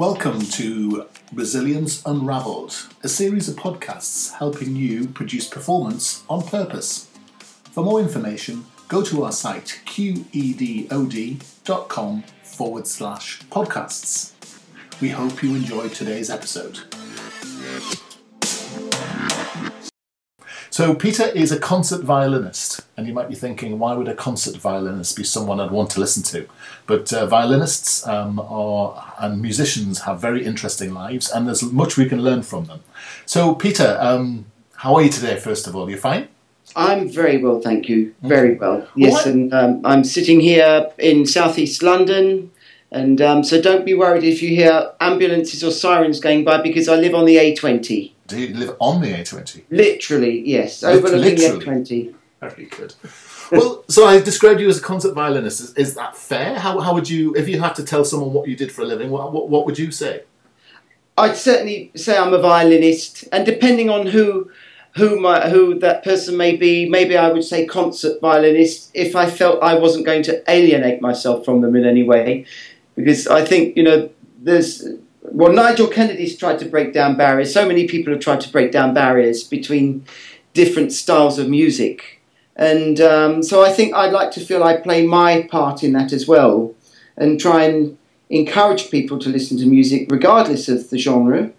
Welcome 0.00 0.40
to 0.52 1.06
Resilience 1.30 2.02
Unraveled, 2.06 2.74
a 3.02 3.08
series 3.08 3.50
of 3.50 3.56
podcasts 3.56 4.32
helping 4.32 4.74
you 4.74 5.08
produce 5.08 5.46
performance 5.46 6.24
on 6.26 6.40
purpose. 6.40 7.10
For 7.72 7.84
more 7.84 8.00
information, 8.00 8.64
go 8.88 9.02
to 9.02 9.24
our 9.24 9.30
site 9.30 9.82
qedod.com 9.84 10.24
forward 12.42 12.86
slash 12.86 13.42
podcasts. 13.50 14.32
We 15.02 15.10
hope 15.10 15.42
you 15.42 15.54
enjoyed 15.54 15.92
today's 15.92 16.30
episode. 16.30 16.78
So, 20.72 20.94
Peter 20.94 21.24
is 21.24 21.50
a 21.50 21.58
concert 21.58 22.02
violinist, 22.02 22.82
and 22.96 23.08
you 23.08 23.12
might 23.12 23.28
be 23.28 23.34
thinking, 23.34 23.80
why 23.80 23.94
would 23.94 24.06
a 24.06 24.14
concert 24.14 24.56
violinist 24.56 25.16
be 25.16 25.24
someone 25.24 25.58
I'd 25.58 25.72
want 25.72 25.90
to 25.90 26.00
listen 26.00 26.22
to? 26.24 26.48
But 26.86 27.12
uh, 27.12 27.26
violinists 27.26 28.06
um, 28.06 28.38
are, 28.38 29.14
and 29.18 29.42
musicians 29.42 30.02
have 30.02 30.20
very 30.20 30.44
interesting 30.44 30.94
lives, 30.94 31.28
and 31.28 31.48
there's 31.48 31.64
much 31.64 31.96
we 31.96 32.08
can 32.08 32.22
learn 32.22 32.42
from 32.42 32.66
them. 32.66 32.84
So, 33.26 33.56
Peter, 33.56 33.98
um, 34.00 34.46
how 34.76 34.94
are 34.94 35.02
you 35.02 35.10
today, 35.10 35.40
first 35.40 35.66
of 35.66 35.74
all? 35.74 35.90
You 35.90 35.96
fine? 35.96 36.28
I'm 36.76 37.08
very 37.08 37.42
well, 37.42 37.60
thank 37.60 37.88
you. 37.88 38.14
Very 38.22 38.54
well. 38.54 38.86
Yes, 38.94 39.26
and 39.26 39.52
um, 39.52 39.80
I'm 39.84 40.04
sitting 40.04 40.38
here 40.38 40.88
in 40.98 41.26
southeast 41.26 41.82
London. 41.82 42.52
And 42.92 43.20
um, 43.20 43.44
so 43.44 43.60
don't 43.60 43.84
be 43.84 43.94
worried 43.94 44.24
if 44.24 44.42
you 44.42 44.48
hear 44.48 44.90
ambulances 45.00 45.62
or 45.62 45.70
sirens 45.70 46.18
going 46.18 46.44
by 46.44 46.60
because 46.60 46.88
I 46.88 46.96
live 46.96 47.14
on 47.14 47.24
the 47.24 47.36
A20. 47.36 48.12
Do 48.30 48.40
you 48.40 48.54
live 48.54 48.76
on 48.78 49.00
the 49.00 49.12
A20? 49.12 49.64
Literally, 49.70 50.40
yes, 50.48 50.84
overlooking 50.84 51.34
the 51.36 51.64
A20. 51.64 52.14
Very 52.40 52.66
good. 52.66 52.94
well, 53.50 53.84
so 53.88 54.06
I 54.06 54.20
described 54.20 54.60
you 54.60 54.68
as 54.68 54.78
a 54.78 54.82
concert 54.82 55.14
violinist. 55.14 55.60
Is, 55.60 55.74
is, 55.74 55.94
that 55.96 56.16
fair? 56.16 56.58
How, 56.58 56.78
how 56.78 56.94
would 56.94 57.10
you, 57.10 57.34
if 57.34 57.48
you 57.48 57.60
had 57.60 57.74
to 57.74 57.84
tell 57.84 58.04
someone 58.04 58.32
what 58.32 58.48
you 58.48 58.54
did 58.54 58.70
for 58.70 58.82
a 58.82 58.84
living, 58.84 59.10
what, 59.10 59.32
what, 59.32 59.48
what 59.48 59.66
would 59.66 59.78
you 59.78 59.90
say? 59.90 60.22
I'd 61.18 61.36
certainly 61.36 61.90
say 61.96 62.16
I'm 62.16 62.32
a 62.32 62.38
violinist, 62.38 63.24
and 63.32 63.44
depending 63.44 63.90
on 63.90 64.06
who 64.06 64.50
who 64.96 65.20
my, 65.20 65.48
who 65.48 65.78
that 65.78 66.02
person 66.02 66.36
may 66.36 66.56
be, 66.56 66.88
maybe 66.88 67.16
I 67.16 67.30
would 67.30 67.44
say 67.44 67.64
concert 67.64 68.20
violinist 68.20 68.90
if 68.92 69.14
I 69.14 69.30
felt 69.30 69.62
I 69.62 69.74
wasn't 69.74 70.04
going 70.04 70.24
to 70.24 70.42
alienate 70.50 71.00
myself 71.00 71.44
from 71.44 71.60
them 71.60 71.76
in 71.76 71.84
any 71.84 72.02
way, 72.02 72.46
because 72.96 73.26
I 73.26 73.44
think 73.44 73.76
you 73.76 73.82
know 73.82 74.10
there's 74.38 74.86
well, 75.22 75.52
Nigel 75.52 75.86
Kennedy's 75.86 76.36
tried 76.36 76.58
to 76.60 76.64
break 76.64 76.92
down 76.92 77.16
barriers. 77.16 77.52
So 77.52 77.66
many 77.66 77.86
people 77.86 78.12
have 78.12 78.22
tried 78.22 78.40
to 78.42 78.50
break 78.50 78.72
down 78.72 78.94
barriers 78.94 79.44
between 79.44 80.04
different 80.54 80.92
styles 80.92 81.38
of 81.38 81.48
music. 81.48 82.20
And 82.56 83.00
um, 83.00 83.42
so 83.42 83.62
I 83.64 83.70
think 83.70 83.94
I'd 83.94 84.12
like 84.12 84.30
to 84.32 84.40
feel 84.40 84.62
I 84.62 84.76
play 84.76 85.06
my 85.06 85.42
part 85.50 85.82
in 85.82 85.92
that 85.92 86.12
as 86.12 86.26
well 86.26 86.74
and 87.16 87.40
try 87.40 87.64
and 87.64 87.96
encourage 88.28 88.90
people 88.90 89.18
to 89.18 89.28
listen 89.28 89.58
to 89.58 89.66
music 89.66 90.08
regardless 90.10 90.68
of 90.68 90.90
the 90.90 90.98
genre. 90.98 91.50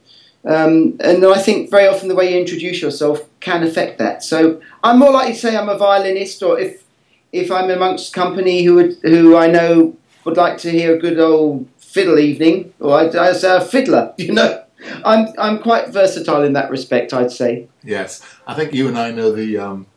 Um, 0.44 0.98
and 1.02 1.23
I 1.25 1.40
think 1.40 1.70
very 1.70 1.88
often 1.88 2.08
the 2.08 2.16
way 2.16 2.34
you 2.34 2.40
introduce 2.40 2.81
yourself 2.81 3.28
can 3.40 3.64
affect 3.64 4.00
that. 4.00 4.23
So 4.23 4.62
I'm 4.84 4.98
more 4.98 5.12
likely 5.12 5.34
to 5.34 5.40
say 5.40 5.56
I'm 5.56 5.70
a 5.70 5.78
violinist, 5.78 6.42
or 6.42 6.59
if 6.59 6.84
if 7.31 7.52
I'm 7.52 7.70
amongst 7.70 8.14
company 8.14 8.64
who 8.64 8.75
would, 8.75 8.98
who 9.03 9.38
I 9.38 9.48
know 9.48 9.96
would 10.25 10.38
like 10.38 10.58
to 10.59 10.72
hear 10.72 10.96
a 10.96 11.00
good 11.00 11.20
old 11.20 11.68
fiddle 11.92 12.20
evening, 12.20 12.73
or 12.80 12.97
I, 12.97 13.30
I 13.30 13.34
say 13.34 13.56
a 13.56 13.61
fiddler. 13.61 14.14
You 14.22 14.34
know, 14.34 14.64
I'm 15.03 15.28
I'm 15.38 15.59
quite 15.59 15.89
versatile 15.89 16.44
in 16.44 16.53
that 16.53 16.70
respect. 16.70 17.14
I'd 17.14 17.31
say. 17.31 17.67
Yes, 17.84 18.22
I 18.47 18.53
think 18.53 18.73
you 18.73 18.88
and 18.88 18.97
I 18.97 19.11
know 19.11 19.31
the 19.31 19.58
um, 19.58 19.88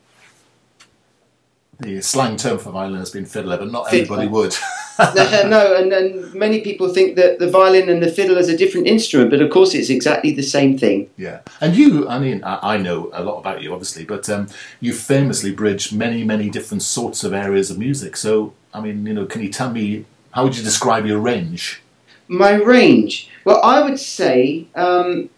the 1.79 2.01
slang 2.01 2.37
term 2.37 2.57
for 2.57 2.71
violin 2.71 2.99
has 2.99 3.11
been 3.11 3.25
fiddler, 3.25 3.57
but 3.57 3.71
not 3.71 3.89
fiddler. 3.89 4.17
everybody 4.17 4.27
would. 4.27 4.55
no, 5.15 5.75
and, 5.75 5.91
and 5.91 6.33
many 6.33 6.61
people 6.61 6.93
think 6.93 7.17
that 7.17 7.39
the 7.39 7.49
violin 7.49 7.89
and 7.89 8.01
the 8.01 8.09
fiddle 8.09 8.37
is 8.37 8.47
a 8.47 8.57
different 8.57 8.87
instrument, 8.87 9.29
but 9.29 9.41
of 9.41 9.49
course 9.49 9.73
it's 9.73 9.89
exactly 9.89 10.31
the 10.31 10.43
same 10.43 10.77
thing. 10.77 11.09
Yeah, 11.17 11.41
and 11.59 11.75
you, 11.75 12.07
I 12.07 12.19
mean, 12.19 12.43
I, 12.43 12.75
I 12.75 12.77
know 12.77 13.09
a 13.13 13.23
lot 13.23 13.37
about 13.37 13.61
you, 13.61 13.73
obviously, 13.73 14.05
but 14.05 14.29
um, 14.29 14.47
you 14.79 14.93
famously 14.93 15.51
bridge 15.51 15.91
many, 15.91 16.23
many 16.23 16.49
different 16.49 16.83
sorts 16.83 17.23
of 17.23 17.33
areas 17.33 17.69
of 17.69 17.77
music. 17.77 18.15
So, 18.15 18.53
I 18.73 18.81
mean, 18.81 19.05
you 19.05 19.13
know, 19.13 19.25
can 19.25 19.41
you 19.41 19.51
tell 19.51 19.69
me 19.69 20.05
how 20.31 20.43
would 20.43 20.57
you 20.57 20.63
describe 20.63 21.05
your 21.05 21.19
range? 21.19 21.81
My 22.27 22.53
range. 22.53 23.29
Well, 23.43 23.61
I 23.63 23.81
would 23.83 23.99
say 23.99 24.67
um, 24.75 25.29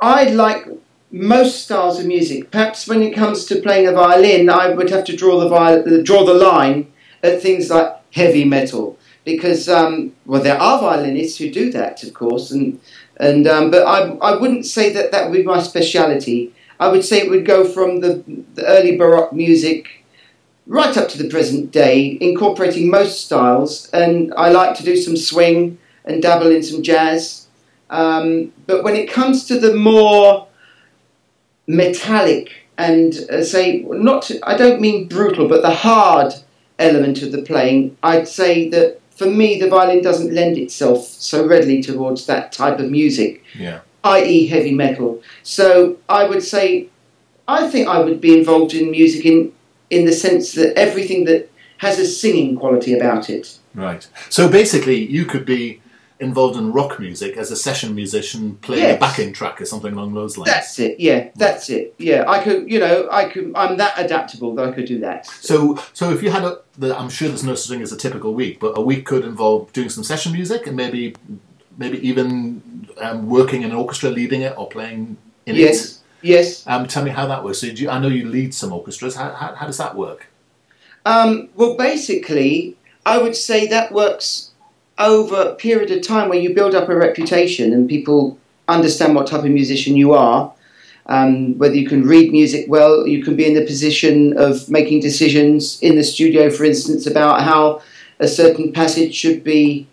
I 0.00 0.24
like 0.24 0.66
most 1.10 1.64
styles 1.64 1.98
of 1.98 2.06
music. 2.06 2.50
Perhaps 2.50 2.86
when 2.86 3.02
it 3.02 3.14
comes 3.14 3.46
to 3.46 3.62
playing 3.62 3.86
a 3.86 3.92
violin, 3.92 4.50
I 4.50 4.68
would 4.70 4.90
have 4.90 5.04
to 5.04 5.16
draw 5.16 5.40
the 5.40 5.48
viol- 5.48 6.02
draw 6.02 6.24
the 6.24 6.34
line 6.34 6.92
at 7.22 7.40
things 7.40 7.70
like 7.70 7.96
heavy 8.12 8.44
metal, 8.44 8.98
because 9.24 9.68
um, 9.68 10.12
well, 10.26 10.42
there 10.42 10.60
are 10.60 10.80
violinists 10.80 11.38
who 11.38 11.50
do 11.50 11.72
that, 11.72 12.02
of 12.02 12.12
course, 12.12 12.50
and 12.50 12.78
and 13.16 13.46
um, 13.46 13.70
but 13.70 13.86
I 13.86 14.10
I 14.20 14.36
wouldn't 14.36 14.66
say 14.66 14.92
that 14.92 15.10
that 15.12 15.30
would 15.30 15.36
be 15.36 15.42
my 15.42 15.60
speciality. 15.62 16.52
I 16.78 16.88
would 16.88 17.04
say 17.04 17.18
it 17.20 17.30
would 17.30 17.44
go 17.44 17.64
from 17.64 18.00
the, 18.00 18.22
the 18.54 18.64
early 18.66 18.96
Baroque 18.96 19.32
music 19.32 20.04
right 20.68 20.96
up 20.98 21.08
to 21.08 21.18
the 21.20 21.28
present 21.28 21.72
day, 21.72 22.18
incorporating 22.20 22.90
most 22.90 23.24
styles. 23.24 23.88
And 23.90 24.32
I 24.36 24.50
like 24.50 24.76
to 24.76 24.84
do 24.84 24.96
some 24.96 25.16
swing 25.16 25.78
and 26.04 26.22
dabble 26.22 26.52
in 26.52 26.62
some 26.62 26.82
jazz. 26.82 27.46
Um, 27.90 28.52
but 28.66 28.84
when 28.84 28.94
it 28.94 29.10
comes 29.10 29.46
to 29.46 29.58
the 29.58 29.74
more 29.74 30.46
metallic 31.66 32.52
and 32.76 33.14
uh, 33.30 33.42
say 33.42 33.84
not, 33.88 34.30
I 34.42 34.56
don't 34.56 34.80
mean 34.80 35.08
brutal, 35.08 35.48
but 35.48 35.62
the 35.62 35.74
hard 35.74 36.34
element 36.78 37.22
of 37.22 37.32
the 37.32 37.42
playing, 37.42 37.96
I'd 38.02 38.28
say 38.28 38.68
that 38.68 39.00
for 39.10 39.26
me 39.26 39.58
the 39.58 39.68
violin 39.68 40.02
doesn't 40.02 40.34
lend 40.34 40.58
itself 40.58 41.04
so 41.06 41.46
readily 41.46 41.82
towards 41.82 42.26
that 42.26 42.52
type 42.52 42.78
of 42.78 42.90
music. 42.90 43.42
Yeah. 43.58 43.80
I.e., 44.04 44.46
heavy 44.46 44.72
metal. 44.72 45.22
So 45.42 45.96
I 46.08 46.24
would 46.24 46.42
say, 46.42 46.88
I 47.48 47.68
think 47.68 47.88
I 47.88 48.00
would 48.00 48.20
be 48.20 48.38
involved 48.38 48.74
in 48.74 48.90
music 48.90 49.26
in 49.26 49.52
in 49.90 50.04
the 50.04 50.12
sense 50.12 50.52
that 50.52 50.76
everything 50.78 51.24
that 51.24 51.50
has 51.78 51.98
a 51.98 52.06
singing 52.06 52.56
quality 52.56 52.92
about 52.94 53.30
it. 53.30 53.58
Right. 53.74 54.06
So 54.28 54.48
basically, 54.48 54.96
you 54.96 55.24
could 55.24 55.44
be 55.44 55.80
involved 56.20 56.58
in 56.58 56.72
rock 56.72 56.98
music 56.98 57.36
as 57.36 57.50
a 57.50 57.56
session 57.56 57.94
musician 57.94 58.56
playing 58.56 58.82
yes. 58.82 58.96
a 58.96 58.98
backing 58.98 59.32
track 59.32 59.60
or 59.60 59.64
something 59.64 59.92
along 59.92 60.14
those 60.14 60.36
lines. 60.36 60.50
That's 60.50 60.78
it. 60.78 60.98
Yeah, 60.98 61.30
that's 61.36 61.70
it. 61.70 61.94
Yeah, 61.98 62.24
I 62.28 62.42
could. 62.42 62.70
You 62.70 62.80
know, 62.80 63.08
I 63.10 63.26
could. 63.26 63.52
I'm 63.54 63.76
that 63.76 63.94
adaptable 63.96 64.54
that 64.56 64.68
I 64.68 64.72
could 64.72 64.86
do 64.86 64.98
that. 65.00 65.26
So, 65.26 65.78
so 65.92 66.10
if 66.10 66.22
you 66.22 66.30
had 66.30 66.44
a, 66.44 66.58
the, 66.76 66.98
I'm 66.98 67.08
sure 67.08 67.28
there's 67.28 67.44
no 67.44 67.54
such 67.54 67.70
thing 67.70 67.82
as 67.82 67.92
a 67.92 67.96
typical 67.96 68.34
week, 68.34 68.58
but 68.58 68.76
a 68.76 68.80
week 68.80 69.06
could 69.06 69.24
involve 69.24 69.72
doing 69.72 69.88
some 69.88 70.02
session 70.02 70.32
music 70.32 70.66
and 70.66 70.76
maybe, 70.76 71.14
maybe 71.76 72.04
even 72.06 72.88
um, 73.00 73.28
working 73.28 73.62
in 73.62 73.70
an 73.70 73.76
orchestra, 73.76 74.10
leading 74.10 74.42
it 74.42 74.58
or 74.58 74.68
playing 74.68 75.16
in 75.46 75.54
yes. 75.54 75.84
it. 75.84 75.97
Yes. 76.22 76.66
Um, 76.66 76.86
tell 76.86 77.04
me 77.04 77.10
how 77.10 77.26
that 77.26 77.44
works. 77.44 77.60
So 77.60 77.66
you, 77.68 77.88
I 77.90 77.98
know 77.98 78.08
you 78.08 78.28
lead 78.28 78.54
some 78.54 78.72
orchestras. 78.72 79.14
How, 79.14 79.30
how, 79.30 79.54
how 79.54 79.66
does 79.66 79.78
that 79.78 79.94
work? 79.94 80.26
Um, 81.06 81.48
well, 81.54 81.76
basically, 81.76 82.76
I 83.06 83.18
would 83.18 83.36
say 83.36 83.66
that 83.68 83.92
works 83.92 84.50
over 84.98 85.40
a 85.40 85.54
period 85.54 85.90
of 85.90 86.02
time 86.02 86.28
where 86.28 86.38
you 86.38 86.54
build 86.54 86.74
up 86.74 86.88
a 86.88 86.96
reputation 86.96 87.72
and 87.72 87.88
people 87.88 88.38
understand 88.66 89.14
what 89.14 89.26
type 89.26 89.44
of 89.44 89.50
musician 89.50 89.96
you 89.96 90.12
are. 90.12 90.52
Um, 91.06 91.56
whether 91.56 91.74
you 91.74 91.88
can 91.88 92.02
read 92.02 92.32
music 92.32 92.66
well, 92.68 93.06
you 93.06 93.24
can 93.24 93.34
be 93.34 93.46
in 93.46 93.54
the 93.54 93.64
position 93.64 94.36
of 94.36 94.68
making 94.68 95.00
decisions 95.00 95.80
in 95.80 95.96
the 95.96 96.04
studio, 96.04 96.50
for 96.50 96.64
instance, 96.64 97.06
about 97.06 97.40
how 97.42 97.80
a 98.18 98.28
certain 98.28 98.72
passage 98.72 99.14
should 99.14 99.42
be 99.42 99.86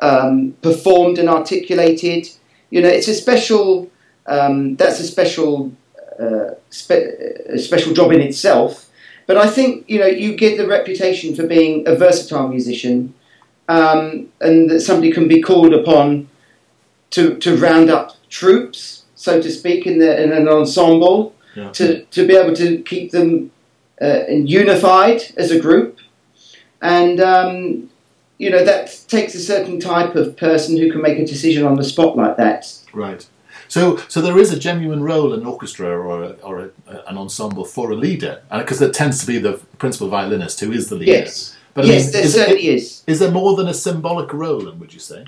um, 0.00 0.56
performed 0.62 1.18
and 1.18 1.28
articulated. 1.28 2.28
You 2.70 2.82
know, 2.82 2.88
it's 2.88 3.06
a 3.06 3.14
special 3.14 3.88
um, 4.26 4.76
that's 4.76 5.00
a 5.00 5.04
special 5.04 5.72
uh, 6.18 6.54
spe- 6.70 7.12
a 7.48 7.58
special 7.58 7.92
job 7.92 8.12
in 8.12 8.20
itself. 8.20 8.88
But 9.26 9.36
I 9.36 9.48
think 9.48 9.84
you 9.88 9.98
know 9.98 10.06
you 10.06 10.36
get 10.36 10.56
the 10.56 10.66
reputation 10.66 11.34
for 11.34 11.46
being 11.46 11.86
a 11.86 11.94
versatile 11.94 12.48
musician, 12.48 13.14
um, 13.68 14.28
and 14.40 14.70
that 14.70 14.80
somebody 14.80 15.12
can 15.12 15.28
be 15.28 15.42
called 15.42 15.74
upon 15.74 16.28
to 17.10 17.36
to 17.38 17.56
round 17.56 17.90
up 17.90 18.16
troops, 18.28 19.04
so 19.14 19.40
to 19.40 19.50
speak, 19.50 19.86
in 19.86 19.98
the 19.98 20.22
in 20.22 20.32
an 20.32 20.48
ensemble, 20.48 21.34
yeah. 21.54 21.70
to 21.72 22.04
to 22.04 22.26
be 22.26 22.36
able 22.36 22.54
to 22.54 22.82
keep 22.82 23.10
them 23.10 23.50
uh, 24.00 24.24
unified 24.28 25.22
as 25.36 25.50
a 25.50 25.58
group, 25.58 25.98
and 26.80 27.20
um, 27.20 27.90
you 28.38 28.50
know 28.50 28.64
that 28.64 29.04
takes 29.08 29.34
a 29.34 29.40
certain 29.40 29.80
type 29.80 30.14
of 30.14 30.36
person 30.36 30.76
who 30.76 30.90
can 30.90 31.02
make 31.02 31.18
a 31.18 31.26
decision 31.26 31.64
on 31.64 31.76
the 31.76 31.84
spot 31.84 32.16
like 32.16 32.36
that. 32.36 32.72
Right. 32.92 33.26
So, 33.68 33.96
so 34.08 34.20
there 34.20 34.38
is 34.38 34.52
a 34.52 34.58
genuine 34.58 35.02
role 35.02 35.32
in 35.32 35.40
an 35.40 35.46
orchestra 35.46 35.88
or, 35.88 36.22
a, 36.22 36.28
or 36.42 36.58
a, 36.60 36.70
an 37.08 37.16
ensemble 37.18 37.64
for 37.64 37.90
a 37.90 37.96
leader, 37.96 38.42
because 38.50 38.78
there 38.78 38.90
tends 38.90 39.20
to 39.20 39.26
be 39.26 39.38
the 39.38 39.54
principal 39.78 40.08
violinist 40.08 40.60
who 40.60 40.72
is 40.72 40.88
the 40.88 40.96
leader. 40.96 41.12
Yes, 41.12 41.56
but 41.74 41.84
yes, 41.86 42.04
mean, 42.04 42.12
there 42.12 42.24
is, 42.24 42.34
certainly 42.34 42.68
it, 42.68 42.74
is. 42.74 43.02
Is 43.06 43.18
there 43.18 43.30
more 43.30 43.56
than 43.56 43.68
a 43.68 43.74
symbolic 43.74 44.32
role? 44.32 44.70
Would 44.70 44.92
you 44.92 45.00
say? 45.00 45.24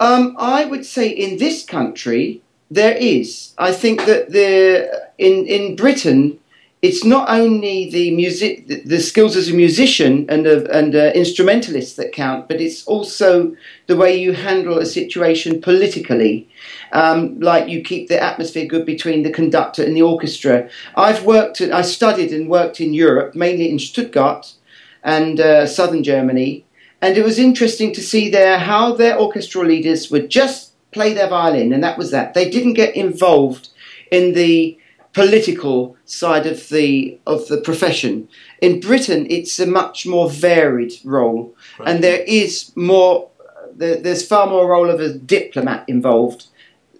Um, 0.00 0.34
I 0.38 0.64
would 0.64 0.84
say 0.84 1.08
in 1.08 1.38
this 1.38 1.64
country 1.64 2.42
there 2.70 2.96
is. 2.96 3.52
I 3.58 3.72
think 3.72 4.06
that 4.06 4.32
the 4.32 5.10
in 5.18 5.46
in 5.46 5.76
Britain 5.76 6.39
it's 6.82 7.04
not 7.04 7.28
only 7.28 7.90
the 7.90 8.10
music, 8.10 8.66
the- 8.66 9.00
skills 9.00 9.36
as 9.36 9.48
a 9.48 9.54
musician 9.54 10.24
and 10.30 10.46
a, 10.46 10.70
and 10.76 10.94
a 10.94 11.14
instrumentalist 11.14 11.96
that 11.96 12.12
count, 12.12 12.48
but 12.48 12.60
it's 12.60 12.86
also 12.86 13.54
the 13.86 13.96
way 13.96 14.16
you 14.16 14.32
handle 14.32 14.78
a 14.78 14.86
situation 14.86 15.60
politically. 15.60 16.48
Um, 16.92 17.38
like 17.38 17.68
you 17.68 17.82
keep 17.82 18.08
the 18.08 18.22
atmosphere 18.22 18.66
good 18.66 18.86
between 18.86 19.22
the 19.22 19.30
conductor 19.30 19.84
and 19.84 19.94
the 19.94 20.02
orchestra. 20.02 20.70
I've 20.96 21.24
worked, 21.24 21.60
I 21.60 21.82
studied 21.82 22.32
and 22.32 22.48
worked 22.48 22.80
in 22.80 22.94
Europe, 22.94 23.34
mainly 23.34 23.70
in 23.70 23.78
Stuttgart 23.78 24.54
and 25.02 25.38
uh, 25.38 25.66
southern 25.66 26.02
Germany, 26.02 26.64
and 27.02 27.16
it 27.16 27.24
was 27.24 27.38
interesting 27.38 27.92
to 27.94 28.02
see 28.02 28.30
there 28.30 28.58
how 28.58 28.94
their 28.94 29.18
orchestral 29.18 29.66
leaders 29.66 30.10
would 30.10 30.30
just 30.30 30.72
play 30.92 31.12
their 31.14 31.28
violin, 31.28 31.72
and 31.72 31.84
that 31.84 31.98
was 31.98 32.10
that. 32.10 32.34
They 32.34 32.50
didn't 32.50 32.74
get 32.74 32.96
involved 32.96 33.68
in 34.10 34.34
the 34.34 34.78
political 35.12 35.96
side 36.04 36.46
of 36.46 36.68
the 36.68 37.18
of 37.26 37.48
the 37.48 37.58
profession. 37.58 38.28
In 38.60 38.80
Britain, 38.80 39.26
it's 39.30 39.58
a 39.58 39.66
much 39.66 40.06
more 40.06 40.30
varied 40.30 40.92
role, 41.04 41.54
and 41.84 42.02
there 42.02 42.22
is 42.26 42.72
more. 42.76 43.28
There, 43.74 43.96
there's 43.96 44.26
far 44.26 44.46
more 44.46 44.68
role 44.68 44.90
of 44.90 45.00
a 45.00 45.12
diplomat 45.14 45.88
involved 45.88 46.46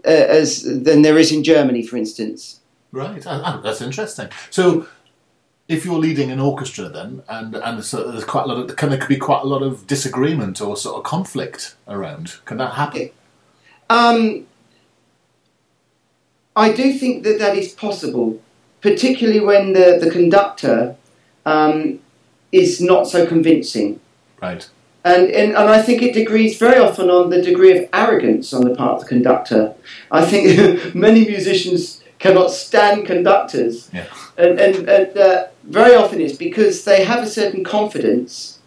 uh, 0.04 0.08
as 0.08 0.62
than 0.62 1.02
there 1.02 1.18
is 1.18 1.32
in 1.32 1.44
Germany, 1.44 1.86
for 1.86 1.96
instance. 1.96 2.60
Right, 2.92 3.22
that's 3.22 3.80
interesting. 3.80 4.28
So, 4.50 4.86
if 5.68 5.84
you're 5.84 5.98
leading 5.98 6.30
an 6.30 6.40
orchestra, 6.40 6.88
then, 6.88 7.22
and 7.28 7.54
and 7.54 7.84
so 7.84 8.10
there's 8.10 8.24
quite 8.24 8.44
a 8.44 8.46
lot 8.48 8.58
of, 8.70 8.76
can 8.76 8.90
there 8.90 8.98
could 8.98 9.08
be 9.08 9.16
quite 9.16 9.42
a 9.42 9.46
lot 9.46 9.62
of 9.62 9.86
disagreement 9.86 10.60
or 10.60 10.76
sort 10.76 10.96
of 10.96 11.04
conflict 11.04 11.76
around? 11.86 12.36
Can 12.44 12.56
that 12.58 12.74
happen? 12.74 13.10
Um, 13.88 14.46
I 16.56 16.72
do 16.72 16.92
think 16.92 17.24
that 17.24 17.38
that 17.38 17.56
is 17.56 17.72
possible, 17.72 18.40
particularly 18.80 19.40
when 19.40 19.72
the, 19.72 19.98
the 20.00 20.10
conductor 20.10 20.96
um, 21.46 22.00
is 22.52 22.80
not 22.80 23.06
so 23.06 23.26
convincing. 23.26 24.00
Right. 24.40 24.68
And, 25.04 25.30
and, 25.30 25.56
and 25.56 25.70
I 25.70 25.80
think 25.80 26.02
it 26.02 26.12
degrees 26.12 26.58
very 26.58 26.78
often 26.78 27.08
on 27.08 27.30
the 27.30 27.40
degree 27.40 27.78
of 27.78 27.88
arrogance 27.92 28.52
on 28.52 28.64
the 28.64 28.74
part 28.74 28.96
of 28.96 29.00
the 29.00 29.06
conductor. 29.06 29.74
I 30.10 30.24
think 30.26 30.94
many 30.94 31.24
musicians 31.24 32.02
cannot 32.18 32.50
stand 32.50 33.06
conductors. 33.06 33.88
Yeah. 33.92 34.06
And, 34.36 34.60
and, 34.60 34.88
and 34.88 35.16
uh, 35.16 35.46
very 35.64 35.94
often 35.94 36.20
it's 36.20 36.36
because 36.36 36.84
they 36.84 37.04
have 37.04 37.22
a 37.22 37.26
certain 37.26 37.64
confidence, 37.64 38.58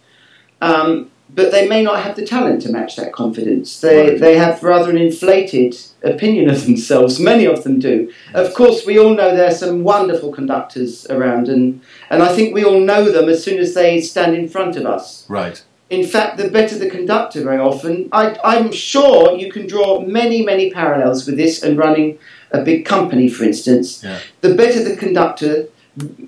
um, 0.62 1.12
but 1.36 1.52
they 1.52 1.68
may 1.68 1.82
not 1.84 2.04
have 2.04 2.16
the 2.16 2.26
talent 2.26 2.62
to 2.62 2.72
match 2.72 2.96
that 2.96 3.12
confidence. 3.12 3.80
They, 3.80 4.10
Right. 4.12 4.20
they 4.20 4.38
have 4.38 4.62
rather 4.64 4.90
an 4.92 4.98
inflated 4.98 5.76
opinion 6.04 6.50
of 6.50 6.66
themselves. 6.68 7.20
Many 7.20 7.46
of 7.46 7.64
them 7.64 7.80
do. 7.80 8.12
Of 8.34 8.54
course, 8.54 8.86
we 8.86 9.00
all 9.00 9.14
know 9.16 9.36
there 9.36 9.48
are 9.48 9.52
some 9.66 9.84
wonderful 9.84 10.32
conductors 10.32 11.08
around, 11.10 11.50
and, 11.50 11.82
and 12.10 12.22
I 12.22 12.36
think 12.36 12.54
we 12.54 12.64
all 12.64 12.80
know 12.80 13.10
them 13.12 13.30
as 13.30 13.44
soon 13.44 13.58
as 13.60 13.74
they 13.74 14.00
stand 14.02 14.36
in 14.36 14.48
front 14.48 14.76
of 14.76 14.86
us. 14.86 15.26
Right. 15.30 15.64
In 15.90 16.06
fact, 16.06 16.38
the 16.38 16.50
better 16.50 16.78
the 16.78 16.90
conductor, 16.90 17.44
very 17.44 17.60
often, 17.60 18.10
I, 18.12 18.38
I'm 18.44 18.72
sure 18.72 19.38
you 19.38 19.52
can 19.52 19.68
draw 19.68 20.02
many, 20.02 20.44
many 20.44 20.72
parallels 20.72 21.26
with 21.28 21.38
this 21.38 21.62
and 21.64 21.78
running 21.78 22.18
a 22.52 22.62
big 22.64 22.86
company, 22.86 23.28
for 23.30 23.44
instance. 23.44 24.04
Yeah. 24.04 24.20
The 24.42 24.56
better 24.56 24.84
the 24.84 24.96
conductor, 24.96 25.68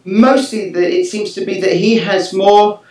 mostly 0.03 0.69
the, 0.71 0.99
it 0.99 1.05
seems 1.05 1.33
to 1.33 1.45
be 1.45 1.59
that 1.61 1.73
he 1.73 1.97
has 1.97 2.33
more, 2.33 2.81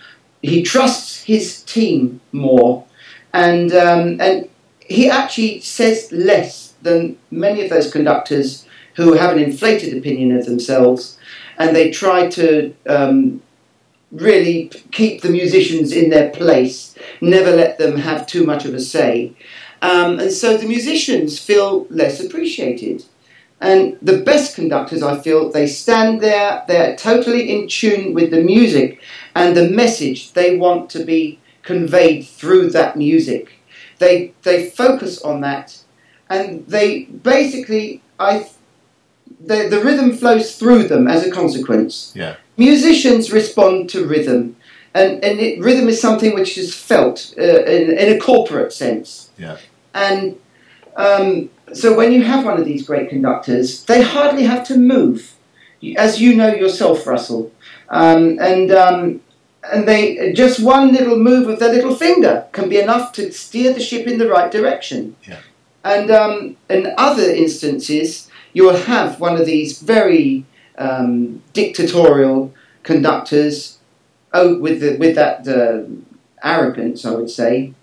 he 0.44 0.62
trusts 0.62 1.24
his 1.24 1.62
team 1.62 2.20
more, 2.32 2.84
and 3.32 3.72
um, 3.72 4.20
and 4.20 4.48
he 4.78 5.08
actually 5.08 5.60
says 5.60 6.12
less 6.12 6.74
than 6.82 7.16
many 7.30 7.62
of 7.62 7.70
those 7.70 7.90
conductors 7.90 8.66
who 8.96 9.14
have 9.14 9.32
an 9.32 9.42
inflated 9.42 9.96
opinion 9.96 10.36
of 10.36 10.44
themselves, 10.44 11.18
and 11.58 11.74
they 11.74 11.90
try 11.90 12.28
to 12.28 12.74
um, 12.86 13.42
really 14.12 14.70
keep 14.92 15.22
the 15.22 15.30
musicians 15.30 15.92
in 15.92 16.10
their 16.10 16.30
place, 16.30 16.94
never 17.20 17.50
let 17.50 17.78
them 17.78 17.96
have 17.96 18.26
too 18.26 18.44
much 18.44 18.64
of 18.64 18.74
a 18.74 18.80
say. 18.80 19.32
Um, 19.82 20.20
and 20.20 20.30
so 20.30 20.56
the 20.56 20.68
musicians 20.68 21.38
feel 21.38 21.86
less 21.90 22.20
appreciated. 22.20 23.04
And 23.60 23.98
the 24.02 24.18
best 24.18 24.54
conductors, 24.54 25.02
I 25.02 25.18
feel, 25.20 25.50
they 25.50 25.66
stand 25.66 26.20
there, 26.20 26.64
they're 26.68 26.96
totally 26.96 27.50
in 27.50 27.66
tune 27.66 28.12
with 28.12 28.30
the 28.30 28.42
music 28.42 29.00
and 29.34 29.56
the 29.56 29.68
message 29.68 30.32
they 30.32 30.56
want 30.56 30.90
to 30.90 31.04
be 31.04 31.38
conveyed 31.62 32.26
through 32.26 32.70
that 32.70 32.96
music. 32.96 33.60
They, 33.98 34.32
they 34.42 34.70
focus 34.70 35.22
on 35.22 35.40
that 35.42 35.82
and 36.28 36.66
they 36.66 37.04
basically, 37.04 38.02
I, 38.18 38.48
the, 39.40 39.68
the 39.68 39.80
rhythm 39.82 40.16
flows 40.16 40.56
through 40.56 40.88
them 40.88 41.06
as 41.08 41.26
a 41.26 41.30
consequence 41.30 42.12
Yeah. 42.14 42.36
musicians 42.56 43.32
respond 43.32 43.90
to 43.90 44.06
rhythm, 44.06 44.56
and, 44.94 45.24
and 45.24 45.40
it, 45.40 45.60
rhythm 45.60 45.88
is 45.88 46.00
something 46.00 46.34
which 46.34 46.56
is 46.56 46.74
felt 46.74 47.34
uh, 47.38 47.42
in, 47.42 47.98
in 47.98 48.16
a 48.16 48.18
corporate 48.18 48.72
sense. 48.72 49.30
Yeah. 49.36 49.56
And 49.92 50.38
um, 50.96 51.50
so 51.72 51.96
when 51.96 52.12
you 52.12 52.22
have 52.22 52.44
one 52.44 52.58
of 52.58 52.64
these 52.64 52.86
great 52.86 53.08
conductors, 53.08 53.84
they 53.84 54.02
hardly 54.02 54.44
have 54.44 54.64
to 54.68 54.76
move, 54.78 55.34
as 55.96 56.20
you 56.20 56.34
know 56.36 56.54
yourself, 56.54 57.06
Russell. 57.06 57.52
Um, 57.94 58.38
and 58.40 58.72
um, 58.72 59.20
and 59.72 59.86
they 59.86 60.32
just 60.32 60.58
one 60.60 60.92
little 60.92 61.16
move 61.16 61.48
of 61.48 61.60
their 61.60 61.72
little 61.72 61.94
finger 61.94 62.46
can 62.50 62.68
be 62.68 62.80
enough 62.80 63.12
to 63.12 63.32
steer 63.32 63.72
the 63.72 63.80
ship 63.80 64.06
in 64.06 64.18
the 64.18 64.28
right 64.28 64.50
direction. 64.50 65.14
Yeah. 65.22 65.38
And 65.84 66.10
um, 66.10 66.56
in 66.68 66.92
other 66.98 67.22
instances, 67.22 68.28
you 68.52 68.64
will 68.64 68.76
have 68.76 69.20
one 69.20 69.36
of 69.40 69.46
these 69.46 69.80
very 69.80 70.44
um, 70.76 71.42
dictatorial 71.52 72.52
conductors, 72.82 73.78
oh, 74.32 74.58
with 74.58 74.80
the, 74.80 74.96
with 74.96 75.14
that 75.14 75.46
uh, 75.46 75.84
arrogance, 76.42 77.04
I 77.04 77.12
would 77.14 77.30
say, 77.30 77.74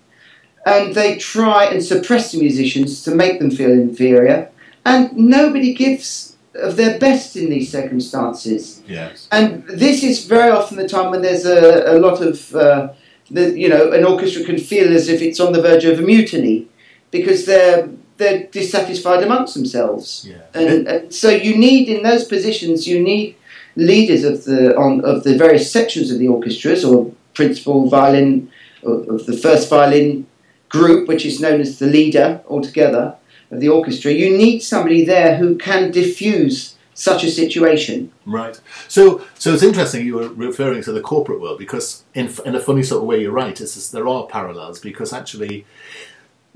and 0.66 0.94
they 0.94 1.16
try 1.16 1.64
and 1.64 1.82
suppress 1.82 2.32
the 2.32 2.38
musicians 2.38 3.02
to 3.04 3.14
make 3.14 3.38
them 3.38 3.50
feel 3.50 3.70
inferior, 3.70 4.50
and 4.84 5.10
nobody 5.16 5.72
gives 5.72 6.31
of 6.54 6.76
their 6.76 6.98
best 6.98 7.36
in 7.36 7.50
these 7.50 7.70
circumstances. 7.70 8.82
Yes. 8.86 9.28
And 9.30 9.64
this 9.66 10.02
is 10.02 10.26
very 10.26 10.50
often 10.50 10.76
the 10.76 10.88
time 10.88 11.10
when 11.10 11.22
there's 11.22 11.46
a, 11.46 11.96
a 11.96 11.98
lot 11.98 12.20
of, 12.20 12.54
uh, 12.54 12.92
the, 13.30 13.58
you 13.58 13.68
know, 13.68 13.92
an 13.92 14.04
orchestra 14.04 14.44
can 14.44 14.58
feel 14.58 14.92
as 14.92 15.08
if 15.08 15.22
it's 15.22 15.40
on 15.40 15.52
the 15.52 15.62
verge 15.62 15.84
of 15.84 15.98
a 15.98 16.02
mutiny 16.02 16.68
because 17.10 17.46
they're 17.46 17.88
they're 18.18 18.44
dissatisfied 18.44 19.22
amongst 19.22 19.54
themselves. 19.54 20.26
Yeah. 20.28 20.42
And, 20.54 20.86
and 20.86 21.14
so 21.14 21.30
you 21.30 21.56
need 21.56 21.88
in 21.88 22.02
those 22.02 22.24
positions 22.24 22.86
you 22.86 23.02
need 23.02 23.36
leaders 23.74 24.22
of 24.22 24.44
the 24.44 24.76
on 24.76 25.04
of 25.04 25.24
the 25.24 25.36
various 25.36 25.72
sections 25.72 26.10
of 26.10 26.18
the 26.18 26.28
orchestras 26.28 26.84
or 26.84 27.10
principal 27.34 27.88
violin 27.88 28.50
of 28.82 29.08
of 29.08 29.26
the 29.26 29.36
first 29.36 29.70
violin 29.70 30.26
group, 30.68 31.08
which 31.08 31.24
is 31.24 31.40
known 31.40 31.60
as 31.60 31.78
the 31.78 31.86
leader 31.86 32.40
altogether 32.48 33.16
of 33.52 33.60
the 33.60 33.68
orchestra. 33.68 34.10
You 34.10 34.36
need 34.36 34.60
somebody 34.60 35.04
there 35.04 35.36
who 35.36 35.56
can 35.56 35.92
diffuse 35.92 36.74
such 36.94 37.24
a 37.24 37.30
situation. 37.30 38.10
Right. 38.26 38.60
So, 38.88 39.24
so 39.38 39.54
it's 39.54 39.62
interesting 39.62 40.04
you 40.04 40.14
were 40.16 40.28
referring 40.28 40.82
to 40.82 40.92
the 40.92 41.00
corporate 41.00 41.40
world 41.40 41.58
because, 41.58 42.04
in 42.14 42.30
in 42.44 42.54
a 42.54 42.60
funny 42.60 42.82
sort 42.82 43.02
of 43.02 43.08
way, 43.08 43.20
you're 43.22 43.32
right. 43.32 43.58
It's 43.60 43.74
just, 43.74 43.92
there 43.92 44.08
are 44.08 44.26
parallels 44.26 44.78
because 44.80 45.12
actually, 45.12 45.64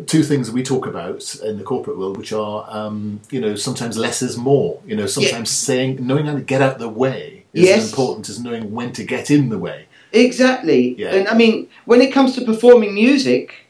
two 0.07 0.23
things 0.23 0.51
we 0.51 0.63
talk 0.63 0.87
about 0.87 1.35
in 1.37 1.57
the 1.59 1.65
corporate 1.65 1.97
world, 1.99 2.17
which 2.19 2.33
are, 2.33 2.67
um, 2.69 3.21
you 3.31 3.41
know, 3.41 3.55
sometimes 3.57 3.97
less 3.97 4.21
is 4.23 4.37
more. 4.37 4.81
You 4.87 4.97
know, 4.97 5.07
sometimes 5.07 5.51
saying 5.51 6.07
knowing 6.07 6.27
how 6.27 6.35
to 6.35 6.43
get 6.43 6.61
out 6.63 6.79
the 6.79 6.89
way 6.89 7.45
is 7.55 7.65
Yes. 7.65 7.83
as 7.85 7.91
important 7.91 8.29
as 8.29 8.39
knowing 8.39 8.73
when 8.73 8.93
to 8.93 9.05
get 9.05 9.31
in 9.31 9.49
the 9.49 9.59
way. 9.59 9.87
Exactly. 10.13 10.95
Yeah. 10.99 11.15
And 11.15 11.29
I 11.29 11.35
mean, 11.35 11.69
when 11.87 12.01
it 12.03 12.13
comes 12.13 12.35
to 12.35 12.45
performing 12.45 12.95
music 12.95 13.67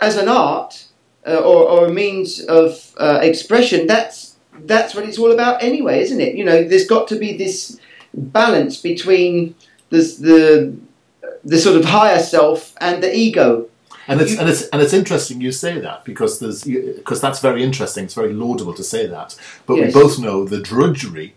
as 0.00 0.16
an 0.16 0.28
art 0.28 0.85
uh, 1.26 1.36
or, 1.38 1.68
or 1.68 1.86
a 1.86 1.92
means 1.92 2.40
of 2.44 2.94
uh, 2.98 3.20
expression, 3.22 3.86
that's 3.86 4.36
that's 4.64 4.94
what 4.94 5.04
it's 5.06 5.18
all 5.18 5.32
about 5.32 5.62
anyway, 5.62 6.00
isn't 6.00 6.20
it? 6.20 6.34
You 6.34 6.44
know, 6.44 6.64
there's 6.64 6.86
got 6.86 7.08
to 7.08 7.16
be 7.18 7.36
this 7.36 7.78
balance 8.14 8.80
between 8.80 9.54
this, 9.90 10.16
the 10.16 10.74
the 11.44 11.58
sort 11.58 11.76
of 11.76 11.84
higher 11.84 12.18
self 12.20 12.74
and 12.80 13.02
the 13.02 13.14
ego. 13.14 13.68
And 14.08 14.20
it's 14.20 14.32
You- 14.32 14.38
and 14.40 14.48
it's 14.48 14.62
and 14.68 14.80
it's 14.82 14.92
interesting 14.92 15.40
you 15.40 15.52
say 15.52 15.80
that 15.80 16.04
because 16.04 16.38
there's 16.38 16.62
because 16.64 17.20
that's 17.20 17.40
very 17.40 17.62
interesting. 17.62 18.04
It's 18.04 18.14
very 18.14 18.32
laudable 18.32 18.74
to 18.74 18.84
say 18.84 19.06
that. 19.06 19.36
But 19.66 19.74
Yes. 19.74 19.94
we 19.94 20.00
both 20.02 20.18
know 20.18 20.44
the 20.44 20.60
drudgery 20.60 21.34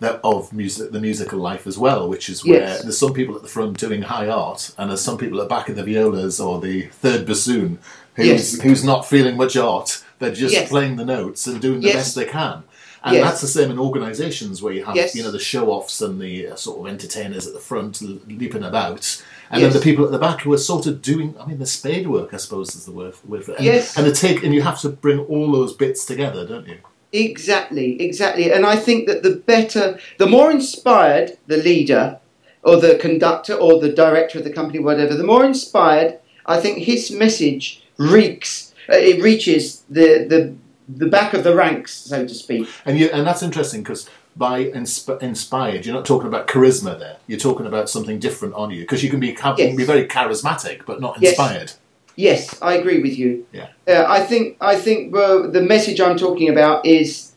that 0.00 0.18
of 0.24 0.50
music, 0.52 0.92
the 0.92 1.00
musical 1.00 1.38
life 1.38 1.66
as 1.66 1.76
well, 1.76 2.08
which 2.08 2.30
is 2.30 2.42
where 2.44 2.60
Yes. 2.60 2.82
there's 2.82 2.96
some 2.96 3.12
people 3.12 3.36
at 3.36 3.42
the 3.42 3.48
front 3.48 3.76
doing 3.78 4.02
high 4.02 4.28
art, 4.28 4.70
and 4.78 4.88
there's 4.90 5.02
some 5.02 5.18
people 5.18 5.38
at 5.40 5.44
the 5.48 5.54
back 5.54 5.68
of 5.68 5.76
the 5.76 5.82
violas 5.82 6.40
or 6.40 6.58
the 6.60 6.82
third 7.02 7.26
bassoon 7.26 7.78
who's 8.20 8.54
Yes. 8.54 8.60
who's 8.60 8.84
not 8.84 9.08
feeling 9.08 9.36
much 9.36 9.56
art. 9.56 10.02
They're 10.18 10.30
just 10.34 10.54
Yes. 10.54 10.68
playing 10.68 10.96
the 10.96 11.04
notes 11.04 11.46
and 11.46 11.60
doing 11.60 11.80
the 11.80 11.88
Yes. 11.88 11.96
best 11.96 12.14
they 12.16 12.24
can. 12.26 12.62
And 13.02 13.16
that's 13.16 13.40
the 13.40 13.46
same 13.46 13.70
in 13.70 13.78
organisations 13.78 14.60
where 14.62 14.74
you 14.74 14.84
have, 14.84 14.94
you 15.14 15.22
know, 15.22 15.30
the 15.30 15.38
show-offs 15.38 16.02
and 16.02 16.20
the 16.20 16.48
uh, 16.48 16.54
sort 16.56 16.80
of 16.80 16.86
entertainers 16.86 17.46
at 17.46 17.54
the 17.54 17.58
front 17.58 18.02
leaping 18.28 18.62
about, 18.62 19.22
and 19.50 19.62
then 19.62 19.72
the 19.72 19.80
people 19.80 20.04
at 20.04 20.10
the 20.12 20.18
back 20.18 20.42
who 20.42 20.52
are 20.52 20.58
sort 20.58 20.84
of 20.86 21.00
doing, 21.00 21.34
I 21.40 21.46
mean, 21.46 21.58
the 21.58 21.66
spade 21.66 22.06
work, 22.08 22.34
I 22.34 22.36
suppose, 22.36 22.74
is 22.74 22.84
the 22.84 22.92
word, 22.92 23.14
word 23.26 23.44
for 23.44 23.52
it. 23.52 23.58
And, 23.58 23.66
Yes. 23.66 23.96
and 23.96 24.06
the 24.06 24.12
take, 24.12 24.42
and 24.44 24.54
you 24.54 24.60
have 24.60 24.78
to 24.82 24.90
bring 24.90 25.20
all 25.20 25.50
those 25.50 25.72
bits 25.72 26.04
together, 26.04 26.46
don't 26.46 26.68
you? 26.68 26.76
Exactly, 27.12 28.00
exactly. 28.02 28.52
And 28.52 28.66
I 28.66 28.76
think 28.76 29.06
that 29.08 29.22
the 29.22 29.36
better, 29.36 29.98
the 30.18 30.26
more 30.26 30.50
inspired 30.50 31.38
the 31.46 31.56
leader 31.56 32.18
or 32.62 32.76
the 32.76 32.96
conductor 32.96 33.54
or 33.54 33.80
the 33.80 33.88
director 33.88 34.38
of 34.38 34.44
the 34.44 34.50
company, 34.52 34.78
whatever, 34.78 35.14
the 35.14 35.24
more 35.24 35.44
inspired, 35.44 36.18
I 36.46 36.60
think 36.60 36.78
his 36.78 37.10
message 37.10 37.82
reeks, 38.00 38.74
uh, 38.88 38.96
it 38.96 39.22
reaches 39.22 39.82
the, 39.90 40.24
the, 40.28 40.54
the 40.88 41.06
back 41.06 41.34
of 41.34 41.44
the 41.44 41.54
ranks, 41.54 41.92
so 41.92 42.26
to 42.26 42.34
speak. 42.34 42.68
And 42.84 42.98
you, 42.98 43.08
and 43.12 43.26
that's 43.26 43.42
interesting 43.42 43.82
because 43.82 44.08
by 44.36 44.64
insp- 44.64 45.22
inspired, 45.22 45.84
you're 45.84 45.94
not 45.94 46.06
talking 46.06 46.26
about 46.26 46.48
charisma 46.48 46.98
there. 46.98 47.18
You're 47.26 47.38
talking 47.38 47.66
about 47.66 47.90
something 47.90 48.18
different 48.18 48.54
on 48.54 48.70
you 48.70 48.80
because 48.80 49.04
you 49.04 49.10
can 49.10 49.20
be 49.20 49.28
you 49.28 49.34
can 49.34 49.76
be 49.76 49.84
very 49.84 50.06
charismatic 50.06 50.86
but 50.86 51.00
not 51.00 51.22
inspired. 51.22 51.72
Yes, 52.16 52.60
I 52.60 52.74
agree 52.74 53.00
with 53.00 53.18
you. 53.18 53.46
Yeah. 53.52 53.68
Uh, 53.86 54.04
I 54.08 54.20
think 54.20 54.56
I 54.60 54.76
think 54.76 55.12
well, 55.14 55.50
the 55.50 55.62
message 55.62 56.00
I'm 56.00 56.16
talking 56.16 56.48
about 56.48 56.84
is 56.86 57.32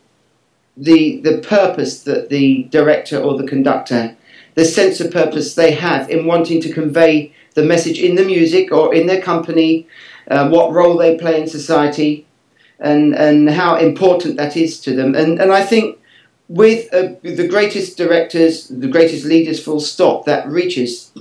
the 0.77 1.19
the 1.21 1.39
purpose 1.39 2.03
that 2.03 2.29
the 2.29 2.63
director 2.63 3.19
or 3.19 3.37
the 3.37 3.47
conductor, 3.47 4.15
the 4.55 4.65
sense 4.65 4.99
of 4.99 5.11
purpose 5.11 5.55
they 5.55 5.71
have 5.71 6.09
in 6.09 6.25
wanting 6.25 6.61
to 6.61 6.73
convey 6.73 7.33
the 7.53 7.63
message 7.63 7.99
in 7.99 8.15
the 8.15 8.25
music 8.25 8.71
or 8.71 8.93
in 8.93 9.07
their 9.07 9.21
company, 9.21 9.87
uh, 10.29 10.49
what 10.49 10.71
role 10.73 10.97
they 10.97 11.17
play 11.17 11.41
in 11.41 11.47
society, 11.47 12.25
and 12.79 13.13
and 13.15 13.49
how 13.49 13.75
important 13.77 14.37
that 14.37 14.55
is 14.57 14.79
to 14.81 14.95
them. 14.95 15.15
And 15.15 15.39
and 15.41 15.51
I 15.51 15.63
think 15.63 15.99
with 16.49 16.93
uh, 16.93 17.13
the 17.23 17.47
greatest 17.47 17.97
directors, 17.97 18.67
the 18.67 18.87
greatest 18.87 19.25
leaders, 19.25 19.63
full 19.63 19.79
stop, 19.79 20.25
that 20.25 20.47
reaches 20.47 21.11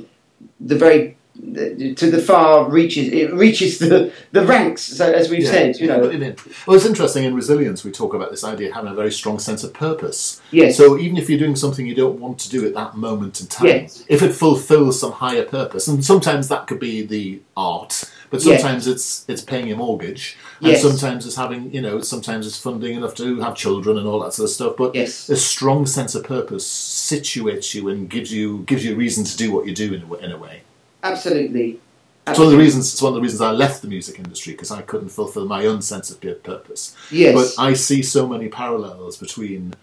the 0.60 0.76
very 0.76 1.16
to 1.54 2.10
the 2.10 2.20
far 2.20 2.68
reaches 2.70 3.08
it 3.08 3.32
reaches 3.32 3.78
the 3.78 4.12
the 4.32 4.44
ranks 4.44 4.82
so 4.82 5.10
as 5.10 5.30
we've 5.30 5.42
Yeah, 5.42 5.50
said 5.50 5.80
you 5.80 5.86
yeah, 5.88 5.96
know 5.96 6.10
but 6.10 6.46
well, 6.66 6.76
it's 6.76 6.84
interesting 6.84 7.24
in 7.24 7.34
resilience. 7.34 7.82
We 7.84 7.90
talk 7.90 8.12
about 8.14 8.30
this 8.30 8.44
idea 8.44 8.68
of 8.68 8.74
having 8.74 8.92
a 8.92 8.94
very 8.94 9.10
strong 9.10 9.38
sense 9.38 9.64
of 9.64 9.72
purpose. 9.72 10.40
yes 10.50 10.76
So 10.76 10.98
even 10.98 11.16
if 11.16 11.28
you're 11.30 11.38
doing 11.38 11.56
something 11.56 11.86
you 11.86 11.94
don't 11.94 12.20
want 12.20 12.38
to 12.40 12.50
do 12.50 12.66
at 12.66 12.74
that 12.74 12.96
moment 12.96 13.40
in 13.40 13.46
time, 13.46 13.66
Yes. 13.66 14.04
if 14.08 14.22
it 14.22 14.32
fulfills 14.34 15.00
some 15.00 15.12
higher 15.12 15.44
purpose, 15.44 15.88
and 15.88 16.04
sometimes 16.04 16.48
that 16.48 16.66
could 16.66 16.78
be 16.78 17.02
the 17.04 17.40
art, 17.56 18.04
but 18.32 18.42
sometimes 18.42 18.86
it's 18.88 19.24
it's 19.28 19.42
paying 19.42 19.68
your 19.68 19.76
mortgage, 19.76 20.36
and 20.60 20.72
Yes. 20.72 20.82
sometimes 20.82 21.26
it's 21.26 21.36
having 21.36 21.72
you 21.72 21.80
know 21.80 22.00
sometimes 22.00 22.46
it's 22.48 22.58
funding 22.58 22.96
enough 22.96 23.14
to 23.16 23.38
have 23.40 23.54
children 23.54 23.98
and 23.98 24.06
all 24.08 24.18
that 24.24 24.32
sort 24.34 24.48
of 24.48 24.54
stuff. 24.54 24.74
But 24.76 24.94
yes 24.96 25.28
a 25.28 25.36
strong 25.36 25.86
sense 25.86 26.14
of 26.16 26.24
purpose 26.24 26.66
situates 26.66 27.74
you 27.74 27.88
and 27.90 28.08
gives 28.10 28.32
you 28.32 28.64
gives 28.66 28.84
you 28.84 28.94
a 28.94 28.96
reason 28.96 29.22
to 29.24 29.36
do 29.36 29.52
what 29.52 29.66
you 29.66 29.74
do 29.74 29.94
in 29.94 30.02
a, 30.02 30.14
in 30.26 30.32
a 30.32 30.38
way. 30.38 30.62
absolutely 31.04 31.78
It's 32.26 32.38
one 32.38 32.46
of 32.48 32.52
the 32.52 32.58
reasons. 32.66 32.92
It's 32.92 33.02
one 33.02 33.12
of 33.12 33.16
the 33.16 33.20
reasons 33.26 33.40
I 33.42 33.50
left 33.64 33.82
the 33.82 33.88
music 33.96 34.18
industry 34.18 34.52
because 34.54 34.70
I 34.70 34.82
couldn't 34.82 35.10
fulfil 35.10 35.44
my 35.46 35.66
own 35.66 35.82
sense 35.82 36.06
of 36.10 36.20
pur- 36.20 36.40
purpose. 36.52 36.96
yes 37.10 37.34
But 37.38 37.48
I 37.68 37.74
see 37.74 38.00
so 38.02 38.26
many 38.26 38.48
parallels 38.48 39.16
between 39.18 39.74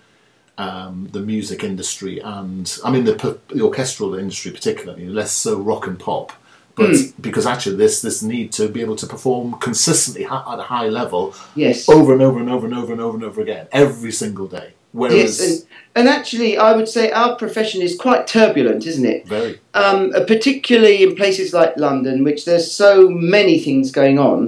um, 0.58 1.08
the 1.12 1.20
music 1.34 1.64
industry 1.64 2.20
and, 2.20 2.66
I 2.84 2.90
mean, 2.92 3.06
the, 3.06 3.16
the 3.50 3.62
orchestral 3.62 4.16
industry 4.16 4.52
particularly, 4.52 5.06
less 5.08 5.32
so 5.32 5.52
rock 5.72 5.86
and 5.88 5.98
pop. 6.00 6.32
But 6.80 6.96
Hmm. 6.96 7.22
because 7.28 7.46
actually, 7.54 7.78
this 7.84 7.96
this 8.08 8.18
need 8.34 8.48
to 8.60 8.64
be 8.76 8.80
able 8.86 8.96
to 9.04 9.08
perform 9.16 9.46
consistently 9.68 10.24
ha- 10.32 10.46
at 10.54 10.60
a 10.66 10.68
high 10.76 10.90
level 11.00 11.22
yes 11.64 11.78
over 11.98 12.10
and 12.16 12.22
over 12.28 12.40
and 12.44 12.50
over 12.56 12.66
and 12.70 12.76
over 12.80 12.92
and 12.96 13.02
over 13.06 13.16
and 13.20 13.26
over 13.30 13.42
again 13.48 13.66
every 13.72 14.14
single 14.22 14.48
day. 14.60 14.70
Whereas, 14.92 15.16
yes 15.18 15.40
and, 15.46 15.54
and 15.98 16.06
actually 16.18 16.52
i 16.58 16.72
would 16.78 16.90
say 16.96 17.04
our 17.22 17.32
profession 17.44 17.80
is 17.88 17.94
quite 18.06 18.24
turbulent 18.38 18.82
isn't 18.92 19.06
it 19.16 19.22
very 19.28 19.54
um, 19.82 20.00
uh, 20.16 20.24
particularly 20.34 20.98
in 21.06 21.12
places 21.22 21.48
like 21.60 21.72
London, 21.88 22.16
which 22.28 22.42
there's 22.48 22.68
so 22.84 22.92
many 23.38 23.56
things 23.66 23.86
going 24.02 24.18
on. 24.32 24.40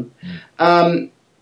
Um, 0.67 0.89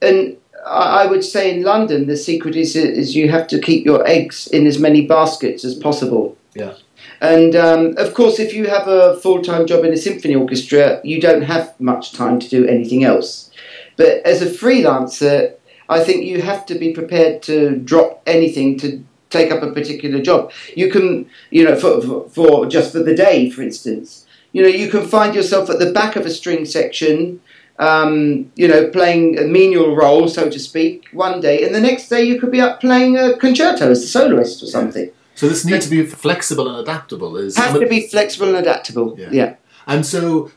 and 0.08 0.19
I 0.65 0.86
I 1.03 1.05
would 1.12 1.24
say 1.34 1.43
in 1.55 1.60
London, 1.74 2.00
the 2.08 2.17
secret 2.29 2.55
is, 2.63 2.75
is 2.75 3.15
you 3.19 3.25
have 3.36 3.46
to 3.53 3.58
keep 3.67 3.81
your 3.86 4.01
eggs 4.15 4.38
in 4.58 4.67
as 4.72 4.77
many 4.88 5.01
baskets 5.15 5.62
as 5.69 5.75
possible. 5.88 6.25
Yeah. 6.62 6.74
And 7.21 7.55
um, 7.55 7.95
of 7.97 8.13
course, 8.13 8.39
if 8.39 8.53
you 8.53 8.67
have 8.67 8.88
a 8.88 9.17
full 9.17 9.41
time 9.41 9.67
job 9.67 9.83
in 9.83 9.93
a 9.93 9.97
symphony 9.97 10.35
orchestra, 10.35 11.01
you 11.03 11.19
don't 11.19 11.41
have 11.41 11.77
much 11.79 12.13
time 12.13 12.39
to 12.39 12.49
do 12.49 12.65
anything 12.65 13.03
else. 13.03 13.51
But 13.97 14.25
as 14.25 14.41
a 14.41 14.45
freelancer, 14.45 15.53
I 15.89 16.03
think 16.03 16.25
you 16.25 16.41
have 16.41 16.65
to 16.67 16.75
be 16.75 16.93
prepared 16.93 17.41
to 17.43 17.75
drop 17.75 18.21
anything 18.25 18.77
to 18.79 19.03
take 19.29 19.51
up 19.51 19.61
a 19.61 19.71
particular 19.71 20.21
job. 20.21 20.51
You 20.75 20.89
can, 20.89 21.29
you 21.49 21.65
know, 21.65 21.75
for, 21.75 22.01
for, 22.01 22.29
for 22.29 22.65
just 22.65 22.91
for 22.91 23.03
the 23.03 23.15
day, 23.15 23.49
for 23.49 23.61
instance, 23.61 24.25
you 24.51 24.63
know, 24.63 24.69
you 24.69 24.89
can 24.89 25.05
find 25.05 25.35
yourself 25.35 25.69
at 25.69 25.79
the 25.79 25.91
back 25.91 26.15
of 26.15 26.25
a 26.25 26.29
string 26.29 26.65
section, 26.65 27.41
um, 27.77 28.51
you 28.55 28.67
know, 28.67 28.89
playing 28.89 29.38
a 29.38 29.43
menial 29.43 29.95
role, 29.95 30.27
so 30.27 30.49
to 30.49 30.59
speak, 30.59 31.07
one 31.11 31.39
day, 31.41 31.63
and 31.65 31.73
the 31.73 31.81
next 31.81 32.09
day 32.09 32.23
you 32.23 32.39
could 32.39 32.51
be 32.51 32.61
up 32.61 32.81
playing 32.81 33.17
a 33.17 33.38
concerto 33.38 33.91
as 33.91 34.03
a 34.03 34.07
soloist 34.07 34.63
or 34.63 34.67
something. 34.67 35.11
So 35.39 35.48
this 35.48 35.63
need 35.63 35.81
to 35.81 35.89
be 35.89 36.05
flexible 36.05 36.67
and 36.67 36.86
adaptable 36.86 37.38
is 37.38 37.55
Have 37.55 37.79
to 37.79 37.88
be 37.88 38.08
flexible 38.08 38.50
and 38.50 38.58
adaptable. 38.58 39.15
Yeah. 39.17 39.29
yeah. 39.31 39.55
And 39.88 40.05
so 40.05 40.51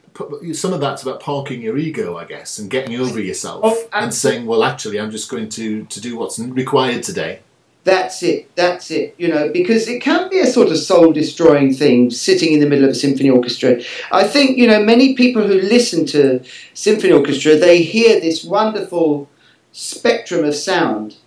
some 0.53 0.73
of 0.73 0.81
that's 0.81 1.05
about 1.05 1.21
parking 1.21 1.63
your 1.63 1.79
ego, 1.79 2.17
I 2.17 2.25
guess, 2.25 2.59
and 2.59 2.69
getting 2.69 2.99
over 2.99 3.21
yourself 3.21 3.61
Oh, 3.63 3.89
and 3.93 4.13
saying, 4.13 4.45
well, 4.45 4.65
actually, 4.65 4.99
I'm 4.99 5.13
just 5.13 5.31
going 5.31 5.51
to, 5.51 5.85
to 5.85 6.01
do 6.01 6.17
what's 6.17 6.41
required 6.41 7.05
today. 7.05 7.43
That's 7.85 8.25
it. 8.25 8.53
That's 8.57 8.91
it. 8.91 9.15
You 9.19 9.29
know, 9.29 9.53
because 9.53 9.87
it 9.87 10.03
can 10.03 10.29
be 10.29 10.41
a 10.41 10.47
sort 10.47 10.67
of 10.69 10.79
soul 10.79 11.13
destroying 11.13 11.73
thing 11.73 12.11
sitting 12.11 12.53
in 12.53 12.59
the 12.59 12.69
middle 12.69 12.85
of 12.85 12.91
a 12.91 12.95
symphony 12.97 13.31
orchestra. 13.31 13.81
I 14.11 14.25
think, 14.25 14.59
you 14.59 14.67
know, 14.67 14.83
many 14.83 15.15
people 15.15 15.47
who 15.47 15.61
listen 15.61 16.07
to 16.07 16.43
symphony 16.75 17.13
orchestra, 17.13 17.57
they 17.57 17.83
hear 17.83 18.19
this 18.19 18.43
wonderful 18.43 19.31
spectrum 19.71 20.45
of 20.45 20.57
sound 20.57 21.19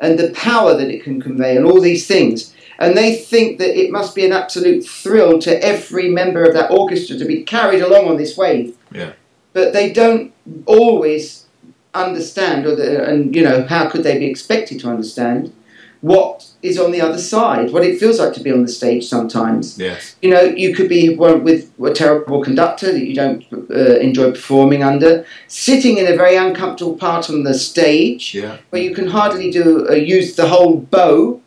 and 0.00 0.18
the 0.18 0.30
power 0.32 0.76
that 0.76 0.90
it 0.90 1.04
can 1.04 1.22
convey 1.22 1.56
and 1.56 1.64
all 1.64 1.80
these 1.80 2.08
things. 2.08 2.52
And 2.78 2.96
they 2.96 3.14
think 3.14 3.58
that 3.58 3.78
it 3.78 3.90
must 3.90 4.14
be 4.14 4.24
an 4.26 4.32
absolute 4.32 4.84
thrill 4.84 5.38
to 5.40 5.64
every 5.64 6.08
member 6.08 6.44
of 6.44 6.54
that 6.54 6.70
orchestra 6.70 7.16
to 7.18 7.24
be 7.24 7.42
carried 7.42 7.82
along 7.82 8.08
on 8.08 8.16
this 8.16 8.36
wave. 8.36 8.76
Yeah. 8.90 9.12
But 9.52 9.72
they 9.72 9.92
don't 9.92 10.32
always 10.66 11.46
understand, 11.94 12.66
or 12.66 12.74
the, 12.74 13.08
and 13.08 13.34
you 13.34 13.42
know, 13.42 13.64
how 13.64 13.88
could 13.88 14.02
they 14.02 14.18
be 14.18 14.26
expected 14.26 14.80
to 14.80 14.88
understand 14.88 15.52
what 16.00 16.46
is 16.60 16.78
on 16.78 16.92
the 16.92 17.00
other 17.00 17.16
side, 17.16 17.72
what 17.72 17.82
it 17.82 17.98
feels 17.98 18.18
like 18.18 18.34
to 18.34 18.42
be 18.42 18.52
on 18.52 18.60
the 18.60 18.68
stage 18.68 19.06
sometimes. 19.06 19.78
Yes. 19.78 20.16
You 20.20 20.30
know, 20.30 20.42
you 20.42 20.74
could 20.74 20.86
be 20.86 21.14
with 21.16 21.72
a 21.82 21.94
terrible 21.94 22.44
conductor 22.44 22.92
that 22.92 23.06
you 23.06 23.14
don't 23.14 23.42
uh, 23.70 23.96
enjoy 24.00 24.32
performing 24.32 24.82
under, 24.82 25.24
sitting 25.48 25.96
in 25.96 26.06
a 26.06 26.14
very 26.14 26.36
uncomfortable 26.36 26.94
part 26.94 27.30
on 27.30 27.44
the 27.44 27.54
stage 27.54 28.34
Yeah. 28.34 28.58
where 28.68 28.82
you 28.82 28.94
can 28.94 29.08
hardly 29.08 29.50
do 29.50 29.88
uh, 29.88 29.94
use 29.94 30.36
the 30.36 30.48
whole 30.48 30.76
bow, 30.76 31.40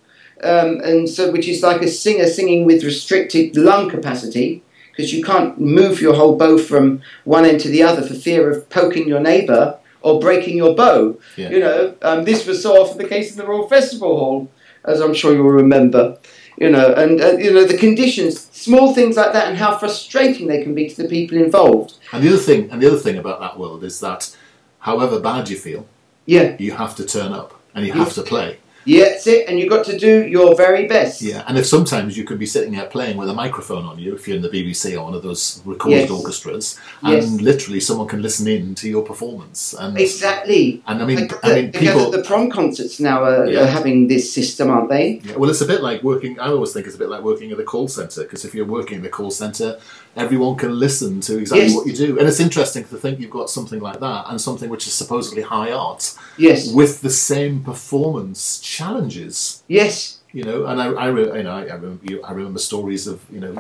um, 0.44 0.80
and 0.82 1.10
so 1.10 1.32
which 1.32 1.48
is 1.48 1.64
like 1.64 1.82
a 1.82 1.88
singer 1.88 2.28
singing 2.28 2.66
with 2.66 2.84
restricted 2.84 3.56
lung 3.56 3.90
capacity 3.90 4.64
because 4.92 5.14
you 5.14 5.24
can't 5.24 5.60
move 5.60 6.02
your 6.02 6.16
whole 6.16 6.36
bow 6.36 6.58
from 6.58 7.02
one 7.24 7.46
end 7.46 7.60
to 7.62 7.70
the 7.70 7.84
other 7.84 8.02
for 8.02 8.16
fear 8.16 8.50
of 8.50 8.68
poking 8.70 9.08
your 9.08 9.20
neighbour 9.20 9.78
or 10.02 10.20
breaking 10.20 10.58
your 10.58 10.76
bow. 10.76 11.20
Yeah. 11.36 11.50
You 11.50 11.60
know, 11.60 11.96
um, 12.02 12.24
this 12.24 12.48
was 12.48 12.64
so 12.64 12.82
often 12.82 12.98
the 12.98 13.08
case 13.08 13.32
in 13.32 13.38
the 13.38 13.46
Royal 13.46 13.68
Festival 13.68 14.18
Hall, 14.18 14.52
as 14.86 15.00
I'm 15.00 15.14
sure 15.14 15.34
you'll 15.34 15.50
remember. 15.50 16.18
You 16.58 16.72
know, 16.72 16.92
and 16.94 17.22
uh, 17.22 17.34
you 17.34 17.54
know 17.54 17.66
the 17.66 17.78
conditions, 17.78 18.50
small 18.52 18.96
things 18.96 19.16
like 19.16 19.34
that, 19.34 19.48
and 19.48 19.58
how 19.58 19.78
frustrating 19.78 20.48
they 20.48 20.64
can 20.64 20.74
be 20.74 20.90
to 20.90 21.04
the 21.04 21.08
people 21.08 21.38
involved. 21.38 21.98
And 22.12 22.24
the 22.24 22.30
other 22.30 22.38
thing, 22.40 22.72
and 22.72 22.82
the 22.82 22.88
other 22.88 22.98
thing 22.98 23.18
about 23.18 23.40
that 23.42 23.60
world 23.60 23.84
is 23.84 24.00
that, 24.00 24.36
however 24.80 25.20
bad 25.20 25.50
you 25.50 25.58
feel, 25.58 25.86
Yeah, 26.26 26.56
you 26.58 26.72
have 26.72 26.96
to 26.96 27.06
turn 27.06 27.32
up 27.32 27.62
and 27.76 27.86
you 27.86 27.94
have 27.94 28.14
to 28.14 28.24
play. 28.24 28.58
Yeah, 28.88 29.04
that's 29.10 29.28
it. 29.28 29.48
And 29.48 29.60
you've 29.60 29.70
got 29.70 29.86
to 29.86 29.98
do 29.98 30.26
your 30.26 30.56
very 30.56 30.88
best. 30.88 31.22
Yeah. 31.22 31.44
And 31.48 31.58
if 31.58 31.66
sometimes 31.66 32.18
you 32.18 32.24
could 32.24 32.40
be 32.40 32.46
sitting 32.46 32.72
there 32.74 32.86
playing 32.86 33.18
with 33.18 33.30
a 33.30 33.34
microphone 33.34 33.86
on 33.86 34.00
you, 34.00 34.16
if 34.16 34.28
you're 34.28 34.38
in 34.38 34.42
the 34.42 34.50
BBC 34.50 34.96
or 34.98 35.04
one 35.04 35.14
of 35.14 35.24
those 35.24 35.62
recorded 35.66 36.02
Yes. 36.02 36.10
orchestras, 36.10 36.80
and 37.04 37.14
Yes. 37.24 37.42
literally 37.50 37.80
someone 37.82 38.08
can 38.08 38.22
listen 38.22 38.48
in 38.48 38.74
to 38.76 38.88
your 38.90 39.04
performance. 39.04 39.76
And 39.78 39.98
Exactly. 40.00 40.82
and 40.88 41.02
I 41.02 41.06
mean, 41.06 41.18
Like 41.18 41.42
the, 41.42 41.48
mean, 41.56 41.58
I 41.58 41.62
guess 41.70 41.82
people. 41.94 42.12
the 42.12 42.24
prom 42.24 42.50
concerts 42.50 43.00
now 43.00 43.24
are, 43.24 43.46
Yeah. 43.46 43.64
are 43.64 43.68
having 43.68 44.08
this 44.08 44.32
system, 44.34 44.70
aren't 44.70 44.90
they? 44.90 45.22
Yeah, 45.24 45.36
well, 45.38 45.50
it's 45.50 45.62
a 45.62 45.66
bit 45.74 45.82
like 45.84 46.02
working. 46.04 46.40
I 46.40 46.48
always 46.50 46.72
think 46.74 46.86
it's 46.88 46.96
a 46.96 47.00
bit 47.00 47.10
like 47.10 47.24
working 47.24 47.52
at 47.52 47.60
a 47.60 47.64
call 47.64 47.88
center 47.90 48.22
because 48.24 48.46
if 48.46 48.56
you're 48.56 48.66
working 48.78 48.98
at 48.98 49.04
the 49.04 49.10
call 49.10 49.32
center, 49.32 49.78
everyone 50.16 50.56
can 50.56 50.80
listen 50.80 51.20
to 51.22 51.38
exactly 51.38 51.68
Yes. 51.68 51.76
what 51.76 51.86
you 51.88 51.94
do, 51.94 52.18
and 52.18 52.28
it's 52.28 52.40
interesting 52.40 52.84
to 52.86 52.98
think 52.98 53.20
you've 53.20 53.30
got 53.30 53.50
something 53.50 53.80
like 53.80 54.00
that 54.00 54.26
and 54.30 54.42
something 54.42 54.70
which 54.70 54.88
is 54.88 54.94
supposedly 54.94 55.44
high 55.44 55.72
art 55.72 56.14
Yes. 56.38 56.70
with 56.72 57.02
the 57.02 57.10
same 57.12 57.60
performance 57.62 58.60
challenges. 58.78 59.64
Yes. 59.68 59.96
You 60.38 60.44
know, 60.44 60.60
and 60.70 60.78
I, 60.82 60.88
I 61.06 61.08
re- 61.08 61.38
you 61.38 61.44
know, 61.44 61.52
I, 61.62 61.64
I, 61.74 61.76
remember, 61.76 62.26
I 62.30 62.32
remember 62.40 62.60
stories 62.60 63.04
of 63.08 63.18
you 63.36 63.40
know 63.44 63.54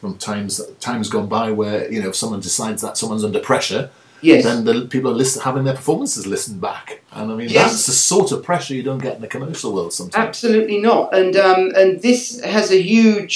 from 0.00 0.12
times 0.30 0.52
times 0.80 1.06
gone 1.14 1.28
by 1.38 1.46
where 1.60 1.78
you 1.92 2.00
know 2.02 2.08
if 2.12 2.16
someone 2.22 2.40
decides 2.50 2.80
that 2.82 2.96
someone's 3.00 3.24
under 3.28 3.42
pressure, 3.52 3.90
Yes. 4.22 4.44
then 4.44 4.64
the 4.68 4.74
people 4.94 5.08
are 5.12 5.18
listen, 5.22 5.42
having 5.42 5.64
their 5.68 5.74
performances 5.82 6.26
listened 6.34 6.60
back, 6.70 6.86
and 7.16 7.30
I 7.32 7.34
mean 7.38 7.48
Yes. 7.50 7.62
that's 7.72 7.86
the 7.90 7.92
sort 7.92 8.28
of 8.34 8.38
pressure 8.50 8.74
you 8.78 8.82
don't 8.90 9.02
get 9.08 9.14
in 9.16 9.22
the 9.26 9.32
commercial 9.36 9.70
world 9.76 9.92
sometimes. 9.92 10.26
Absolutely 10.28 10.78
not. 10.88 11.04
And 11.18 11.32
um, 11.48 11.60
and 11.80 11.88
this 12.08 12.20
has 12.56 12.66
a 12.72 12.80
huge 12.94 13.34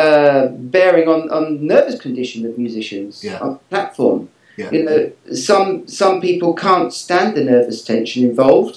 uh, 0.00 0.42
bearing 0.74 1.08
on, 1.14 1.20
on 1.36 1.44
nervous 1.74 1.98
condition 2.06 2.40
of 2.48 2.52
musicians 2.58 3.12
Yeah. 3.28 3.38
on 3.44 3.50
platform. 3.70 4.20
Yeah. 4.60 4.70
You 4.76 4.82
know, 4.88 5.00
some 5.50 5.68
some 6.00 6.20
people 6.28 6.50
can't 6.66 6.92
stand 7.04 7.28
the 7.36 7.44
nervous 7.54 7.78
tension 7.90 8.20
involved. 8.30 8.76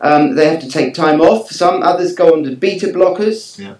Um, 0.00 0.34
they 0.34 0.48
have 0.48 0.60
to 0.60 0.68
take 0.68 0.94
time 0.94 1.20
off. 1.20 1.50
Some 1.50 1.82
others 1.82 2.14
go 2.14 2.34
on 2.34 2.44
to 2.44 2.56
beta 2.56 2.88
blockers. 2.88 3.58
Yeah. 3.58 3.76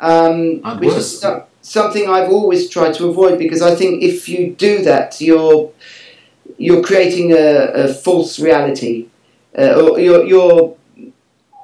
Um, 0.00 0.60
which 0.78 0.94
is 0.94 1.20
so- 1.20 1.46
something 1.62 2.08
I've 2.08 2.30
always 2.30 2.68
tried 2.68 2.94
to 2.94 3.08
avoid 3.08 3.38
because 3.38 3.62
I 3.62 3.74
think 3.74 4.02
if 4.02 4.28
you 4.28 4.54
do 4.54 4.82
that, 4.82 5.20
you're 5.20 5.72
you're 6.58 6.82
creating 6.82 7.32
a, 7.32 7.72
a 7.84 7.94
false 7.94 8.38
reality, 8.38 9.08
uh, 9.58 9.80
or 9.80 9.98
you're, 9.98 10.24
you're 10.24 10.76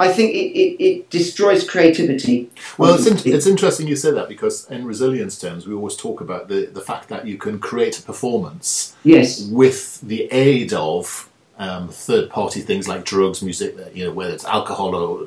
I 0.01 0.11
think 0.11 0.33
it, 0.33 0.59
it, 0.59 0.83
it 0.83 1.11
destroys 1.11 1.69
creativity. 1.69 2.51
Well, 2.79 2.95
it's, 2.95 3.07
in, 3.07 3.35
it's 3.35 3.47
interesting 3.47 3.87
you 3.87 3.97
say 3.97 4.11
that 4.13 4.31
because 4.31 4.69
in 4.71 4.87
resilience 4.87 5.39
terms, 5.39 5.67
we 5.67 5.75
always 5.75 5.95
talk 5.95 6.23
about 6.23 6.49
the, 6.49 6.65
the 6.65 6.81
fact 6.81 7.11
that 7.11 7.27
you 7.27 7.37
can 7.37 7.59
create 7.59 7.99
a 7.99 8.03
performance 8.03 8.97
yes, 9.05 9.43
with 9.43 10.01
the 10.01 10.23
aid 10.33 10.73
of 10.73 11.29
um, 11.61 11.89
third 11.89 12.31
party 12.31 12.61
things 12.63 12.89
like 12.89 13.05
drugs, 13.05 13.43
music, 13.43 13.77
uh, 13.79 13.91
you 13.95 14.05
know, 14.05 14.13
whether 14.13 14.33
it's 14.33 14.45
alcohol 14.45 14.95
or 14.95 15.27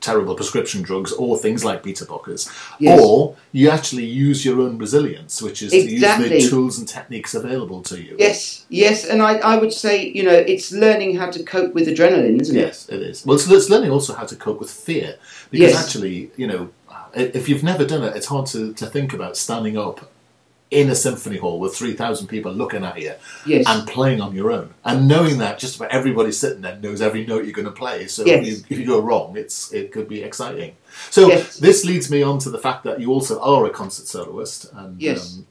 terrible 0.00 0.34
prescription 0.34 0.80
drugs 0.82 1.12
or 1.12 1.36
things 1.36 1.64
like 1.64 1.82
beta 1.82 2.04
blockers. 2.04 2.48
Yes. 2.78 3.00
Or 3.02 3.36
you 3.52 3.70
actually 3.70 4.04
use 4.04 4.44
your 4.44 4.60
own 4.60 4.78
resilience, 4.78 5.42
which 5.42 5.62
is 5.62 5.70
to 5.72 5.78
use 5.78 6.00
the 6.00 6.48
tools 6.48 6.78
and 6.78 6.86
techniques 6.86 7.34
available 7.34 7.82
to 7.82 8.00
you. 8.00 8.16
yes, 8.18 8.66
yes, 8.68 9.04
and 9.04 9.22
I, 9.22 9.34
I 9.52 9.56
would 9.56 9.72
say 9.72 9.94
you 10.08 10.22
know 10.22 10.32
it's 10.32 10.72
learning 10.72 11.16
how 11.16 11.30
to 11.30 11.42
cope 11.42 11.74
with 11.74 11.86
adrenaline, 11.88 12.40
isn't 12.40 12.56
it? 12.56 12.60
Yes, 12.60 12.88
it 12.88 13.00
is. 13.00 13.24
Well, 13.24 13.38
so 13.38 13.54
it's 13.54 13.70
learning 13.70 13.90
also 13.90 14.14
how 14.14 14.24
to 14.24 14.36
cope 14.36 14.60
with 14.60 14.70
fear. 14.70 15.16
Because 15.50 15.72
Yes. 15.72 15.84
actually, 15.84 16.30
you 16.36 16.46
know, 16.46 16.70
if 17.14 17.48
you've 17.48 17.62
never 17.72 17.84
done 17.84 18.02
it, 18.02 18.16
it's 18.16 18.26
hard 18.26 18.46
to, 18.46 18.72
to 18.74 18.86
think 18.86 19.12
about 19.12 19.36
standing 19.36 19.76
up 19.78 20.10
in 20.70 20.90
a 20.90 20.94
symphony 20.94 21.38
hall 21.38 21.58
with 21.58 21.74
3,000 21.74 22.26
people 22.26 22.52
looking 22.52 22.84
at 22.84 23.00
you 23.00 23.14
Yes, 23.46 23.64
and 23.66 23.88
playing 23.88 24.20
on 24.20 24.34
your 24.34 24.50
own. 24.52 24.74
And 24.84 25.08
knowing 25.08 25.38
that 25.38 25.58
just 25.58 25.76
about 25.76 25.90
everybody 25.90 26.30
sitting 26.30 26.60
there 26.60 26.76
knows 26.76 27.00
every 27.00 27.24
note 27.26 27.44
you're 27.44 27.54
going 27.54 27.64
to 27.64 27.70
play. 27.72 28.06
So 28.06 28.26
Yes. 28.26 28.46
if, 28.46 28.46
you, 28.46 28.64
if 28.68 28.78
you 28.78 28.86
go 28.86 29.00
wrong, 29.00 29.36
it's 29.36 29.72
it 29.72 29.92
could 29.92 30.08
be 30.08 30.22
exciting. 30.22 30.76
So 31.10 31.28
Yes. 31.28 31.56
this 31.56 31.84
leads 31.86 32.10
me 32.10 32.22
on 32.22 32.38
to 32.40 32.50
the 32.50 32.58
fact 32.58 32.84
that 32.84 33.00
you 33.00 33.10
also 33.12 33.40
are 33.40 33.64
a 33.64 33.70
concert 33.70 34.06
soloist. 34.08 34.66
And 34.74 35.00
um, 35.38 35.46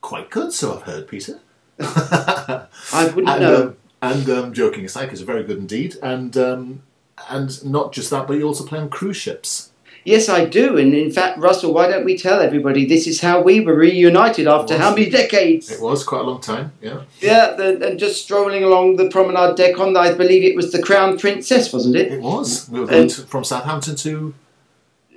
quite 0.00 0.30
good, 0.30 0.52
so 0.52 0.76
I've 0.76 0.82
heard, 0.82 1.08
Peter. 1.08 1.40
I 1.80 2.66
wouldn't 3.14 3.28
and, 3.28 3.40
know. 3.42 3.62
um, 3.62 3.76
and 4.02 4.30
um, 4.30 4.52
joking 4.52 4.84
aside, 4.84 5.06
because 5.06 5.20
very 5.22 5.42
good 5.42 5.58
indeed. 5.58 5.96
And 6.02 6.36
um, 6.36 6.82
and 7.28 7.64
not 7.64 7.92
just 7.92 8.10
that, 8.10 8.26
but 8.28 8.34
you 8.34 8.44
also 8.44 8.64
play 8.64 8.78
on 8.78 8.88
cruise 8.88 9.16
ships. 9.16 9.70
Yes, 10.04 10.28
I 10.28 10.44
do. 10.46 10.78
And 10.78 10.94
in 10.94 11.10
fact, 11.12 11.38
Russell, 11.38 11.74
why 11.74 11.88
don't 11.88 12.04
we 12.04 12.16
tell 12.16 12.40
everybody 12.40 12.86
this 12.86 13.06
is 13.06 13.20
how 13.20 13.40
we 13.42 13.60
were 13.60 13.74
reunited 13.74 14.46
after 14.46 14.78
how 14.78 14.94
many 14.94 15.10
decades? 15.10 15.70
It 15.70 15.80
was 15.80 16.02
quite 16.04 16.20
a 16.22 16.24
long 16.24 16.40
time, 16.40 16.72
yeah. 16.80 17.02
Yeah, 17.20 17.52
the, 17.54 17.86
and 17.86 17.98
just 17.98 18.22
strolling 18.22 18.64
along 18.64 18.96
the 18.96 19.08
promenade 19.10 19.56
deck 19.56 19.78
on, 19.78 19.96
I 19.96 20.14
believe 20.14 20.42
it 20.44 20.56
was 20.56 20.72
the 20.72 20.80
Crown 20.82 21.18
Princess, 21.18 21.72
wasn't 21.72 21.96
it? 21.96 22.12
It 22.12 22.20
was. 22.22 22.68
We 22.70 22.80
were 22.80 22.86
going 22.86 23.08
to, 23.08 23.22
from 23.22 23.44
Southampton 23.44 23.96
to 23.96 24.34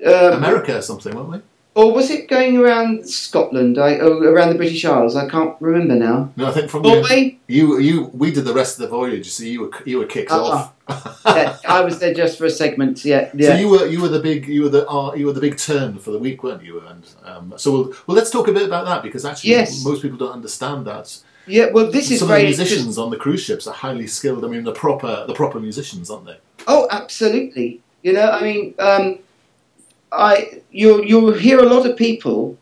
Um, 0.06 0.34
America 0.34 0.78
or 0.78 0.82
something, 0.82 1.16
weren't 1.16 1.30
we? 1.30 1.40
Or 1.74 1.94
was 1.94 2.10
it 2.10 2.28
going 2.28 2.58
around 2.58 3.08
Scotland? 3.10 3.78
I, 3.78 3.98
oh, 4.00 4.20
around 4.24 4.50
the 4.50 4.56
British 4.56 4.84
Isles? 4.84 5.16
I 5.16 5.28
can't 5.30 5.56
remember 5.62 5.96
now. 5.96 6.32
No, 6.36 6.48
I 6.48 6.52
think 6.52 6.70
from 6.70 6.84
the, 6.84 6.90
Norway? 6.90 7.40
you 7.48 7.80
you 7.80 8.06
we 8.14 8.32
did 8.32 8.44
the 8.46 8.54
rest 8.54 8.78
of 8.78 8.82
the 8.84 8.88
voyage. 8.90 9.30
So 9.32 9.44
you 9.44 9.62
were 9.62 9.72
you 9.86 9.98
were 10.00 10.06
kicked 10.06 10.32
Uh-uh. 10.32 10.70
off. 10.90 11.16
Yeah, 11.26 11.58
I 11.68 11.82
was 11.82 12.00
there 12.00 12.14
just 12.14 12.38
for 12.38 12.46
a 12.46 12.50
segment. 12.50 13.06
Yeah, 13.06 13.30
yeah. 13.36 13.50
So 13.50 13.56
you 13.62 13.70
were 13.70 13.86
you 13.88 14.02
were 14.02 14.10
the 14.10 14.20
big 14.20 14.48
you 14.48 14.64
were 14.64 14.70
the 14.70 14.90
uh, 14.90 15.14
you 15.14 15.26
were 15.26 15.34
the 15.34 15.40
big 15.42 15.58
turn 15.58 15.98
for 16.00 16.12
the 16.12 16.20
week, 16.20 16.44
weren't 16.44 16.64
you? 16.64 16.82
And 16.82 17.04
um, 17.24 17.54
so 17.58 17.72
we'll, 17.72 17.86
well, 18.06 18.18
let's 18.18 18.30
talk 18.32 18.48
a 18.50 18.52
bit 18.52 18.64
about 18.64 18.86
that 18.86 19.02
because 19.04 19.24
actually 19.26 19.52
Yes. 19.52 19.84
most 19.86 20.02
people 20.02 20.18
don't 20.18 20.34
understand 20.34 20.86
that. 20.88 21.18
yeah, 21.48 21.68
well, 21.72 21.90
this 21.90 22.12
is 22.12 22.20
Some 22.20 22.30
of 22.32 22.38
the 22.38 22.44
musicians 22.44 22.98
on 22.98 23.10
the 23.12 23.18
cruise 23.18 23.42
ships 23.44 23.66
are 23.66 23.74
highly 23.74 24.08
skilled. 24.08 24.44
I 24.44 24.48
mean, 24.50 24.64
the 24.66 24.74
proper 24.74 25.26
the 25.26 25.34
proper 25.34 25.60
musicians, 25.60 26.10
aren't 26.10 26.26
they? 26.26 26.38
Oh, 26.68 26.88
absolutely. 26.92 27.82
You 28.04 28.14
know, 28.14 28.30
I 28.30 28.42
mean, 28.42 28.74
um, 28.80 29.20
I 30.12 30.62
you 30.72 31.04
you'll 31.04 31.34
hear 31.34 31.60
a 31.60 31.66
lot 31.66 31.86
of 31.86 31.96
people. 31.98 32.58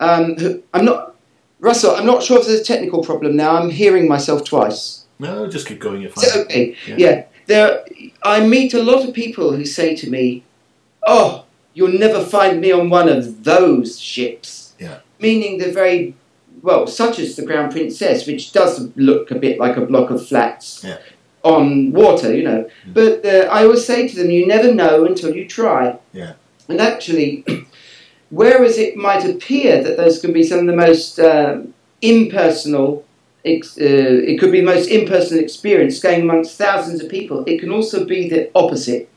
Um, 0.00 0.36
who, 0.36 0.62
I'm 0.72 0.84
not 0.84 1.16
Russell. 1.60 1.96
I'm 1.96 2.06
not 2.06 2.22
sure 2.22 2.38
if 2.38 2.46
there's 2.46 2.60
a 2.60 2.64
technical 2.64 3.02
problem 3.02 3.36
now. 3.36 3.56
I'm 3.56 3.70
hearing 3.70 4.06
myself 4.08 4.44
twice. 4.44 5.04
No, 5.18 5.48
just 5.48 5.66
keep 5.66 5.80
going. 5.80 6.00
You're 6.00 6.10
fine. 6.10 6.42
okay? 6.42 6.76
Yeah. 6.86 6.96
Yeah. 6.96 7.24
There, 7.46 7.84
I 8.22 8.46
meet 8.46 8.74
a 8.74 8.82
lot 8.82 9.08
of 9.08 9.14
people 9.14 9.56
who 9.56 9.64
say 9.64 9.96
to 9.96 10.08
me, 10.10 10.44
"Oh, 11.06 11.44
you'll 11.74 11.98
never 11.98 12.24
find 12.24 12.60
me 12.60 12.70
on 12.70 12.90
one 12.90 13.08
of 13.08 13.42
those 13.44 13.98
ships." 13.98 14.74
Yeah. 14.78 14.98
Meaning 15.18 15.58
the 15.58 15.72
very 15.72 16.14
well, 16.62 16.86
such 16.86 17.18
as 17.18 17.34
the 17.36 17.44
Crown 17.46 17.70
Princess, 17.72 18.26
which 18.26 18.52
does 18.52 18.90
look 18.96 19.30
a 19.30 19.34
bit 19.36 19.58
like 19.58 19.76
a 19.76 19.80
block 19.86 20.10
of 20.10 20.26
flats 20.26 20.84
Yeah. 20.84 20.98
On 21.42 21.92
water, 21.92 22.34
you 22.34 22.44
know. 22.44 22.68
Mm. 22.86 22.94
But 22.94 23.24
uh, 23.24 23.48
I 23.50 23.64
always 23.64 23.86
say 23.86 24.08
to 24.08 24.16
them, 24.16 24.30
"You 24.30 24.46
never 24.46 24.72
know 24.74 25.04
until 25.04 25.34
you 25.34 25.46
try." 25.46 25.98
Yeah. 26.12 26.34
And 26.68 26.80
actually, 26.80 27.44
whereas 28.30 28.78
it 28.78 28.96
might 28.96 29.24
appear 29.24 29.82
that 29.82 29.96
those 29.96 30.20
can 30.20 30.32
be 30.32 30.42
some 30.42 30.60
of 30.60 30.66
the 30.66 30.76
most 30.76 31.18
um, 31.18 31.74
impersonal, 32.02 33.04
ex- 33.44 33.78
uh, 33.78 33.82
it 34.30 34.38
could 34.38 34.52
be 34.52 34.60
the 34.60 34.66
most 34.66 34.88
impersonal 34.88 35.42
experience 35.42 36.00
going 36.00 36.22
amongst 36.22 36.58
thousands 36.58 37.02
of 37.02 37.10
people. 37.10 37.44
It 37.46 37.60
can 37.60 37.70
also 37.70 38.04
be 38.04 38.28
the 38.28 38.50
opposite, 38.54 39.10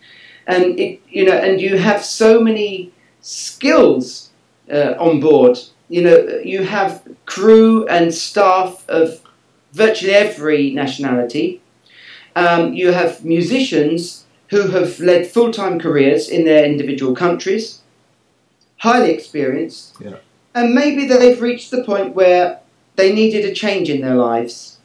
and 0.48 0.80
it 0.80 1.02
you 1.10 1.26
know, 1.26 1.38
and 1.38 1.60
you 1.60 1.78
have 1.78 2.04
so 2.04 2.40
many 2.40 2.92
skills 3.22 4.32
uh, 4.72 4.94
on 5.00 5.20
board. 5.20 5.58
You 5.90 6.04
know, 6.04 6.40
you 6.44 6.64
have 6.64 7.06
crew 7.26 7.86
and 7.88 8.14
staff 8.14 8.88
of 8.88 9.22
virtually 9.74 10.14
every 10.14 10.72
nationality. 10.72 11.61
Um, 12.36 12.74
you 12.74 12.92
have 12.92 13.26
musicians 13.26 14.26
who 14.50 14.68
have 14.70 15.00
led 15.00 15.28
full 15.28 15.52
time 15.52 15.80
careers 15.80 16.30
in 16.30 16.46
their 16.46 16.66
individual 16.66 17.16
countries, 17.16 17.80
highly 18.78 19.12
experienced, 19.12 19.96
Yeah. 20.00 20.18
and 20.54 20.74
maybe 20.74 21.06
they've 21.06 21.42
reached 21.42 21.72
the 21.72 21.84
point 21.84 22.16
where 22.16 22.60
they 22.96 23.14
needed 23.14 23.46
a 23.46 23.54
change 23.54 23.90
in 23.90 24.02
their 24.02 24.16
lives. 24.16 24.78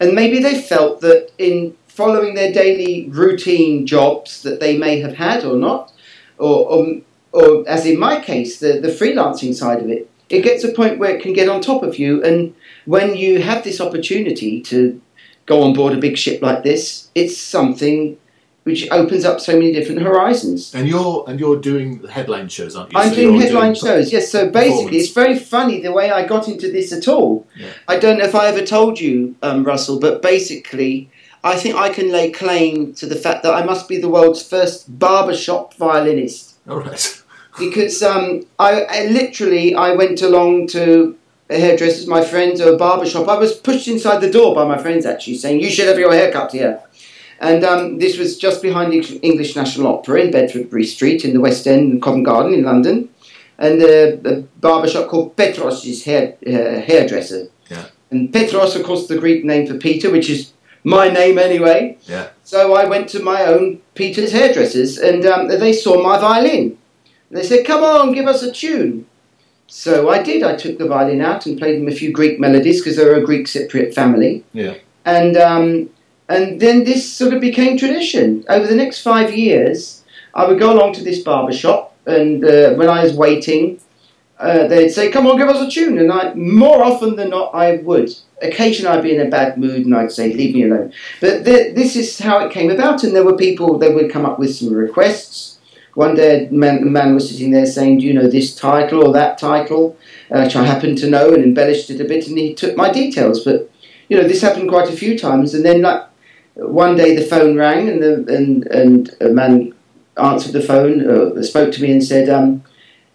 And 0.00 0.12
maybe 0.14 0.40
they 0.40 0.60
felt 0.60 1.00
that 1.00 1.30
in 1.38 1.76
following 1.86 2.34
their 2.34 2.52
daily 2.52 3.08
routine 3.08 3.86
jobs 3.86 4.42
that 4.42 4.60
they 4.60 4.76
may 4.76 5.00
have 5.00 5.14
had 5.14 5.44
or 5.44 5.56
not, 5.56 5.92
or, 6.38 6.68
or, 6.68 7.00
or 7.32 7.68
as 7.68 7.86
in 7.86 7.98
my 7.98 8.20
case, 8.20 8.58
the, 8.58 8.80
the 8.80 8.88
freelancing 8.88 9.54
side 9.54 9.80
of 9.80 9.88
it, 9.88 10.10
it 10.28 10.42
gets 10.42 10.64
a 10.64 10.72
point 10.72 10.98
where 10.98 11.14
it 11.14 11.22
can 11.22 11.32
get 11.32 11.48
on 11.48 11.60
top 11.60 11.82
of 11.82 11.98
you. 11.98 12.22
And 12.24 12.54
when 12.84 13.14
you 13.14 13.40
have 13.40 13.62
this 13.62 13.80
opportunity 13.80 14.60
to 14.62 15.00
go 15.46 15.62
on 15.62 15.72
board 15.72 15.92
a 15.92 15.98
big 15.98 16.16
ship 16.16 16.42
like 16.42 16.62
this, 16.62 17.10
it's 17.14 17.36
something 17.36 18.16
which 18.64 18.90
opens 18.90 19.26
up 19.26 19.40
so 19.40 19.52
many 19.52 19.72
different 19.72 20.00
horizons. 20.00 20.74
And 20.74 20.88
you're 20.88 21.24
and 21.28 21.38
you're 21.38 21.60
doing 21.60 22.06
headline 22.08 22.48
shows, 22.48 22.74
aren't 22.74 22.92
you? 22.92 22.98
I'm 22.98 23.10
So 23.10 23.14
doing 23.14 23.40
headline 23.40 23.74
shows, 23.74 24.10
yes. 24.10 24.30
So 24.30 24.50
basically, 24.50 24.98
it's 24.98 25.10
very 25.10 25.38
funny 25.38 25.80
the 25.80 25.92
way 25.92 26.10
I 26.10 26.26
got 26.26 26.48
into 26.48 26.72
this 26.72 26.92
at 26.92 27.06
all. 27.06 27.46
Yeah. 27.56 27.70
I 27.86 27.98
don't 27.98 28.18
know 28.18 28.24
if 28.24 28.34
I 28.34 28.46
ever 28.46 28.64
told 28.64 28.98
you, 28.98 29.36
um, 29.42 29.64
Russell, 29.64 30.00
but 30.00 30.22
basically, 30.22 31.10
I 31.44 31.56
think 31.56 31.76
I 31.76 31.90
can 31.90 32.10
lay 32.10 32.30
claim 32.30 32.94
to 32.94 33.06
the 33.06 33.16
fact 33.16 33.42
that 33.42 33.54
I 33.54 33.62
must 33.62 33.86
be 33.86 33.98
the 33.98 34.08
world's 34.08 34.42
first 34.42 34.98
barbershop 34.98 35.74
violinist 35.74 36.56
All 36.66 36.80
right. 36.80 37.22
because 37.58 38.02
um, 38.02 38.46
I, 38.58 38.84
I 38.84 39.06
literally 39.08 39.74
I 39.74 39.92
went 39.92 40.22
along 40.22 40.68
to 40.68 41.18
a 41.50 41.58
hairdresser's, 41.58 42.06
my 42.06 42.24
friends, 42.24 42.60
or 42.60 42.74
a 42.74 42.76
barbershop. 42.76 43.28
I 43.28 43.38
was 43.38 43.54
pushed 43.54 43.88
inside 43.88 44.20
the 44.20 44.30
door 44.30 44.54
by 44.54 44.64
my 44.64 44.78
friends 44.78 45.06
actually 45.06 45.36
saying, 45.36 45.60
"You 45.60 45.70
should 45.70 45.88
have 45.88 45.98
your 45.98 46.12
hair 46.12 46.32
cut 46.32 46.52
here." 46.52 46.80
And 47.40 47.64
um, 47.64 47.98
this 47.98 48.16
was 48.16 48.38
just 48.38 48.62
behind 48.62 48.92
the 48.92 49.18
English 49.20 49.56
National 49.56 49.88
Opera 49.88 50.20
in 50.20 50.30
Bedfordbury 50.30 50.86
Street 50.86 51.24
in 51.24 51.34
the 51.34 51.40
West 51.40 51.66
End 51.66 51.92
in 51.92 52.00
Covent 52.00 52.24
Garden 52.24 52.54
in 52.54 52.64
London, 52.64 53.10
and 53.58 53.82
uh, 53.82 54.30
a 54.30 54.42
barbershop 54.60 55.08
called 55.08 55.36
Petros' 55.36 56.04
hair 56.04 56.36
uh, 56.46 56.80
hairdresser. 56.80 57.48
Yeah. 57.68 57.86
And 58.10 58.32
Petros, 58.32 58.76
of 58.76 58.84
course, 58.84 59.06
the 59.08 59.18
Greek 59.18 59.44
name 59.44 59.66
for 59.66 59.74
Peter, 59.74 60.10
which 60.10 60.30
is 60.30 60.52
my 60.84 61.08
name 61.08 61.38
anyway. 61.38 61.98
Yeah. 62.02 62.28
So 62.44 62.74
I 62.74 62.84
went 62.84 63.08
to 63.10 63.22
my 63.22 63.44
own 63.44 63.80
Peter's 63.94 64.32
hairdressers, 64.32 64.98
and 64.98 65.26
um, 65.26 65.48
they 65.48 65.72
saw 65.72 66.02
my 66.02 66.18
violin. 66.18 66.78
They 67.30 67.42
said, 67.42 67.66
"Come 67.66 67.82
on, 67.82 68.12
give 68.12 68.26
us 68.26 68.42
a 68.42 68.52
tune." 68.52 69.06
So 69.76 70.08
I 70.08 70.22
did. 70.22 70.44
I 70.44 70.54
took 70.54 70.78
the 70.78 70.86
violin 70.86 71.20
out 71.20 71.46
and 71.46 71.58
played 71.58 71.80
them 71.80 71.88
a 71.88 71.90
few 71.90 72.12
Greek 72.12 72.38
melodies 72.38 72.80
because 72.80 72.96
they 72.96 73.04
were 73.04 73.16
a 73.16 73.24
Greek 73.24 73.46
Cypriot 73.46 73.92
family. 73.92 74.44
Yeah. 74.52 74.74
And 75.04 75.36
um, 75.36 75.90
and 76.28 76.60
then 76.60 76.84
this 76.84 77.12
sort 77.12 77.34
of 77.34 77.40
became 77.40 77.76
tradition. 77.76 78.44
Over 78.48 78.68
the 78.68 78.76
next 78.76 79.00
five 79.00 79.36
years, 79.36 80.04
I 80.32 80.46
would 80.46 80.60
go 80.60 80.72
along 80.72 80.92
to 80.94 81.02
this 81.02 81.24
barber 81.24 81.52
shop, 81.52 81.96
and 82.06 82.44
uh, 82.44 82.74
when 82.74 82.88
I 82.88 83.02
was 83.02 83.14
waiting, 83.14 83.80
uh, 84.38 84.68
they'd 84.68 84.90
say, 84.90 85.10
"Come 85.10 85.26
on, 85.26 85.38
give 85.38 85.48
us 85.48 85.60
a 85.60 85.68
tune." 85.68 85.98
And 85.98 86.12
I, 86.12 86.32
more 86.34 86.84
often 86.84 87.16
than 87.16 87.30
not, 87.30 87.52
I 87.52 87.78
would. 87.78 88.10
Occasionally, 88.42 88.96
I'd 88.96 89.02
be 89.02 89.16
in 89.16 89.26
a 89.26 89.28
bad 89.28 89.58
mood, 89.58 89.86
and 89.86 89.94
I'd 89.96 90.12
say, 90.12 90.32
"Leave 90.32 90.54
me 90.54 90.62
alone." 90.62 90.92
But 91.20 91.44
th- 91.44 91.74
this 91.74 91.96
is 91.96 92.16
how 92.20 92.46
it 92.46 92.52
came 92.52 92.70
about, 92.70 93.02
and 93.02 93.14
there 93.14 93.24
were 93.24 93.36
people 93.36 93.76
that 93.78 93.92
would 93.92 94.12
come 94.12 94.24
up 94.24 94.38
with 94.38 94.54
some 94.54 94.72
requests. 94.72 95.53
One 95.94 96.16
day, 96.16 96.46
a 96.46 96.52
man, 96.52 96.92
man 96.92 97.14
was 97.14 97.30
sitting 97.30 97.52
there 97.52 97.66
saying, 97.66 97.98
"Do 97.98 98.06
you 98.06 98.14
know 98.14 98.28
this 98.28 98.54
title 98.54 99.06
or 99.06 99.12
that 99.12 99.38
title?" 99.38 99.96
Uh, 100.30 100.42
which 100.42 100.56
I 100.56 100.64
happened 100.64 100.98
to 100.98 101.10
know 101.10 101.32
and 101.32 101.44
embellished 101.44 101.88
it 101.90 102.00
a 102.00 102.04
bit, 102.04 102.26
and 102.26 102.36
he 102.36 102.52
took 102.52 102.76
my 102.76 102.90
details. 102.90 103.44
But 103.44 103.70
you 104.08 104.16
know, 104.16 104.26
this 104.26 104.42
happened 104.42 104.68
quite 104.68 104.88
a 104.88 104.96
few 104.96 105.16
times, 105.18 105.54
and 105.54 105.64
then 105.64 105.82
like 105.82 106.02
one 106.54 106.96
day 106.96 107.14
the 107.14 107.24
phone 107.24 107.56
rang 107.56 107.88
and 107.88 108.02
the 108.02 108.14
and 108.34 108.66
and 108.66 109.14
a 109.20 109.28
man 109.28 109.72
answered 110.16 110.52
the 110.52 110.60
phone, 110.60 111.08
uh, 111.08 111.42
spoke 111.42 111.72
to 111.72 111.82
me 111.82 111.92
and 111.92 112.02
said, 112.02 112.28
um, 112.28 112.64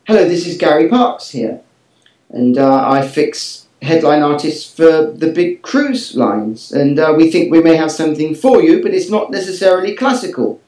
"Hello, 0.05 0.27
this 0.27 0.47
is 0.47 0.57
Gary 0.57 0.87
Parks 0.87 1.31
here, 1.31 1.59
and 2.29 2.57
uh, 2.57 2.83
I 2.87 3.05
fix 3.05 3.67
headline 3.81 4.21
artists 4.21 4.73
for 4.73 5.11
the 5.11 5.31
big 5.31 5.61
cruise 5.61 6.15
lines, 6.15 6.71
and 6.71 6.97
uh, 6.97 7.13
we 7.15 7.29
think 7.29 7.51
we 7.51 7.61
may 7.61 7.75
have 7.75 7.91
something 7.91 8.35
for 8.35 8.61
you, 8.61 8.81
but 8.81 8.93
it's 8.93 9.09
not 9.09 9.31
necessarily 9.31 9.95
classical." 9.95 10.61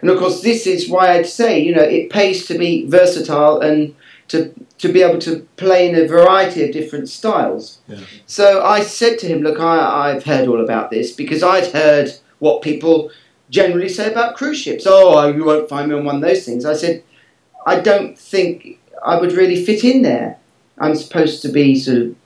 And 0.00 0.10
of 0.10 0.18
course, 0.18 0.42
this 0.42 0.66
is 0.66 0.88
why 0.88 1.12
I'd 1.12 1.26
say, 1.26 1.60
you 1.60 1.74
know, 1.74 1.82
it 1.82 2.10
pays 2.10 2.46
to 2.46 2.58
be 2.58 2.86
versatile 2.86 3.60
and 3.60 3.94
to 4.28 4.54
to 4.78 4.90
be 4.90 5.02
able 5.02 5.18
to 5.18 5.46
play 5.56 5.88
in 5.88 5.94
a 5.94 6.06
variety 6.06 6.64
of 6.64 6.72
different 6.72 7.08
styles. 7.08 7.80
Yeah. 7.86 7.98
So 8.26 8.62
I 8.62 8.80
said 8.80 9.18
to 9.18 9.26
him, 9.26 9.42
"Look, 9.42 9.60
I, 9.60 10.08
I've 10.08 10.24
heard 10.24 10.48
all 10.48 10.62
about 10.64 10.90
this 10.90 11.12
because 11.12 11.42
I'd 11.42 11.66
heard 11.66 12.12
what 12.38 12.62
people 12.62 13.10
generally 13.50 13.88
say 13.88 14.10
about 14.10 14.36
cruise 14.36 14.58
ships. 14.58 14.86
Oh, 14.86 15.18
oh 15.18 15.28
you 15.28 15.44
won't 15.44 15.68
find 15.68 15.88
me 15.88 15.96
on 15.96 16.04
one 16.04 16.16
of 16.16 16.22
those 16.22 16.44
things." 16.44 16.64
I 16.64 16.74
said, 16.74 17.02
"I 17.66 17.80
don't 17.80 18.18
think 18.18 18.78
I 19.04 19.18
would 19.20 19.32
really 19.32 19.62
fit 19.64 19.84
in 19.84 20.02
there. 20.02 20.38
I'm 20.78 20.94
supposed 20.94 21.42
to 21.42 21.48
be 21.48 21.78
sort 21.78 21.98
of." 21.98 22.16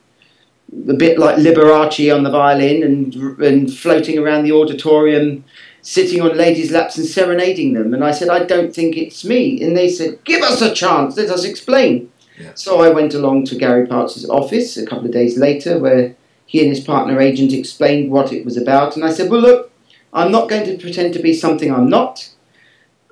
A 0.89 0.95
bit 0.95 1.19
like 1.19 1.37
Liberace 1.37 2.13
on 2.15 2.25
the 2.25 2.31
violin 2.31 2.83
and 2.83 3.15
and 3.41 3.73
floating 3.73 4.19
around 4.19 4.45
the 4.45 4.53
auditorium, 4.53 5.45
sitting 5.85 6.23
on 6.23 6.37
ladies' 6.37 6.73
laps 6.73 6.97
and 6.97 7.07
serenading 7.07 7.75
them. 7.75 7.93
And 7.93 8.03
I 8.03 8.11
said, 8.11 8.31
I 8.31 8.45
don't 8.45 8.75
think 8.75 8.97
it's 8.97 9.23
me. 9.23 9.63
And 9.63 9.77
they 9.77 9.89
said, 9.89 10.19
Give 10.25 10.43
us 10.43 10.61
a 10.61 10.75
chance, 10.75 11.17
let 11.17 11.31
us 11.31 11.45
explain. 11.45 12.11
Yeah. 12.41 12.53
So 12.55 12.81
I 12.81 12.89
went 12.89 13.15
along 13.15 13.45
to 13.47 13.55
Gary 13.57 13.87
Parks' 13.87 14.25
office 14.25 14.77
a 14.77 14.87
couple 14.87 15.05
of 15.05 15.13
days 15.13 15.39
later, 15.39 15.79
where 15.79 16.17
he 16.47 16.61
and 16.61 16.75
his 16.75 16.81
partner 16.81 17.21
agent 17.21 17.53
explained 17.53 18.11
what 18.11 18.33
it 18.33 18.45
was 18.45 18.57
about. 18.57 18.97
And 18.97 19.05
I 19.05 19.13
said, 19.13 19.31
Well, 19.31 19.43
look, 19.43 19.73
I'm 20.13 20.33
not 20.33 20.49
going 20.49 20.65
to 20.65 20.79
pretend 20.79 21.13
to 21.15 21.23
be 21.23 21.35
something 21.35 21.73
I'm 21.73 21.89
not. 21.89 22.31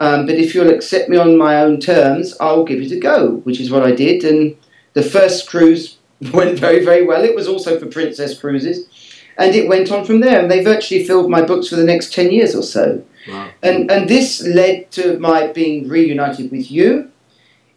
Um, 0.01 0.27
but 0.27 0.35
if 0.35 0.55
you'll 0.55 0.71
accept 0.75 1.11
me 1.11 1.17
on 1.19 1.37
my 1.37 1.61
own 1.61 1.79
terms, 1.79 2.35
I'll 2.41 2.65
give 2.65 2.81
it 2.81 2.91
a 2.91 2.99
go, 2.99 3.37
which 3.45 3.61
is 3.61 3.71
what 3.71 3.85
I 3.85 3.93
did. 3.93 4.25
And 4.25 4.57
the 4.95 5.03
first 5.03 5.49
cruise 5.49 5.99
went 6.33 6.59
very, 6.59 6.83
very 6.83 7.05
well. 7.05 7.23
It 7.23 7.37
was 7.37 7.47
also 7.47 7.79
for 7.79 7.87
Princess 7.87 8.39
Cruises. 8.39 8.87
And 9.39 9.55
it 9.55 9.69
went 9.69 9.91
on 9.91 10.05
from 10.05 10.21
there. 10.21 10.41
And 10.41 10.51
they 10.51 10.63
virtually 10.63 11.05
filled 11.05 11.31
my 11.31 11.43
books 11.43 11.69
for 11.69 11.77
the 11.77 11.85
next 11.85 12.13
10 12.13 12.31
years 12.33 12.55
or 12.55 12.63
so. 12.63 13.05
Wow. 13.29 13.51
And, 13.63 13.91
and 13.91 14.09
this 14.09 14.43
led 14.47 14.91
to 14.93 15.19
my 15.19 15.47
being 15.49 15.89
reunited 15.89 16.51
with 16.51 16.71
you. 16.71 17.11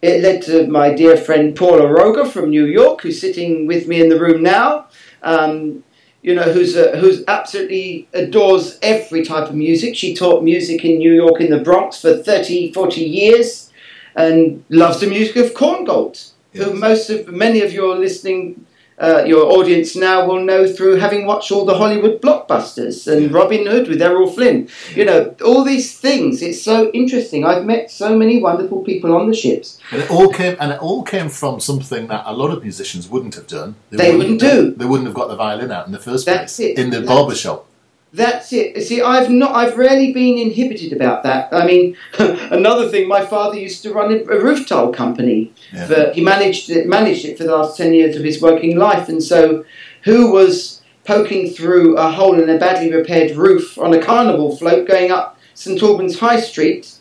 It 0.02 0.22
led 0.22 0.41
to 0.44 0.68
my 0.68 0.94
dear 0.94 1.18
friend 1.18 1.56
Paula 1.56 1.88
Roger 1.91 2.26
from 2.26 2.50
New 2.50 2.65
York, 2.65 3.02
who's 3.02 3.20
sitting 3.20 3.65
with 3.65 3.88
me 3.88 4.02
in 4.02 4.10
the 4.10 4.20
room 4.20 4.44
now. 4.44 4.88
Um, 5.24 5.84
you 6.22 6.34
know, 6.34 6.52
who's 6.52 6.76
uh, 6.76 6.98
who's 7.00 7.24
absolutely 7.28 8.08
adores 8.13 8.80
every 8.82 9.24
type 9.24 9.48
of 9.48 9.56
music. 9.56 9.96
She 9.96 10.15
taught 10.15 10.44
music 10.44 10.84
in 10.84 10.98
New 10.98 11.13
York 11.13 11.39
in 11.39 11.52
the 11.52 11.60
Bronx 11.60 12.02
for 12.02 12.18
30, 12.18 12.74
40 12.74 13.02
years, 13.02 13.72
and 14.15 14.63
loves 14.70 15.00
the 15.02 15.08
music 15.08 15.36
of 15.36 15.54
Korngold, 15.54 16.32
Yes. 16.54 16.65
who 16.65 16.74
most 16.74 17.10
of 17.12 17.28
many 17.28 17.62
of 17.62 17.72
your 17.72 17.96
listening, 17.96 18.64
uh, 18.98 19.24
your 19.26 19.46
audience 19.46 19.96
now 19.96 20.26
will 20.26 20.42
know 20.44 20.68
through 20.68 20.96
having 20.96 21.26
watched 21.26 21.52
all 21.52 21.66
the 21.66 21.78
Hollywood 21.78 22.22
blockbusters 22.22 23.12
and 23.12 23.32
Robin 23.32 23.66
Hood 23.66 23.88
with 23.88 24.02
Errol 24.02 24.32
Flynn. 24.32 24.70
You 24.94 25.06
know, 25.06 25.36
all 25.44 25.64
these 25.64 25.98
things. 25.98 26.42
It's 26.42 26.62
so 26.62 26.92
interesting. 26.92 27.46
I've 27.46 27.66
met 27.66 27.92
so 27.92 28.18
many 28.18 28.42
wonderful 28.42 28.84
people 28.84 29.14
on 29.16 29.30
the 29.30 29.36
ships. 29.36 29.80
And 29.92 30.02
it 30.02 30.10
all 30.10 30.32
came, 30.32 30.56
and 30.60 30.72
it 30.72 30.82
all 30.82 31.04
came 31.04 31.30
from 31.30 31.60
something 31.60 32.08
that 32.08 32.24
a 32.26 32.34
lot 32.34 32.52
of 32.52 32.64
musicians 32.64 33.10
wouldn't 33.10 33.36
have 33.36 33.48
done. 33.48 33.76
They 33.90 34.16
wouldn't 34.16 34.40
do. 34.40 34.72
They 34.72 34.86
wouldn't 34.86 35.08
have 35.08 35.16
got 35.16 35.28
the 35.28 35.36
violin 35.36 35.72
out 35.72 35.86
in 35.88 35.92
the 35.92 36.00
first 36.00 36.26
That's 36.26 36.56
place 36.56 36.72
it. 36.72 36.80
in 36.80 36.90
the 36.90 37.02
barber 37.02 37.36
shop. 37.36 37.68
That's 38.15 38.54
it. 38.54 38.82
See, 38.84 39.01
I've 39.01 39.30
not, 39.30 39.54
I've 39.54 39.78
rarely 39.78 40.13
been 40.13 40.38
inhibited 40.38 40.93
about 40.93 41.23
that. 41.23 41.54
I 41.54 41.65
mean, 41.65 41.97
another 42.17 42.88
thing, 42.88 43.10
my 43.10 43.25
father 43.25 43.60
used 43.60 43.84
to 43.84 43.93
run 43.93 44.13
a 44.13 44.39
roof 44.39 44.67
tile 44.67 44.93
company. 44.93 45.51
Yeah. 45.73 45.88
For, 45.88 46.12
he 46.13 46.21
managed 46.21 46.69
it, 46.69 46.88
managed 46.88 47.25
it 47.25 47.38
for 47.38 47.43
the 47.43 47.56
last 47.56 47.75
ten 47.75 47.93
years 47.93 48.15
of 48.15 48.23
his 48.23 48.41
working 48.41 48.78
life, 48.78 49.10
and 49.10 49.21
so, 49.21 49.65
who 50.04 50.32
was 50.32 50.82
poking 51.04 51.49
through 51.49 51.97
a 51.97 52.10
hole 52.10 52.41
in 52.41 52.49
a 52.49 52.58
badly 52.58 52.91
repaired 52.91 53.36
roof 53.36 53.78
on 53.78 53.93
a 53.93 54.01
carnival 54.01 54.56
float 54.56 54.88
going 54.88 55.12
up 55.12 55.38
St 55.54 55.82
Albans 55.84 56.19
High 56.19 56.39
Street? 56.39 56.95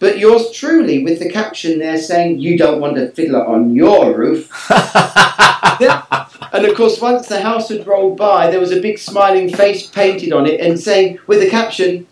But 0.00 0.18
yours 0.18 0.52
truly, 0.52 1.02
with 1.02 1.18
the 1.18 1.30
caption 1.30 1.78
there 1.78 1.98
saying, 1.98 2.38
"You 2.38 2.56
don't 2.56 2.80
want 2.80 2.98
a 2.98 3.08
fiddler 3.08 3.44
on 3.44 3.74
your 3.74 4.16
roof." 4.16 4.50
And 6.50 6.64
of 6.64 6.76
course, 6.76 7.00
once 7.00 7.28
the 7.28 7.40
house 7.40 7.68
had 7.68 7.86
rolled 7.86 8.16
by, 8.16 8.50
there 8.50 8.60
was 8.60 8.72
a 8.72 8.80
big 8.80 8.98
smiling 8.98 9.48
face 9.52 9.86
painted 9.86 10.32
on 10.32 10.46
it 10.46 10.60
and 10.60 10.80
saying, 10.80 11.18
with 11.26 11.40
the 11.40 11.50
caption, 11.50 12.06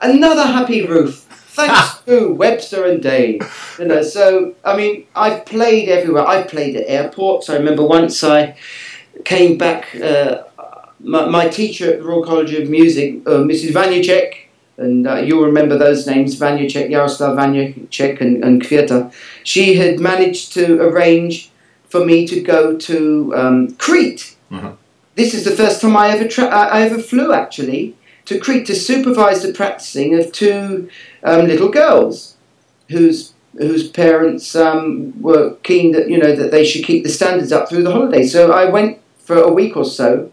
"Another 0.00 0.42
happy 0.42 0.86
roof." 0.86 1.24
Thanks 1.30 1.98
to 2.06 2.32
Webster 2.32 2.84
and 2.84 3.02
Day. 3.02 3.40
You 3.78 3.86
know, 3.86 4.02
so 4.02 4.54
I 4.64 4.76
mean, 4.76 5.06
I've 5.16 5.46
played 5.46 5.88
everywhere. 5.88 6.26
I've 6.26 6.48
played 6.48 6.76
at 6.76 6.84
airports. 6.86 7.48
I 7.48 7.56
remember 7.56 7.84
once 7.84 8.22
I 8.22 8.56
came 9.24 9.58
back. 9.58 9.94
Uh, 9.96 10.44
my, 11.00 11.26
my 11.26 11.48
teacher 11.48 11.92
at 11.92 12.00
the 12.00 12.04
Royal 12.04 12.24
College 12.24 12.52
of 12.54 12.68
Music, 12.68 13.22
uh, 13.26 13.42
Mrs. 13.50 13.70
Vanecek, 13.70 14.47
and 14.78 15.06
uh, 15.06 15.16
you'll 15.16 15.44
remember 15.44 15.76
those 15.76 16.06
names, 16.06 16.38
Vanecek, 16.38 16.88
Jaroslav 16.90 17.36
Vanecek, 17.36 18.20
and, 18.20 18.42
and 18.44 18.62
Kvieta. 18.62 19.12
She 19.42 19.74
had 19.74 19.98
managed 20.00 20.52
to 20.54 20.80
arrange 20.80 21.50
for 21.88 22.04
me 22.04 22.26
to 22.28 22.40
go 22.40 22.76
to 22.76 23.34
um, 23.36 23.72
Crete. 23.74 24.36
Mhm. 24.50 24.76
This 25.16 25.34
is 25.34 25.44
the 25.44 25.50
first 25.50 25.80
time 25.80 25.96
I 25.96 26.10
ever 26.10 26.28
tra- 26.28 26.46
I 26.46 26.82
ever 26.82 26.98
flew 26.98 27.32
actually 27.32 27.96
to 28.26 28.38
Crete 28.38 28.66
to 28.66 28.74
supervise 28.74 29.42
the 29.42 29.52
practicing 29.52 30.14
of 30.14 30.30
two 30.30 30.88
um, 31.24 31.46
little 31.48 31.70
girls 31.70 32.36
whose 32.88 33.32
whose 33.56 33.88
parents 33.88 34.54
um, 34.54 35.20
were 35.20 35.56
keen 35.64 35.90
that 35.92 36.08
you 36.08 36.18
know 36.18 36.36
that 36.36 36.52
they 36.52 36.64
should 36.64 36.84
keep 36.84 37.02
the 37.02 37.10
standards 37.10 37.50
up 37.50 37.68
through 37.68 37.82
the 37.82 37.90
holidays. 37.90 38.30
So 38.30 38.52
I 38.52 38.66
went 38.70 38.98
for 39.18 39.36
a 39.36 39.52
week 39.52 39.76
or 39.76 39.84
so 39.84 40.30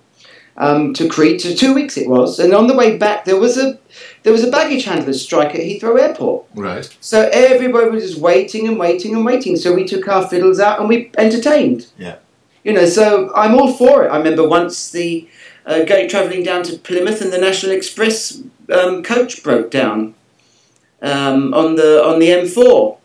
um, 0.58 0.94
to 0.94 1.08
Crete. 1.10 1.42
So 1.42 1.56
two 1.56 1.74
weeks 1.74 1.98
it 1.98 2.08
was, 2.08 2.38
and 2.38 2.54
on 2.54 2.68
the 2.68 2.76
way 2.76 2.96
back 2.98 3.26
there 3.26 3.40
was 3.40 3.58
a 3.58 3.80
there 4.26 4.34
was 4.34 4.44
a 4.44 4.50
baggage 4.50 4.86
handler's 4.86 5.22
strike 5.22 5.54
at 5.54 5.62
Heathrow 5.62 6.02
Airport. 6.02 6.46
Right. 6.56 6.98
So 7.00 7.30
everybody 7.32 7.92
was 7.92 8.04
just 8.04 8.20
waiting 8.20 8.68
and 8.68 8.80
waiting 8.80 9.14
and 9.14 9.24
waiting. 9.24 9.56
So 9.56 9.72
we 9.72 9.86
took 9.86 10.08
our 10.08 10.28
fiddles 10.28 10.60
out 10.60 10.80
and 10.80 10.90
we 10.90 11.12
entertained. 11.16 11.86
Yeah. 11.96 12.16
You 12.64 12.74
know, 12.74 12.88
so 12.88 13.32
I'm 13.36 13.54
all 13.54 13.72
for 13.72 14.04
it. 14.04 14.10
I 14.10 14.18
remember 14.18 14.48
once 14.48 14.90
the 14.90 15.30
uh, 15.68 15.84
going 15.84 16.10
travelling 16.10 16.42
down 16.42 16.64
to 16.64 16.76
Plymouth 16.80 17.22
and 17.22 17.32
the 17.32 17.38
National 17.38 17.72
Express 17.72 18.42
um, 18.74 19.04
coach 19.04 19.44
broke 19.44 19.70
down 19.70 20.16
um, 21.04 21.54
on 21.54 21.76
the 21.76 22.04
on 22.04 22.18
the 22.18 22.30
M4. 22.30 22.98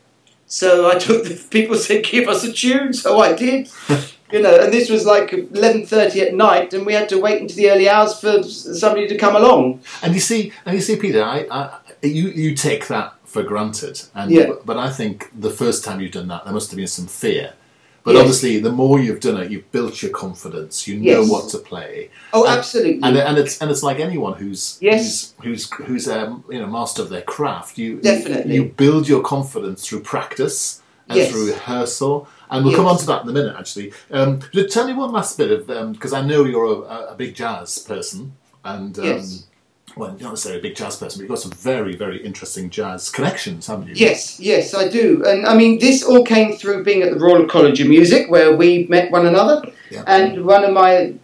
So 0.46 0.90
I 0.90 0.94
took 0.94 1.24
the 1.24 1.34
people 1.50 1.76
said 1.76 2.02
give 2.02 2.28
us 2.28 2.44
a 2.44 2.52
tune, 2.52 2.94
so 2.94 3.20
I 3.20 3.34
did. 3.34 3.68
you 4.32 4.40
know, 4.40 4.60
and 4.60 4.72
this 4.72 4.88
was 4.90 5.04
like 5.06 5.30
11:30 5.30 6.22
at 6.28 6.34
night, 6.34 6.72
and 6.74 6.86
we 6.86 6.92
had 6.94 7.08
to 7.10 7.18
wait 7.18 7.40
into 7.40 7.54
the 7.56 7.70
early 7.70 7.88
hours 7.88 8.18
for 8.18 8.42
somebody 8.42 9.06
to 9.08 9.16
come 9.16 9.36
along. 9.36 9.80
And 10.02 10.14
you 10.14 10.20
see, 10.20 10.52
and 10.64 10.74
you 10.76 10.82
see, 10.82 10.96
Peter, 10.96 11.22
I, 11.22 11.46
I, 11.50 11.78
you, 12.02 12.28
you 12.28 12.54
take 12.54 12.86
that 12.88 13.14
for 13.24 13.42
granted, 13.42 14.02
and 14.14 14.30
Yeah. 14.30 14.52
but 14.64 14.76
I 14.76 14.90
think 14.90 15.30
the 15.38 15.50
first 15.50 15.84
time 15.84 16.00
you've 16.00 16.12
done 16.12 16.28
that, 16.28 16.44
there 16.44 16.52
must 16.52 16.70
have 16.70 16.76
been 16.78 16.86
some 16.86 17.06
fear. 17.06 17.52
But 18.02 18.14
Yes. 18.14 18.20
obviously, 18.22 18.58
the 18.60 18.72
more 18.72 18.98
you've 18.98 19.20
done 19.20 19.36
it, 19.36 19.50
you've 19.50 19.70
built 19.72 20.00
your 20.02 20.10
confidence. 20.10 20.88
You 20.88 20.96
know 20.98 21.20
Yes. 21.20 21.30
what 21.30 21.50
to 21.50 21.58
play, 21.58 22.08
Oh, 22.32 22.44
And- 22.46 22.58
absolutely. 22.58 23.00
and 23.02 23.16
and 23.18 23.36
it's 23.38 23.60
and 23.60 23.70
it's 23.70 23.82
like 23.82 24.00
anyone 24.00 24.34
who's 24.38 24.78
Yes. 24.80 25.34
who's 25.42 25.68
who's, 25.68 25.86
who's 25.86 26.08
um, 26.08 26.42
you 26.50 26.58
know 26.58 26.66
master 26.66 27.02
of 27.02 27.10
their 27.10 27.20
craft. 27.22 27.76
You 27.76 27.96
Definitely. 27.96 28.54
you, 28.54 28.64
build 28.84 29.06
your 29.06 29.20
confidence 29.20 29.86
through 29.86 30.00
practice 30.00 30.80
and 31.10 31.18
Yes. 31.18 31.30
through 31.30 31.46
rehearsal. 31.52 32.26
And 32.50 32.64
we'll 32.64 32.74
come 32.76 32.86
on 32.86 32.98
to 32.98 33.06
that 33.06 33.22
in 33.22 33.28
a 33.28 33.32
minute, 33.32 33.54
actually. 33.58 33.92
Um, 34.10 34.40
tell 34.70 34.86
me 34.86 34.92
one 34.92 35.12
last 35.12 35.38
bit 35.38 35.50
of 35.52 35.92
because 35.92 36.12
I 36.12 36.22
know 36.22 36.44
you're 36.44 36.64
a, 36.66 37.12
a 37.12 37.14
big 37.16 37.34
jazz 37.34 37.78
person, 37.78 38.32
and 38.64 38.98
um, 38.98 39.04
Yes. 39.04 39.46
well, 39.96 40.10
you're 40.10 40.22
not 40.22 40.30
necessarily 40.30 40.58
a 40.58 40.62
big 40.62 40.74
jazz 40.76 40.96
person, 40.96 41.18
but 41.18 41.22
you've 41.22 41.28
got 41.30 41.38
some 41.38 41.52
very, 41.52 41.94
very 41.96 42.24
interesting 42.24 42.68
jazz 42.68 43.08
connections, 43.10 43.66
haven't 43.68 43.88
you? 43.88 43.94
Yes, 43.96 44.40
yes, 44.40 44.74
I 44.74 44.88
do. 44.88 45.22
And 45.24 45.46
I 45.46 45.56
mean, 45.56 45.78
this 45.78 46.02
all 46.02 46.24
came 46.24 46.56
through 46.56 46.82
being 46.84 47.02
at 47.02 47.12
the 47.12 47.18
Royal 47.20 47.46
College 47.46 47.80
of 47.80 47.88
Music, 47.88 48.28
where 48.30 48.56
we 48.56 48.86
met 48.88 49.10
one 49.12 49.26
another. 49.26 49.62
Yeah. 49.90 50.02
And 50.06 50.44
one 50.44 50.64
of 50.64 50.72
my 50.72 51.14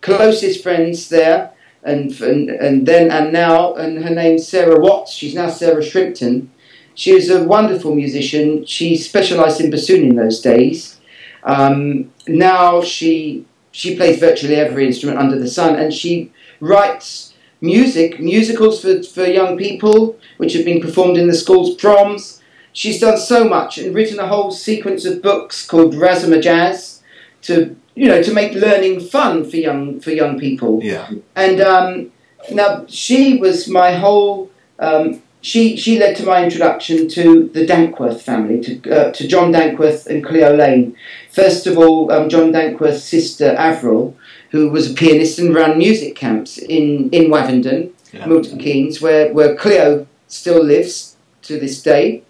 closest 0.00 0.62
friends 0.62 1.08
there, 1.08 1.50
and, 1.84 2.12
and 2.20 2.50
and 2.50 2.86
then 2.86 3.10
and 3.10 3.32
now, 3.32 3.74
and 3.74 4.02
her 4.04 4.14
name's 4.14 4.46
Sarah 4.46 4.78
Watts. 4.78 5.12
She's 5.12 5.34
now 5.34 5.48
Sarah 5.50 5.82
Shrimpton. 5.82 6.48
She 6.94 7.14
was 7.14 7.30
a 7.30 7.44
wonderful 7.44 7.94
musician. 7.94 8.64
She 8.66 8.96
specialised 8.96 9.60
in 9.60 9.70
bassoon 9.70 10.04
in 10.04 10.16
those 10.16 10.40
days. 10.40 11.00
Um, 11.44 12.12
now 12.26 12.82
she 12.82 13.46
she 13.72 13.96
plays 13.96 14.20
virtually 14.20 14.56
every 14.56 14.86
instrument 14.86 15.18
under 15.18 15.38
the 15.38 15.48
sun, 15.48 15.76
and 15.76 15.92
she 15.92 16.30
writes 16.60 17.32
music, 17.60 18.20
musicals 18.20 18.82
for, 18.82 19.02
for 19.02 19.24
young 19.24 19.56
people, 19.56 20.18
which 20.36 20.52
have 20.52 20.64
been 20.64 20.80
performed 20.80 21.16
in 21.16 21.26
the 21.26 21.34
school's 21.34 21.74
proms. 21.76 22.42
She's 22.74 23.00
done 23.00 23.16
so 23.16 23.48
much 23.48 23.78
and 23.78 23.94
written 23.94 24.18
a 24.18 24.26
whole 24.26 24.50
sequence 24.50 25.04
of 25.04 25.22
books 25.22 25.66
called 25.66 25.94
Razzamajazz 25.94 27.00
to 27.42 27.76
you 27.94 28.08
know 28.08 28.22
to 28.22 28.32
make 28.32 28.52
learning 28.54 29.00
fun 29.00 29.48
for 29.48 29.56
young 29.56 30.00
for 30.00 30.10
young 30.10 30.38
people. 30.38 30.80
Yeah. 30.82 31.10
And 31.34 31.60
um, 31.60 32.12
now 32.50 32.86
she 32.88 33.38
was 33.38 33.68
my 33.68 33.92
whole. 33.92 34.50
Um, 34.78 35.22
she 35.42 35.76
she 35.76 35.98
led 35.98 36.16
to 36.16 36.24
my 36.24 36.42
introduction 36.44 37.08
to 37.08 37.48
the 37.52 37.66
Dankworth 37.66 38.22
family, 38.22 38.60
to 38.60 38.90
uh, 38.90 39.12
to 39.12 39.28
John 39.28 39.52
Dankworth 39.52 40.06
and 40.06 40.24
Cleo 40.24 40.54
Laine. 40.56 40.96
First 41.30 41.66
of 41.66 41.76
all, 41.76 42.10
um, 42.12 42.28
John 42.28 42.52
Dankworth's 42.52 43.04
sister 43.04 43.54
Avril, 43.58 44.16
who 44.52 44.70
was 44.70 44.90
a 44.90 44.94
pianist 44.94 45.38
and 45.38 45.54
ran 45.54 45.76
music 45.76 46.14
camps 46.14 46.58
in 46.58 47.10
in 47.10 47.30
Wavendon, 47.30 47.90
Yeah. 48.12 48.26
Milton 48.26 48.58
Keynes, 48.58 49.02
where 49.02 49.32
where 49.32 49.54
Cleo 49.56 50.06
still 50.28 50.62
lives 50.62 51.16
to 51.42 51.58
this 51.58 51.82
day, 51.82 52.22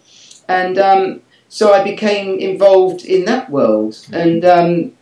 and 0.48 0.78
um, 0.78 1.20
so 1.48 1.74
I 1.74 1.84
became 1.84 2.38
involved 2.38 3.04
in 3.04 3.26
that 3.26 3.50
world, 3.50 3.94
and 4.12 4.42
um, 4.44 4.92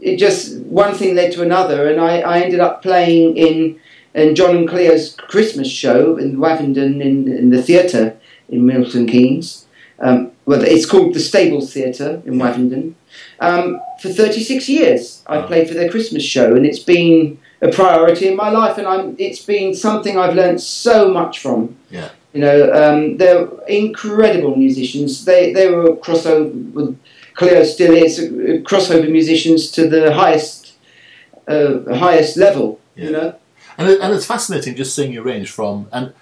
it 0.00 0.16
just 0.16 0.56
one 0.60 0.94
thing 0.94 1.14
led 1.14 1.32
to 1.32 1.42
another, 1.42 1.88
and 1.90 2.00
I, 2.00 2.20
I 2.20 2.40
ended 2.40 2.60
up 2.60 2.82
playing 2.82 3.36
in 3.36 3.78
in 4.20 4.34
John 4.34 4.56
and 4.56 4.68
Cleo's 4.68 5.14
Christmas 5.14 5.68
show 5.70 6.16
in 6.16 6.36
Wavendon 6.36 7.00
in, 7.00 7.28
in 7.28 7.50
the 7.50 7.62
theatre 7.62 8.16
in 8.48 8.66
Milton 8.66 9.06
Keynes. 9.06 9.66
Um, 10.00 10.32
well, 10.46 10.62
it's 10.62 10.86
called 10.86 11.14
the 11.14 11.20
Stables 11.20 11.72
Theatre 11.72 12.22
in 12.24 12.34
Wavendon. 12.34 12.94
Um, 13.40 13.80
for 14.00 14.08
36 14.08 14.68
years, 14.68 15.22
I 15.26 15.38
Wow. 15.38 15.46
played 15.46 15.68
for 15.68 15.74
their 15.74 15.90
Christmas 15.90 16.22
show, 16.22 16.54
and 16.54 16.64
it's 16.64 16.78
been 16.78 17.38
a 17.60 17.68
priority 17.68 18.28
in 18.28 18.36
my 18.36 18.50
life, 18.50 18.78
and 18.78 18.86
I'm, 18.86 19.16
it's 19.18 19.44
been 19.44 19.74
something 19.74 20.16
I've 20.16 20.34
learned 20.34 20.60
so 20.60 21.12
much 21.12 21.40
from. 21.40 21.76
Yeah. 21.90 22.10
You 22.32 22.40
know, 22.40 22.72
um, 22.72 23.16
they're 23.16 23.48
incredible 23.66 24.54
musicians. 24.56 25.24
They 25.24 25.52
they 25.52 25.68
were 25.70 25.96
crossover 25.96 26.52
with 26.72 26.96
Cleo 27.34 27.64
still 27.64 27.94
is 27.94 28.20
crossover 28.68 29.10
musicians 29.10 29.70
to 29.72 29.88
the 29.88 30.14
highest 30.14 30.72
uh, 31.48 31.94
highest 31.94 32.36
level. 32.36 32.80
Yeah. 32.94 33.04
You 33.04 33.10
know. 33.10 33.34
And, 33.78 33.88
it, 33.88 34.00
and 34.00 34.12
it's 34.12 34.26
fascinating 34.26 34.74
just 34.76 34.94
seeing 34.94 35.12
your 35.12 35.22
range 35.22 35.50
from 35.50 35.88
and 35.92 36.12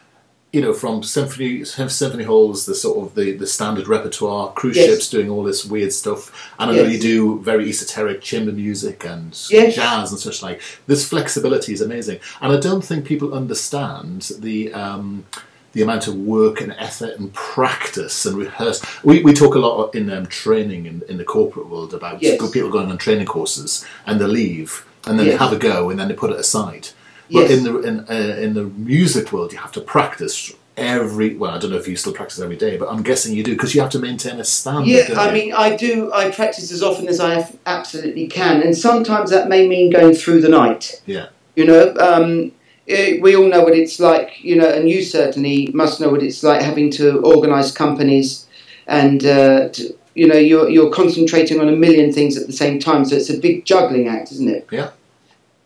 you 0.52 0.60
know 0.60 0.72
from 0.72 1.02
symphony 1.02 1.64
symphony 1.64 2.24
halls, 2.24 2.66
the 2.66 2.74
sort 2.74 2.98
of 3.04 3.14
the, 3.14 3.32
the 3.32 3.46
standard 3.46 3.88
repertoire, 3.88 4.52
cruise 4.52 4.76
Yes. 4.76 4.86
ships 4.86 5.10
doing 5.10 5.28
all 5.30 5.42
this 5.42 5.64
weird 5.64 5.92
stuff, 5.92 6.30
and 6.58 6.70
I 6.70 6.74
know 6.76 6.82
Yes. 6.84 6.92
you 6.94 7.00
do 7.00 7.40
very 7.40 7.68
esoteric 7.68 8.20
chamber 8.22 8.52
music 8.52 9.04
and 9.04 9.28
Yes. 9.50 9.74
jazz 9.74 10.12
and 10.12 10.20
such 10.20 10.42
like. 10.42 10.60
This 10.86 11.08
flexibility 11.08 11.72
is 11.72 11.80
amazing, 11.80 12.20
and 12.40 12.52
I 12.52 12.60
don't 12.60 12.84
think 12.84 13.04
people 13.04 13.34
understand 13.34 14.30
the. 14.38 14.72
Um, 14.72 15.24
the 15.72 15.82
amount 15.82 16.08
of 16.08 16.14
work 16.14 16.62
and 16.62 16.72
effort 16.78 17.18
and 17.18 17.30
practice 17.34 18.24
and 18.24 18.34
rehearse. 18.38 18.80
We, 19.04 19.22
we 19.22 19.34
talk 19.34 19.54
a 19.54 19.58
lot 19.58 19.94
in 19.94 20.08
um, 20.08 20.24
training 20.24 20.86
in, 20.86 21.02
in 21.06 21.18
the 21.18 21.24
corporate 21.24 21.68
world 21.68 21.92
about 21.92 22.22
Yes. 22.22 22.40
people 22.40 22.70
going 22.70 22.90
on 22.90 22.96
training 22.96 23.26
courses 23.26 23.84
and 24.06 24.18
they 24.18 24.24
leave 24.24 24.86
and 25.06 25.18
then 25.18 25.26
Yes. 25.26 25.34
they 25.38 25.44
have 25.44 25.52
a 25.52 25.58
go 25.58 25.90
and 25.90 26.00
then 26.00 26.08
they 26.08 26.14
put 26.14 26.30
it 26.30 26.40
aside. 26.40 26.88
But 27.30 27.50
Yes. 27.50 27.50
in 27.50 27.64
the 27.64 27.78
in, 27.80 28.00
uh, 28.08 28.36
in 28.40 28.54
the 28.54 28.64
music 28.64 29.32
world, 29.32 29.52
you 29.52 29.58
have 29.58 29.72
to 29.72 29.80
practice 29.80 30.52
every. 30.76 31.34
Well, 31.34 31.50
I 31.50 31.58
don't 31.58 31.70
know 31.70 31.76
if 31.76 31.88
you 31.88 31.96
still 31.96 32.12
practice 32.12 32.38
every 32.40 32.56
day, 32.56 32.76
but 32.76 32.88
I'm 32.88 33.02
guessing 33.02 33.34
you 33.34 33.42
do 33.42 33.52
because 33.52 33.74
you 33.74 33.80
have 33.80 33.90
to 33.90 33.98
maintain 33.98 34.38
a 34.38 34.44
standard. 34.44 34.86
Yeah, 34.86 35.08
I 35.16 35.32
mean, 35.32 35.52
I 35.52 35.76
do. 35.76 36.12
I 36.12 36.30
practice 36.30 36.70
as 36.70 36.82
often 36.82 37.08
as 37.08 37.18
I 37.20 37.48
absolutely 37.66 38.26
can, 38.28 38.62
and 38.62 38.76
sometimes 38.76 39.30
that 39.30 39.48
may 39.48 39.66
mean 39.66 39.90
going 39.90 40.14
through 40.14 40.40
the 40.40 40.48
night. 40.48 41.02
Yeah. 41.06 41.26
You 41.56 41.64
know, 41.64 41.94
um, 41.98 42.52
eh, 42.86 43.18
we 43.20 43.34
all 43.34 43.48
know 43.48 43.62
what 43.62 43.74
it's 43.74 43.98
like. 43.98 44.44
You 44.44 44.56
know, 44.56 44.68
and 44.68 44.88
you 44.88 45.02
certainly 45.02 45.70
must 45.74 46.00
know 46.00 46.08
what 46.10 46.22
it's 46.22 46.42
like 46.42 46.62
having 46.62 46.90
to 46.92 47.18
organise 47.22 47.72
companies, 47.72 48.46
and 48.86 49.24
uh, 49.24 49.68
to, 49.70 49.96
you 50.14 50.28
know, 50.28 50.36
you're 50.38 50.68
you're 50.68 50.90
concentrating 50.90 51.60
on 51.60 51.68
a 51.68 51.76
million 51.76 52.12
things 52.12 52.36
at 52.36 52.46
the 52.46 52.52
same 52.52 52.78
time. 52.78 53.04
So 53.04 53.16
it's 53.16 53.30
a 53.30 53.38
big 53.38 53.64
juggling 53.64 54.06
act, 54.06 54.30
isn't 54.32 54.48
it? 54.48 54.68
Yeah. 54.70 54.90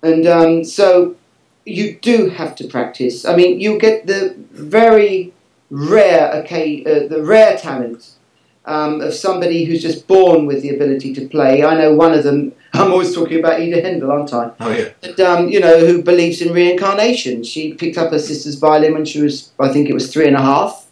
And 0.02 0.26
um, 0.26 0.64
so 0.64 1.14
you 1.64 1.98
do 2.00 2.30
have 2.30 2.54
to 2.56 2.66
practice. 2.66 3.24
I 3.24 3.36
mean, 3.36 3.60
you 3.60 3.78
get 3.78 4.06
the 4.06 4.34
very 4.50 5.32
rare, 5.70 6.32
okay, 6.42 6.84
uh, 6.84 7.08
the 7.08 7.22
rare 7.22 7.56
talent 7.56 8.12
um, 8.64 9.00
of 9.00 9.14
somebody 9.14 9.64
who's 9.64 9.82
just 9.82 10.06
born 10.06 10.46
with 10.46 10.62
the 10.62 10.70
ability 10.70 11.14
to 11.14 11.28
play. 11.28 11.64
I 11.64 11.74
know 11.74 11.94
one 11.94 12.12
of 12.12 12.24
them. 12.24 12.52
I'm 12.72 12.92
always 12.92 13.14
talking 13.14 13.38
about 13.38 13.60
Ida 13.60 13.82
Haendel, 13.82 14.10
aren't 14.10 14.32
I? 14.32 14.52
Oh 14.60 14.70
yeah. 14.70 14.90
But, 15.00 15.18
um, 15.20 15.48
you 15.48 15.58
know, 15.58 15.84
who 15.84 16.02
believes 16.02 16.40
in 16.40 16.52
reincarnation. 16.52 17.42
She 17.42 17.74
picked 17.74 17.98
up 17.98 18.12
her 18.12 18.18
sister's 18.18 18.54
violin 18.54 18.94
when 18.94 19.04
she 19.04 19.20
was, 19.20 19.50
I 19.58 19.68
think 19.72 19.88
it 19.88 19.94
was 19.94 20.12
three 20.12 20.28
and 20.28 20.36
a 20.36 20.40
half, 20.40 20.86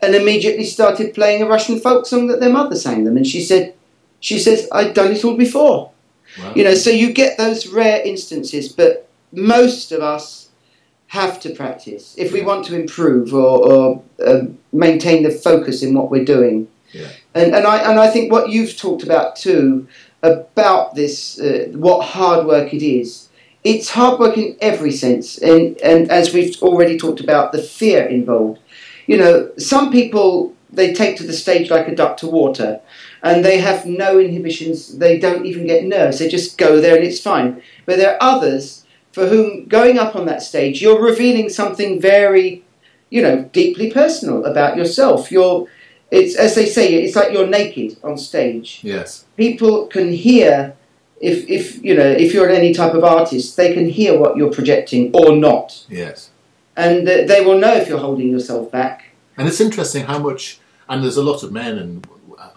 and 0.00 0.14
immediately 0.14 0.64
started 0.64 1.12
playing 1.12 1.42
a 1.42 1.46
Russian 1.46 1.80
folk 1.80 2.06
song 2.06 2.28
that 2.28 2.38
their 2.40 2.52
mother 2.52 2.76
sang 2.76 3.04
them. 3.04 3.16
And 3.16 3.26
she 3.26 3.42
said, 3.42 3.74
she 4.20 4.38
says, 4.38 4.68
I'd 4.70 4.94
done 4.94 5.12
it 5.12 5.24
all 5.24 5.36
before. 5.36 5.90
Wow. 6.38 6.52
You 6.54 6.64
know, 6.64 6.74
so 6.74 6.90
you 6.90 7.12
get 7.12 7.36
those 7.36 7.66
rare 7.66 8.00
instances, 8.02 8.72
but 8.72 9.08
most 9.34 9.92
of 9.92 10.00
us 10.00 10.48
have 11.08 11.38
to 11.40 11.50
practice 11.50 12.14
if 12.16 12.32
we 12.32 12.42
want 12.42 12.64
to 12.64 12.74
improve 12.74 13.32
or, 13.32 13.72
or 13.72 14.02
um 14.26 14.58
maintain 14.74 15.22
the 15.22 15.30
focus 15.30 15.82
in 15.82 15.94
what 15.94 16.10
we're 16.10 16.24
doing. 16.24 16.68
Yeah. 16.92 17.08
And, 17.34 17.54
and, 17.54 17.66
I, 17.66 17.78
and 17.90 17.98
I 17.98 18.08
think 18.08 18.30
what 18.30 18.50
you've 18.50 18.76
talked 18.76 19.02
about 19.02 19.36
too, 19.36 19.88
about 20.22 20.94
this, 20.94 21.40
uh, 21.40 21.68
what 21.72 22.04
hard 22.04 22.46
work 22.46 22.72
it 22.74 22.82
is, 22.82 23.28
it's 23.62 23.90
hard 23.90 24.20
work 24.20 24.36
in 24.36 24.56
every 24.60 24.92
sense. 24.92 25.38
And, 25.38 25.80
and 25.80 26.10
as 26.10 26.34
we've 26.34 26.60
already 26.62 26.98
talked 26.98 27.20
about, 27.20 27.52
the 27.52 27.62
fear 27.62 28.04
involved. 28.04 28.60
You 29.06 29.16
know, 29.18 29.50
some 29.58 29.90
people, 29.90 30.54
they 30.70 30.92
take 30.92 31.16
to 31.16 31.26
the 31.26 31.32
stage 31.32 31.70
like 31.70 31.88
a 31.88 31.94
duck 31.94 32.16
to 32.18 32.26
water 32.26 32.80
and 33.22 33.44
they 33.44 33.58
have 33.58 33.86
no 33.86 34.18
inhibitions. 34.18 34.98
They 34.98 35.18
don't 35.18 35.46
even 35.46 35.66
get 35.66 35.84
nerves. 35.84 36.18
They 36.18 36.28
just 36.28 36.58
go 36.58 36.80
there 36.80 36.96
and 36.96 37.04
it's 37.04 37.20
fine. 37.20 37.62
But 37.86 37.96
there 37.96 38.14
are 38.14 38.22
others 38.22 38.83
for 39.14 39.26
whom 39.28 39.66
going 39.66 39.96
up 39.98 40.16
on 40.16 40.26
that 40.26 40.42
stage, 40.42 40.82
you're 40.82 41.00
revealing 41.00 41.48
something 41.48 42.00
very, 42.00 42.64
you 43.10 43.22
know, 43.22 43.36
deeply 43.52 43.90
personal 43.90 44.44
about 44.44 44.76
yourself. 44.76 45.30
You're, 45.30 45.68
it's 46.10 46.34
as 46.36 46.54
they 46.56 46.66
say, 46.66 46.94
it's 46.94 47.14
like 47.14 47.32
you're 47.32 47.46
naked 47.46 47.96
on 48.02 48.18
stage. 48.18 48.80
Yes. 48.82 49.24
People 49.36 49.86
can 49.86 50.12
hear. 50.12 50.74
If, 51.20 51.48
if 51.48 51.82
you 51.82 51.94
know 51.96 52.04
if 52.24 52.34
you're 52.34 52.50
any 52.50 52.74
type 52.74 52.92
of 52.92 53.02
artist, 53.04 53.56
they 53.56 53.72
can 53.72 53.88
hear 53.88 54.18
what 54.18 54.36
you're 54.36 54.50
projecting 54.52 55.10
or 55.14 55.34
not, 55.34 55.86
Yes. 55.88 56.30
and 56.76 57.08
uh, 57.08 57.24
they 57.30 57.40
will 57.40 57.58
know 57.58 57.72
if 57.80 57.88
you're 57.88 58.00
holding 58.08 58.28
yourself 58.28 58.70
back. 58.70 58.96
And 59.38 59.48
it's 59.48 59.60
interesting 59.60 60.04
how 60.04 60.18
much, 60.18 60.58
and 60.88 61.02
there's 61.02 61.16
a 61.16 61.22
lot 61.22 61.42
of 61.42 61.50
men 61.52 61.78
and 61.78 62.06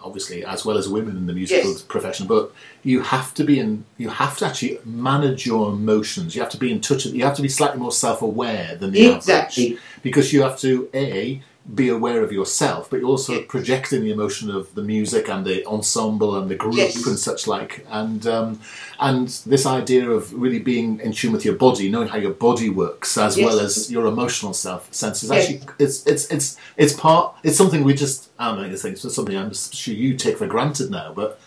obviously 0.02 0.44
as 0.44 0.64
well 0.64 0.76
as 0.78 0.88
women 0.88 1.16
in 1.16 1.26
the 1.26 1.32
musical 1.32 1.70
Yes. 1.72 1.82
profession, 1.82 2.26
but 2.26 2.52
you 2.84 3.00
have 3.02 3.34
to 3.34 3.44
be 3.44 3.58
in, 3.58 3.84
you 3.96 4.08
have 4.08 4.36
to 4.38 4.46
actually 4.46 4.78
manage 4.84 5.46
your 5.46 5.70
emotions. 5.70 6.34
You 6.34 6.40
have 6.42 6.50
to 6.52 6.58
be 6.58 6.70
in 6.72 6.80
touch. 6.80 7.04
With 7.04 7.14
you 7.14 7.24
have 7.24 7.36
to 7.36 7.42
be 7.42 7.48
slightly 7.48 7.80
more 7.80 7.92
self-aware 7.92 8.76
than 8.80 8.92
the 8.92 9.06
Exactly. 9.14 9.64
average, 9.66 9.80
because 10.02 10.32
you 10.32 10.42
have 10.42 10.58
to 10.60 10.88
a 10.94 11.42
be 11.74 11.88
aware 11.90 12.22
of 12.22 12.32
yourself, 12.32 12.88
but 12.88 13.00
you're 13.00 13.08
also 13.08 13.34
Yes. 13.34 13.44
projecting 13.48 14.02
the 14.02 14.10
emotion 14.10 14.50
of 14.50 14.74
the 14.74 14.82
music 14.82 15.28
and 15.28 15.44
the 15.44 15.64
ensemble 15.66 16.34
and 16.36 16.48
the 16.50 16.54
group 16.54 16.76
Yes. 16.76 17.06
and 17.06 17.18
such 17.18 17.46
like. 17.46 17.84
And 17.90 18.26
um, 18.26 18.60
and 18.98 19.28
this 19.46 19.66
idea 19.66 20.08
of 20.10 20.32
really 20.32 20.58
being 20.60 20.98
in 21.00 21.12
tune 21.12 21.32
with 21.32 21.44
your 21.44 21.54
body, 21.54 21.90
knowing 21.90 22.08
how 22.08 22.16
your 22.18 22.32
body 22.32 22.70
works, 22.70 23.18
as 23.18 23.36
Yes. 23.36 23.44
well 23.46 23.60
as 23.60 23.92
your 23.92 24.06
emotional 24.06 24.54
self 24.54 24.92
sense, 24.94 25.22
is 25.22 25.30
actually 25.30 25.60
it's 25.78 26.06
it's 26.06 26.26
it's 26.30 26.56
it's 26.76 26.94
part. 26.94 27.34
It's 27.42 27.56
something 27.58 27.84
we 27.84 27.92
just 27.94 28.28
I 28.38 28.48
don't 28.54 28.62
know. 28.62 28.70
It's 28.74 29.14
something 29.14 29.36
I'm 29.36 29.52
sure 29.54 29.94
you 29.94 30.14
take 30.14 30.38
for 30.38 30.46
granted 30.46 30.90
now, 30.90 31.12
but. 31.14 31.38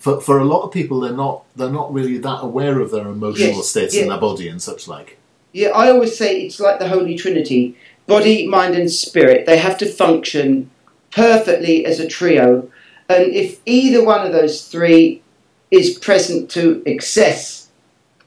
For, 0.00 0.20
for 0.20 0.38
a 0.38 0.44
lot 0.44 0.62
of 0.62 0.70
people, 0.70 1.00
they're 1.00 1.12
not 1.12 1.42
they're 1.56 1.72
not 1.72 1.92
really 1.92 2.18
that 2.18 2.38
aware 2.44 2.78
of 2.78 2.92
their 2.92 3.08
emotional 3.08 3.64
states 3.64 3.96
in 3.96 4.06
their 4.08 4.20
body 4.20 4.46
and 4.48 4.62
such 4.62 4.86
like. 4.86 5.18
Yeah, 5.52 5.70
I 5.70 5.90
always 5.90 6.16
say 6.16 6.42
it's 6.42 6.60
like 6.60 6.78
the 6.78 6.88
Holy 6.88 7.16
Trinity 7.16 7.76
body, 8.08 8.48
mind, 8.48 8.74
and 8.74 8.90
spirit. 8.90 9.46
They 9.46 9.58
have 9.58 9.78
to 9.78 9.86
function 9.86 10.70
perfectly 11.12 11.86
as 11.86 12.00
a 12.00 12.08
trio. 12.08 12.68
And 13.08 13.32
if 13.32 13.60
either 13.66 14.04
one 14.04 14.26
of 14.26 14.32
those 14.32 14.66
three 14.66 15.22
is 15.70 15.96
present 15.98 16.50
to 16.52 16.82
excess, 16.86 17.68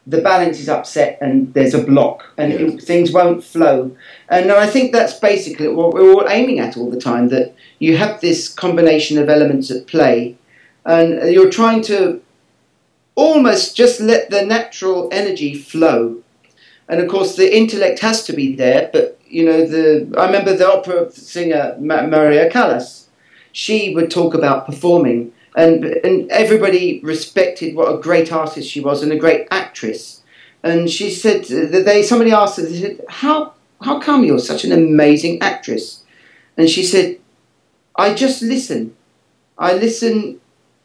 the 0.08 0.22
balance 0.22 0.60
is 0.60 0.70
upset 0.70 1.17
and 1.22 1.54
there's 1.54 1.74
a 1.74 1.84
block 1.84 2.24
and 2.38 2.52
Yeah. 2.54 2.60
it- 2.67 2.82
things 2.82 3.12
won't 3.12 3.44
flow. 3.44 3.91
And 4.30 4.52
I 4.52 4.67
think 4.67 4.91
that's 4.91 5.13
basically 5.13 5.67
what 5.67 5.94
we're 5.94 6.12
all 6.13 6.28
aiming 6.30 6.60
at 6.60 6.78
all 6.78 6.89
the 6.89 7.00
time 7.00 7.30
that 7.30 7.54
you 7.80 7.98
have 7.98 8.22
this 8.22 8.48
combination 8.50 9.17
of 9.20 9.30
elements 9.30 9.70
at 9.70 9.86
play 9.88 10.36
and 10.86 11.32
you're 11.32 11.50
trying 11.50 11.82
to 11.84 12.22
almost 13.15 13.76
just 13.76 14.00
let 14.00 14.30
the 14.30 14.44
natural 14.44 15.08
energy 15.12 15.54
flow 15.54 16.17
and 16.88 17.00
of 17.00 17.10
course 17.10 17.36
the 17.36 17.56
intellect 17.56 18.00
has 18.00 18.24
to 18.24 18.34
be 18.34 18.56
there 18.56 18.89
but 18.91 19.20
you 19.28 19.46
know 19.46 19.65
the 19.65 20.13
i 20.17 20.26
remember 20.26 20.56
the 20.56 20.70
opera 20.70 21.12
singer 21.12 21.76
maria 21.80 22.50
callas. 22.50 23.08
She 23.54 23.94
would 23.94 24.10
talk 24.10 24.34
about 24.34 24.65
performing 24.65 25.34
and 25.56 25.84
and 25.86 26.32
everybody 26.32 27.00
respected 27.04 27.76
what 27.76 27.94
a 27.94 27.98
great 27.98 28.32
artist 28.32 28.70
she 28.70 28.80
was 28.80 29.04
and 29.04 29.12
a 29.12 29.17
great 29.17 29.48
actress. 29.52 30.22
And 30.63 30.89
she 30.89 31.10
said 31.10 31.46
that 31.46 31.86
they 31.86 32.04
somebody 32.04 32.32
asked 32.32 32.58
her 32.58 32.63
they 32.63 32.80
said 32.80 33.02
how 33.10 33.54
how 33.82 34.00
come 34.00 34.24
you're 34.24 34.39
such 34.39 34.63
an 34.63 34.72
amazing 34.72 35.41
actress? 35.41 36.04
And 36.58 36.70
she 36.70 36.84
said 36.84 37.20
i 37.96 38.13
just 38.13 38.41
listen. 38.41 38.96
I 39.58 39.74
listen 39.74 40.39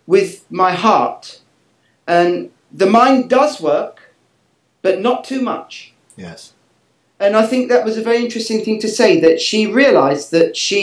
with 0.07 0.45
my 0.51 0.73
heart. 0.73 1.41
And 2.07 2.51
the 2.73 2.87
mind 2.87 3.31
does 3.31 3.61
work 3.61 3.96
but 4.87 5.01
not 5.09 5.19
too 5.31 5.43
much 5.53 5.73
Yes. 6.27 6.41
and 7.25 7.33
I 7.43 7.45
think 7.51 7.63
that 7.69 7.85
was 7.89 7.97
a 7.99 8.03
very 8.09 8.21
interesting 8.27 8.61
thing 8.65 8.79
to 8.85 8.89
say 9.01 9.11
that 9.25 9.41
she 9.49 9.61
realised 9.83 10.31
that 10.37 10.57
she 10.57 10.83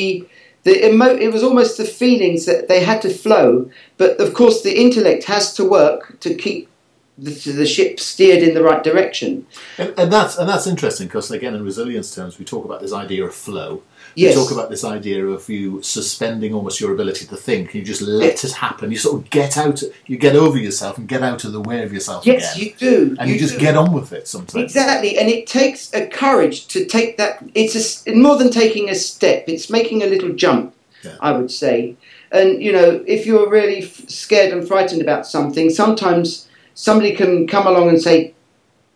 the 0.63 0.75
emo- 0.89 1.21
it 1.25 1.31
was 1.35 1.43
almost 1.43 1.77
the 1.77 1.85
feelings 1.85 2.45
that 2.45 2.67
they 2.69 2.81
had 2.89 3.01
to 3.01 3.09
flow, 3.23 3.69
but 4.01 4.11
of 4.23 4.33
course 4.33 4.57
the 4.61 4.75
intellect 4.85 5.23
has 5.25 5.53
to 5.57 5.63
work 5.79 6.01
to 6.21 6.29
keep 6.45 6.69
the, 7.17 7.31
the 7.61 7.65
ship 7.65 7.99
steered 7.99 8.41
in 8.47 8.53
the 8.53 8.63
right 8.63 8.83
direction. 8.83 9.45
And, 9.77 9.93
and 9.97 10.11
that's 10.11 10.37
and 10.37 10.47
that's 10.49 10.67
interesting 10.73 11.07
because 11.07 11.29
again, 11.31 11.53
in 11.53 11.63
resilience 11.63 12.15
terms, 12.15 12.39
we 12.39 12.45
talk 12.45 12.65
about 12.65 12.81
this 12.81 12.93
idea 12.93 13.25
of 13.25 13.33
flow. 13.35 13.83
Yes. 14.15 14.35
We 14.35 14.43
talk 14.43 14.51
about 14.51 14.69
this 14.69 14.83
idea 14.83 15.25
of 15.25 15.47
you 15.49 15.81
suspending 15.81 16.53
almost 16.53 16.79
your 16.79 16.93
ability 16.93 17.25
to 17.25 17.35
think. 17.35 17.73
You 17.73 17.81
just 17.81 18.01
let 18.01 18.43
it 18.43 18.51
happen. 18.51 18.91
You 18.91 18.97
sort 18.97 19.21
of 19.21 19.29
get 19.29 19.57
out. 19.57 19.81
You 20.05 20.17
get 20.17 20.35
over 20.35 20.57
yourself 20.57 20.97
and 20.97 21.07
get 21.07 21.23
out 21.23 21.43
of 21.45 21.51
the 21.51 21.61
way 21.61 21.83
of 21.83 21.91
yourself 21.91 22.25
Yes, 22.25 22.55
again. 22.55 22.67
you 22.67 22.73
do. 22.77 23.15
and 23.19 23.29
you, 23.29 23.39
just 23.39 23.53
do. 23.55 23.59
get 23.59 23.75
on 23.75 23.91
with 23.93 24.13
it 24.13 24.27
sometimes. 24.27 24.63
Exactly, 24.65 25.17
and 25.17 25.29
it 25.29 25.47
takes 25.47 25.91
a 25.93 26.05
courage 26.07 26.67
to 26.67 26.85
take 26.85 27.17
that. 27.17 27.43
It's 27.55 28.05
a 28.07 28.13
more 28.13 28.37
than 28.37 28.51
taking 28.51 28.89
a 28.89 28.95
step. 28.95 29.45
It's 29.47 29.69
making 29.69 30.03
a 30.03 30.07
little 30.07 30.33
jump, 30.33 30.73
Yeah. 31.03 31.15
I 31.19 31.31
would 31.31 31.49
say. 31.51 31.95
And 32.31 32.61
you 32.61 32.71
know, 32.71 33.03
if 33.07 33.25
you're 33.25 33.49
really 33.49 33.83
f- 33.83 34.09
scared 34.09 34.53
and 34.53 34.67
frightened 34.67 35.01
about 35.01 35.25
something, 35.25 35.69
sometimes 35.69 36.47
somebody 36.75 37.15
can 37.15 37.47
come 37.47 37.65
along 37.67 37.89
and 37.89 38.01
say, 38.01 38.33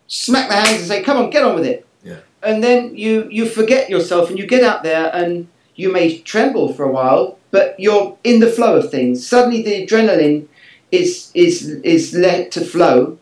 smack 0.06 0.48
the 0.48 0.54
hands 0.56 0.78
and 0.80 0.86
say, 0.88 1.02
"Come 1.02 1.16
on, 1.18 1.30
get 1.30 1.42
on 1.44 1.54
with 1.54 1.64
it." 1.66 1.86
And 2.42 2.62
then 2.62 2.96
you 2.96 3.28
you 3.30 3.46
forget 3.46 3.90
yourself 3.90 4.30
and 4.30 4.38
you 4.38 4.46
get 4.46 4.62
out 4.62 4.82
there 4.82 5.10
and 5.14 5.48
you 5.74 5.92
may 5.92 6.18
tremble 6.18 6.72
for 6.72 6.84
a 6.84 6.92
while, 6.92 7.38
but 7.50 7.78
you're 7.78 8.16
in 8.24 8.40
the 8.40 8.50
flow 8.50 8.76
of 8.76 8.90
things. 8.90 9.26
Suddenly, 9.26 9.62
the 9.62 9.86
adrenaline 9.86 10.48
is 10.90 11.30
is 11.34 11.68
is 11.84 12.14
let 12.14 12.50
to 12.52 12.60
flow, 12.60 13.18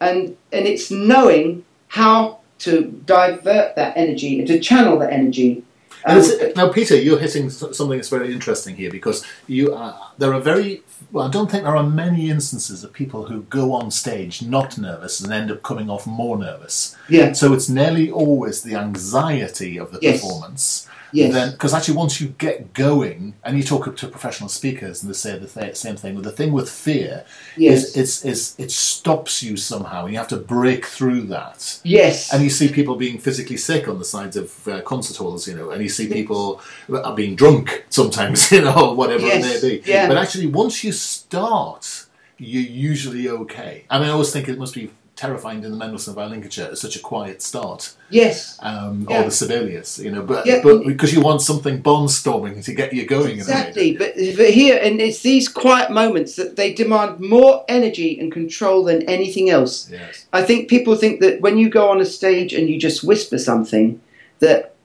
and 0.00 0.36
and 0.52 0.66
it's 0.66 0.90
knowing 0.90 1.64
how 1.88 2.40
to 2.60 3.02
divert 3.06 3.74
that 3.76 3.96
energy 3.96 4.38
and 4.38 4.48
to 4.48 4.58
channel 4.58 4.98
that 4.98 5.12
energy. 5.12 5.62
Um, 6.04 6.22
now, 6.56 6.68
Peter, 6.72 6.96
you're 6.96 7.18
hitting 7.18 7.50
something 7.50 7.90
that's 7.98 8.08
very 8.08 8.32
interesting 8.32 8.76
here 8.76 8.90
because 8.90 9.24
you 9.46 9.74
uh, 9.74 9.96
there 10.18 10.32
are 10.34 10.40
very 10.40 10.82
well. 11.12 11.26
I 11.26 11.30
don't 11.30 11.50
think 11.50 11.64
there 11.64 11.76
are 11.76 11.82
many 11.88 12.30
instances 12.30 12.84
of 12.84 12.92
people 12.92 13.26
who 13.26 13.42
go 13.42 13.72
on 13.72 13.90
stage 13.90 14.42
not 14.42 14.78
nervous 14.78 15.20
and 15.20 15.32
end 15.32 15.50
up 15.50 15.62
coming 15.62 15.90
off 15.90 16.06
more 16.06 16.38
nervous. 16.38 16.96
yeah, 17.08 17.32
So 17.32 17.52
it's 17.52 17.68
nearly 17.68 18.10
always 18.10 18.62
the 18.62 18.74
anxiety 18.74 19.78
of 19.78 19.92
the 19.92 19.98
Yes. 20.02 20.20
performance. 20.20 20.86
Yes, 21.12 21.32
Then, 21.32 21.50
because 21.52 21.74
actually, 21.74 21.96
once 21.96 22.20
you 22.20 22.28
get 22.38 22.72
going, 22.74 23.34
and 23.44 23.56
you 23.56 23.62
talk 23.62 23.96
to 23.96 24.08
professional 24.08 24.48
speakers, 24.48 25.02
and 25.02 25.10
they 25.10 25.14
say 25.16 25.38
the 25.38 25.46
th- 25.46 25.76
same 25.76 25.96
thing. 25.96 26.14
But 26.14 26.24
the 26.24 26.32
thing 26.32 26.52
with 26.52 26.68
fear 26.70 27.24
yes, 27.56 27.84
is, 27.84 27.96
it's, 27.96 28.24
it's, 28.24 28.58
it 28.58 28.70
stops 28.70 29.42
you 29.42 29.56
somehow, 29.56 30.04
and 30.04 30.12
you 30.12 30.18
have 30.18 30.28
to 30.28 30.36
break 30.36 30.84
through 30.86 31.22
that. 31.22 31.80
yes, 31.84 32.32
And 32.32 32.42
you 32.42 32.50
see 32.50 32.68
people 32.68 32.96
being 32.96 33.18
physically 33.18 33.56
sick 33.56 33.88
on 33.88 33.98
the 33.98 34.04
sides 34.04 34.36
of 34.36 34.68
uh, 34.68 34.80
concert 34.82 35.16
halls, 35.16 35.46
you 35.48 35.54
know, 35.56 35.70
and 35.70 35.82
you 35.82 35.88
see 35.88 36.08
people 36.08 36.60
uh, 36.92 37.14
being 37.14 37.34
drunk 37.36 37.84
sometimes, 37.90 38.50
you 38.56 38.62
know, 38.62 38.92
whatever 38.94 39.26
Yes, 39.26 39.44
it 39.44 39.62
may 39.62 39.68
be. 39.68 39.82
yeah. 39.90 40.08
But 40.08 40.16
actually, 40.16 40.46
once 40.46 40.82
you 40.84 40.92
start, 40.92 42.06
you're 42.38 42.62
usually 42.62 43.28
okay. 43.28 43.84
I 43.90 43.98
mean, 43.98 44.08
I 44.08 44.12
always 44.12 44.32
think 44.32 44.48
it 44.48 44.58
must 44.58 44.74
be 44.74 44.90
terrifying 45.18 45.64
in 45.64 45.70
the 45.72 45.76
Mendelssohn 45.76 46.16
of 46.16 46.30
Lincolnshire 46.30 46.66
at 46.66 46.78
such 46.78 46.94
a 46.94 47.00
quiet 47.00 47.42
start, 47.42 47.92
yes. 48.08 48.56
um, 48.60 49.04
Yeah. 49.10 49.20
or 49.20 49.24
the 49.24 49.30
Sibelius, 49.32 49.98
you 49.98 50.12
know, 50.12 50.22
but, 50.22 50.46
Yeah. 50.46 50.60
but 50.62 50.84
because 50.86 51.12
you 51.12 51.20
want 51.20 51.42
something 51.42 51.82
barnstorming 51.82 52.64
to 52.64 52.72
get 52.72 52.92
you 52.92 53.04
going. 53.04 53.32
Exactly, 53.32 53.96
but, 53.96 54.14
but 54.14 54.50
here, 54.50 54.78
and 54.80 55.00
it's 55.00 55.20
these 55.22 55.48
quiet 55.48 55.90
moments 55.90 56.36
that 56.36 56.54
they 56.54 56.72
demand 56.72 57.18
more 57.18 57.64
energy 57.68 58.16
and 58.20 58.30
control 58.30 58.84
than 58.84 59.02
anything 59.02 59.50
else. 59.50 59.88
Yes. 59.90 60.26
I 60.32 60.42
think 60.42 60.70
people 60.70 60.94
think 60.94 61.18
that 61.20 61.40
when 61.40 61.58
you 61.58 61.68
go 61.68 61.88
on 61.90 62.00
a 62.00 62.06
stage 62.06 62.52
and 62.54 62.70
you 62.70 62.78
just 62.78 63.02
whisper 63.02 63.38
something, 63.38 64.00
that 64.38 64.76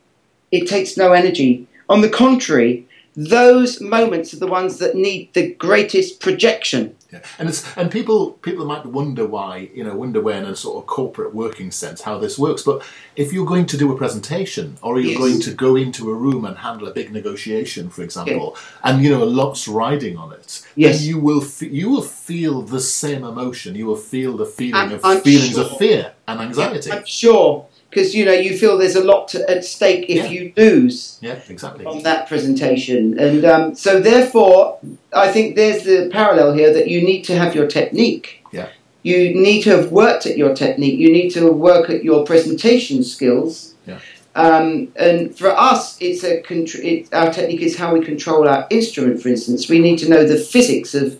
it 0.51 0.67
takes 0.67 0.97
no 0.97 1.13
energy. 1.13 1.67
On 1.89 2.01
the 2.01 2.09
contrary, 2.09 2.87
those 3.15 3.79
moments 3.79 4.33
are 4.33 4.39
the 4.39 4.47
ones 4.47 4.79
that 4.79 4.95
need 4.95 5.33
the 5.33 5.53
greatest 5.53 6.19
projection. 6.19 6.95
Yeah. 7.11 7.19
And 7.37 7.47
it's 7.47 7.63
and 7.77 7.91
people 7.91 8.31
people 8.41 8.65
might 8.65 8.85
wonder 8.87 9.27
why 9.27 9.69
you 9.73 9.83
know 9.83 9.95
wonder 9.95 10.19
when 10.19 10.45
in 10.45 10.49
a 10.49 10.55
sort 10.55 10.77
of 10.81 10.87
corporate 10.87 11.33
working 11.35 11.69
sense 11.69 12.01
how 12.01 12.17
this 12.17 12.39
works. 12.39 12.63
But 12.63 12.83
if 13.15 13.31
you're 13.31 13.45
going 13.45 13.67
to 13.67 13.77
do 13.77 13.91
a 13.91 13.97
presentation 13.97 14.77
or 14.81 14.99
you're 14.99 15.11
Yes. 15.11 15.19
going 15.19 15.39
to 15.41 15.51
go 15.53 15.75
into 15.75 16.09
a 16.09 16.13
room 16.15 16.43
and 16.43 16.57
handle 16.57 16.87
a 16.87 16.91
big 16.91 17.11
negotiation, 17.11 17.89
for 17.91 18.01
example, 18.01 18.57
and 18.83 19.03
you 19.03 19.11
know 19.11 19.21
a 19.21 19.25
lot's 19.25 19.67
riding 19.67 20.17
on 20.17 20.33
it, 20.33 20.63
Yes. 20.75 20.99
then 20.99 21.07
you 21.09 21.19
will 21.19 21.41
fe- 21.41 21.69
you 21.69 21.89
will 21.91 22.01
feel 22.01 22.63
the 22.63 22.79
same 22.81 23.23
emotion. 23.23 23.75
You 23.75 23.85
will 23.85 23.95
feel 24.13 24.35
the 24.35 24.47
feeling 24.47 24.75
I'm- 24.75 24.91
of 24.93 25.01
I'm 25.05 25.21
feelings 25.21 25.51
sure. 25.53 25.65
of 25.65 25.77
fear 25.77 26.13
and 26.27 26.39
anxiety. 26.41 26.91
I'm 26.91 27.05
sure, 27.05 27.67
because 27.93 28.15
you 28.15 28.25
know 28.25 28.33
you 28.33 28.57
feel 28.57 28.77
there's 28.77 28.95
a 28.95 29.03
lot 29.03 29.27
to, 29.29 29.49
at 29.49 29.63
stake 29.63 30.05
if 30.09 30.17
Yeah. 30.17 30.29
you 30.29 30.53
lose. 30.57 31.17
yeah, 31.21 31.39
exactly. 31.47 31.85
on 31.85 32.03
that 32.03 32.27
presentation. 32.27 33.19
And 33.19 33.45
um, 33.45 33.75
so, 33.75 33.99
therefore, 33.99 34.79
I 35.13 35.31
think 35.31 35.55
there's 35.55 35.83
the 35.83 36.09
parallel 36.11 36.53
here 36.53 36.73
that 36.73 36.87
you 36.87 37.01
need 37.01 37.23
to 37.23 37.35
have 37.37 37.53
your 37.55 37.67
technique. 37.67 38.43
Yeah. 38.51 38.69
You 39.03 39.35
need 39.35 39.63
to 39.63 39.69
have 39.77 39.91
worked 39.91 40.25
at 40.25 40.37
your 40.37 40.55
technique. 40.55 40.97
You 40.97 41.11
need 41.11 41.29
to 41.31 41.51
work 41.51 41.89
at 41.89 42.03
your 42.03 42.25
presentation 42.25 43.03
skills. 43.03 43.75
Yeah. 43.85 43.99
Um, 44.35 44.87
and 44.95 45.37
for 45.37 45.49
us, 45.49 45.97
it's 46.01 46.23
a 46.23 46.41
contr- 46.41 46.83
it, 46.83 47.13
our 47.13 47.31
technique 47.31 47.61
is 47.61 47.77
how 47.77 47.93
we 47.93 48.03
control 48.03 48.47
our 48.47 48.65
instrument. 48.69 49.21
For 49.21 49.29
instance, 49.29 49.69
we 49.69 49.79
need 49.79 49.99
to 49.99 50.09
know 50.09 50.25
the 50.25 50.37
physics 50.37 50.95
of 50.95 51.19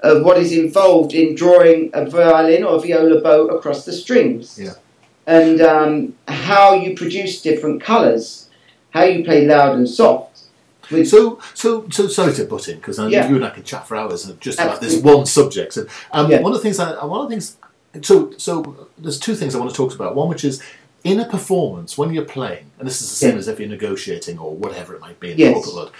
of 0.00 0.22
what 0.22 0.36
is 0.36 0.52
involved 0.52 1.14
in 1.14 1.34
drawing 1.34 1.90
a 1.94 2.04
violin 2.04 2.62
or 2.62 2.78
viola 2.78 3.22
bow 3.22 3.46
across 3.46 3.86
the 3.86 3.92
strings. 3.92 4.58
Yeah. 4.58 4.74
And 5.26 5.60
um, 5.60 6.14
how 6.28 6.74
you 6.74 6.94
produce 6.96 7.40
different 7.40 7.82
colours, 7.82 8.48
how 8.90 9.04
you 9.04 9.24
play 9.24 9.46
loud 9.46 9.76
and 9.76 9.88
soft. 9.88 10.42
With, 10.90 11.08
So, 11.08 11.40
so, 11.54 11.88
so 11.88 12.08
sorry 12.08 12.34
to 12.34 12.44
butt 12.44 12.68
in 12.68 12.76
because 12.76 12.98
Yeah. 12.98 13.28
you 13.28 13.36
and 13.36 13.44
I 13.44 13.50
can 13.50 13.62
chat 13.62 13.88
for 13.88 13.96
hours 13.96 14.30
just 14.40 14.58
about 14.60 14.80
this 14.82 15.00
one 15.02 15.24
subject. 15.24 15.76
And 15.78 15.88
um, 16.12 16.30
Yeah. 16.30 16.40
one 16.40 16.52
of 16.52 16.58
the 16.58 16.62
things, 16.62 16.78
I, 16.78 17.02
one 17.04 17.20
of 17.22 17.28
the 17.30 17.34
things, 17.34 17.56
so, 18.02 18.32
so 18.36 18.88
there's 18.98 19.18
two 19.18 19.34
things 19.34 19.54
I 19.54 19.58
want 19.58 19.70
to 19.70 19.76
talk 19.76 19.94
about. 19.94 20.14
One, 20.14 20.28
which 20.28 20.44
is 20.44 20.62
in 21.04 21.20
a 21.20 21.24
performance 21.26 21.96
when 21.96 22.12
you're 22.12 22.24
playing, 22.24 22.66
and 22.78 22.86
this 22.86 23.00
is 23.00 23.08
the 23.08 23.16
same 23.16 23.32
Yeah. 23.32 23.38
as 23.38 23.48
if 23.48 23.58
you're 23.60 23.68
negotiating 23.68 24.38
or 24.38 24.54
whatever 24.54 24.94
it 24.94 25.00
might 25.00 25.18
be 25.20 25.32
in 25.32 25.38
Yes. 25.38 25.48
the 25.48 25.54
corporate 25.54 25.74
world. 25.74 25.90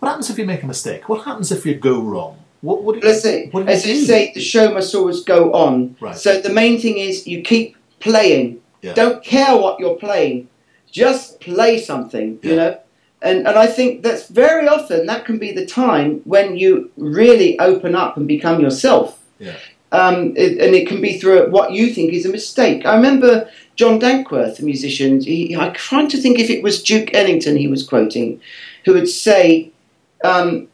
What 0.00 0.08
happens 0.08 0.28
if 0.30 0.38
you 0.38 0.44
make 0.44 0.64
a 0.64 0.66
mistake? 0.66 1.08
What 1.08 1.24
happens 1.24 1.52
if 1.52 1.64
you 1.64 1.74
go 1.76 2.00
wrong? 2.00 2.38
What, 2.62 2.82
what 2.82 2.94
do 2.94 3.00
you, 3.00 3.12
let's 3.12 3.22
say, 3.22 3.48
what 3.50 3.60
do 3.66 3.70
you 3.70 3.76
as 3.76 3.84
do? 3.84 3.94
say, 4.04 4.32
the 4.34 4.40
show 4.40 4.72
must 4.74 4.92
always 4.94 5.22
go 5.22 5.52
on. 5.52 5.94
Right. 6.00 6.16
So 6.16 6.40
the 6.40 6.52
main 6.52 6.80
thing 6.80 6.98
is 6.98 7.26
you 7.28 7.42
keep 7.42 7.76
playing. 8.00 8.60
Yeah. 8.82 8.94
Don't 8.94 9.22
care 9.24 9.56
what 9.56 9.80
you're 9.80 9.96
playing. 9.96 10.48
Just 10.90 11.40
play 11.40 11.78
something, 11.80 12.38
Yeah. 12.42 12.50
you 12.50 12.56
know? 12.56 12.78
And, 13.22 13.46
and 13.46 13.56
I 13.56 13.68
think 13.68 14.02
that's 14.02 14.26
very 14.26 14.66
often 14.66 15.06
that 15.06 15.24
can 15.24 15.38
be 15.38 15.52
the 15.52 15.64
time 15.64 16.20
when 16.24 16.56
you 16.56 16.90
really 16.96 17.58
open 17.60 17.94
up 17.94 18.16
and 18.16 18.26
become 18.26 18.60
yourself. 18.60 19.18
Yeah. 19.38 19.54
Um, 19.92 20.34
it, 20.36 20.58
and 20.58 20.74
it 20.74 20.88
can 20.88 21.00
be 21.00 21.18
through 21.18 21.50
what 21.50 21.72
you 21.72 21.92
think 21.94 22.12
is 22.12 22.26
a 22.26 22.30
mistake. 22.30 22.84
I 22.84 22.96
remember 22.96 23.48
John 23.76 24.00
Dankworth, 24.00 24.58
a 24.58 24.64
musician, 24.64 25.20
he, 25.20 25.54
I'm 25.54 25.72
trying 25.74 26.08
to 26.08 26.16
think 26.16 26.38
if 26.38 26.50
it 26.50 26.62
was 26.62 26.82
Duke 26.82 27.14
Ellington 27.14 27.56
he 27.56 27.68
was 27.68 27.86
quoting, 27.86 28.40
who 28.84 28.94
would 28.94 29.08
say, 29.08 29.70
um, 30.24 30.68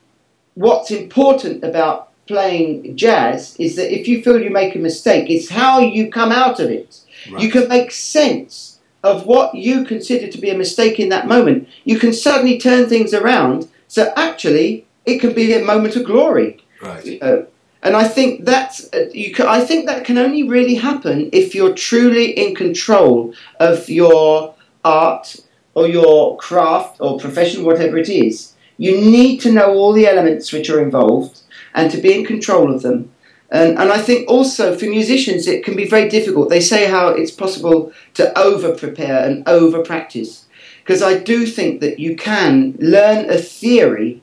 What's 0.54 0.90
important 0.90 1.62
about 1.62 2.08
playing 2.26 2.96
jazz 2.96 3.54
is 3.60 3.76
that 3.76 3.94
if 3.96 4.08
you 4.08 4.22
feel 4.22 4.42
you 4.42 4.50
make 4.50 4.74
a 4.74 4.78
mistake, 4.78 5.30
it's 5.30 5.48
how 5.48 5.78
you 5.78 6.10
come 6.10 6.32
out 6.32 6.58
of 6.58 6.68
it. 6.70 7.00
Right. 7.30 7.42
You 7.42 7.50
can 7.50 7.68
make 7.68 7.90
sense 7.90 8.78
of 9.02 9.26
what 9.26 9.54
you 9.54 9.84
consider 9.84 10.28
to 10.28 10.38
be 10.38 10.50
a 10.50 10.58
mistake 10.58 10.98
in 10.98 11.08
that 11.10 11.26
moment. 11.26 11.68
You 11.84 11.98
can 11.98 12.12
suddenly 12.12 12.58
turn 12.58 12.88
things 12.88 13.14
around. 13.14 13.68
So 13.86 14.12
actually, 14.16 14.86
it 15.06 15.20
can 15.20 15.32
be 15.32 15.52
a 15.54 15.64
moment 15.64 15.96
of 15.96 16.04
glory. 16.04 16.62
right. 16.82 17.18
Uh, 17.22 17.42
and 17.82 17.94
I 17.94 18.08
think 18.08 18.44
that's 18.44 18.92
uh, 18.92 19.08
you. 19.12 19.32
Can, 19.32 19.46
I 19.46 19.64
think 19.64 19.86
that 19.86 20.04
can 20.04 20.18
only 20.18 20.42
really 20.42 20.74
happen 20.74 21.30
if 21.32 21.54
you're 21.54 21.74
truly 21.74 22.30
in 22.30 22.54
control 22.54 23.34
of 23.60 23.88
your 23.88 24.54
art 24.84 25.36
or 25.74 25.86
your 25.86 26.36
craft 26.38 26.96
or 27.00 27.20
profession, 27.20 27.64
whatever 27.64 27.96
it 27.96 28.08
is. 28.08 28.54
You 28.78 29.00
need 29.00 29.38
to 29.42 29.52
know 29.52 29.74
all 29.74 29.92
the 29.92 30.06
elements 30.06 30.52
which 30.52 30.70
are 30.70 30.82
involved 30.82 31.40
and 31.74 31.90
to 31.90 31.98
be 31.98 32.12
in 32.14 32.24
control 32.24 32.74
of 32.74 32.82
them. 32.82 33.12
And, 33.50 33.78
and 33.78 33.90
I 33.90 33.98
think 33.98 34.28
also 34.28 34.76
for 34.76 34.84
musicians 34.84 35.46
it 35.46 35.64
can 35.64 35.74
be 35.74 35.88
very 35.88 36.08
difficult. 36.08 36.50
They 36.50 36.60
say 36.60 36.86
how 36.86 37.08
it's 37.08 37.30
possible 37.30 37.92
to 38.14 38.38
over 38.38 38.74
prepare 38.74 39.24
and 39.24 39.48
over 39.48 39.82
practice. 39.82 40.46
Because 40.80 41.02
I 41.02 41.18
do 41.18 41.46
think 41.46 41.80
that 41.80 41.98
you 41.98 42.16
can 42.16 42.76
learn 42.78 43.30
a 43.30 43.38
theory 43.38 44.22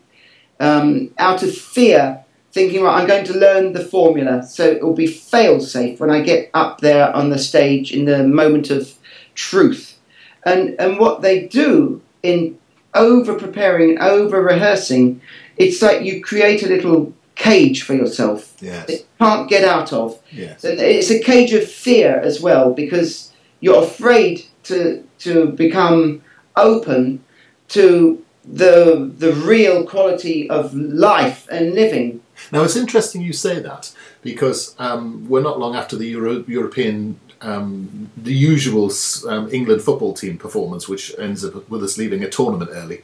um, 0.59 1.11
out 1.17 1.43
of 1.43 1.55
fear, 1.55 2.23
thinking, 2.51 2.82
right, 2.82 2.99
I'm 2.99 3.07
going 3.07 3.26
to 3.26 3.38
learn 3.38 3.73
the 3.73 3.84
formula 3.84 4.43
so 4.43 4.65
it 4.65 4.84
will 4.84 4.93
be 4.93 5.07
fail 5.07 5.59
safe 5.59 5.99
when 5.99 6.09
I 6.09 6.21
get 6.21 6.49
up 6.53 6.82
there 6.82 7.15
on 7.15 7.30
the 7.30 7.38
stage 7.38 7.91
in 7.91 8.05
the 8.05 8.23
moment 8.23 8.69
of 8.69 8.95
truth. 9.34 9.99
And, 10.43 10.76
and 10.80 10.99
what 10.99 11.21
they 11.21 11.47
do 11.47 12.01
in 12.23 12.57
over 12.93 13.38
preparing 13.38 13.91
and 13.91 13.99
over 13.99 14.41
rehearsing, 14.41 15.21
it's 15.57 15.82
like 15.82 16.03
you 16.03 16.23
create 16.23 16.63
a 16.63 16.67
little 16.67 17.13
cage 17.36 17.83
for 17.83 17.93
yourself 17.93 18.53
Yes. 18.61 18.88
that 18.88 18.93
you 18.99 19.05
can't 19.19 19.49
get 19.49 19.63
out 19.63 19.91
of. 19.93 20.17
Yes. 20.31 20.63
And 20.63 20.79
It's 20.79 21.11
a 21.11 21.19
cage 21.19 21.53
of 21.53 21.69
fear 21.69 22.19
as 22.19 22.41
well 22.41 22.73
because 22.73 23.31
you're 23.59 23.83
afraid 23.83 24.45
to 24.63 25.03
to 25.19 25.47
become 25.47 26.21
open 26.55 27.23
to 27.69 28.21
the 28.43 29.11
the 29.17 29.33
real 29.33 29.83
quality 29.86 30.49
of 30.49 30.73
life 30.73 31.47
and 31.51 31.73
living. 31.73 32.21
Now 32.51 32.63
it's 32.63 32.75
interesting 32.75 33.21
you 33.21 33.33
say 33.33 33.59
that 33.59 33.93
because 34.21 34.75
um, 34.79 35.27
we're 35.29 35.41
not 35.41 35.59
long 35.59 35.75
after 35.75 35.95
the 35.95 36.07
Euro- 36.07 36.43
European, 36.47 37.17
um, 37.41 38.09
the 38.17 38.33
usual 38.33 38.91
um, 39.27 39.49
England 39.53 39.81
football 39.81 40.13
team 40.13 40.38
performance, 40.38 40.88
which 40.88 41.13
ends 41.17 41.43
up 41.45 41.69
with 41.69 41.83
us 41.83 41.97
leaving 41.97 42.23
a 42.23 42.29
tournament 42.29 42.69
early. 42.73 43.01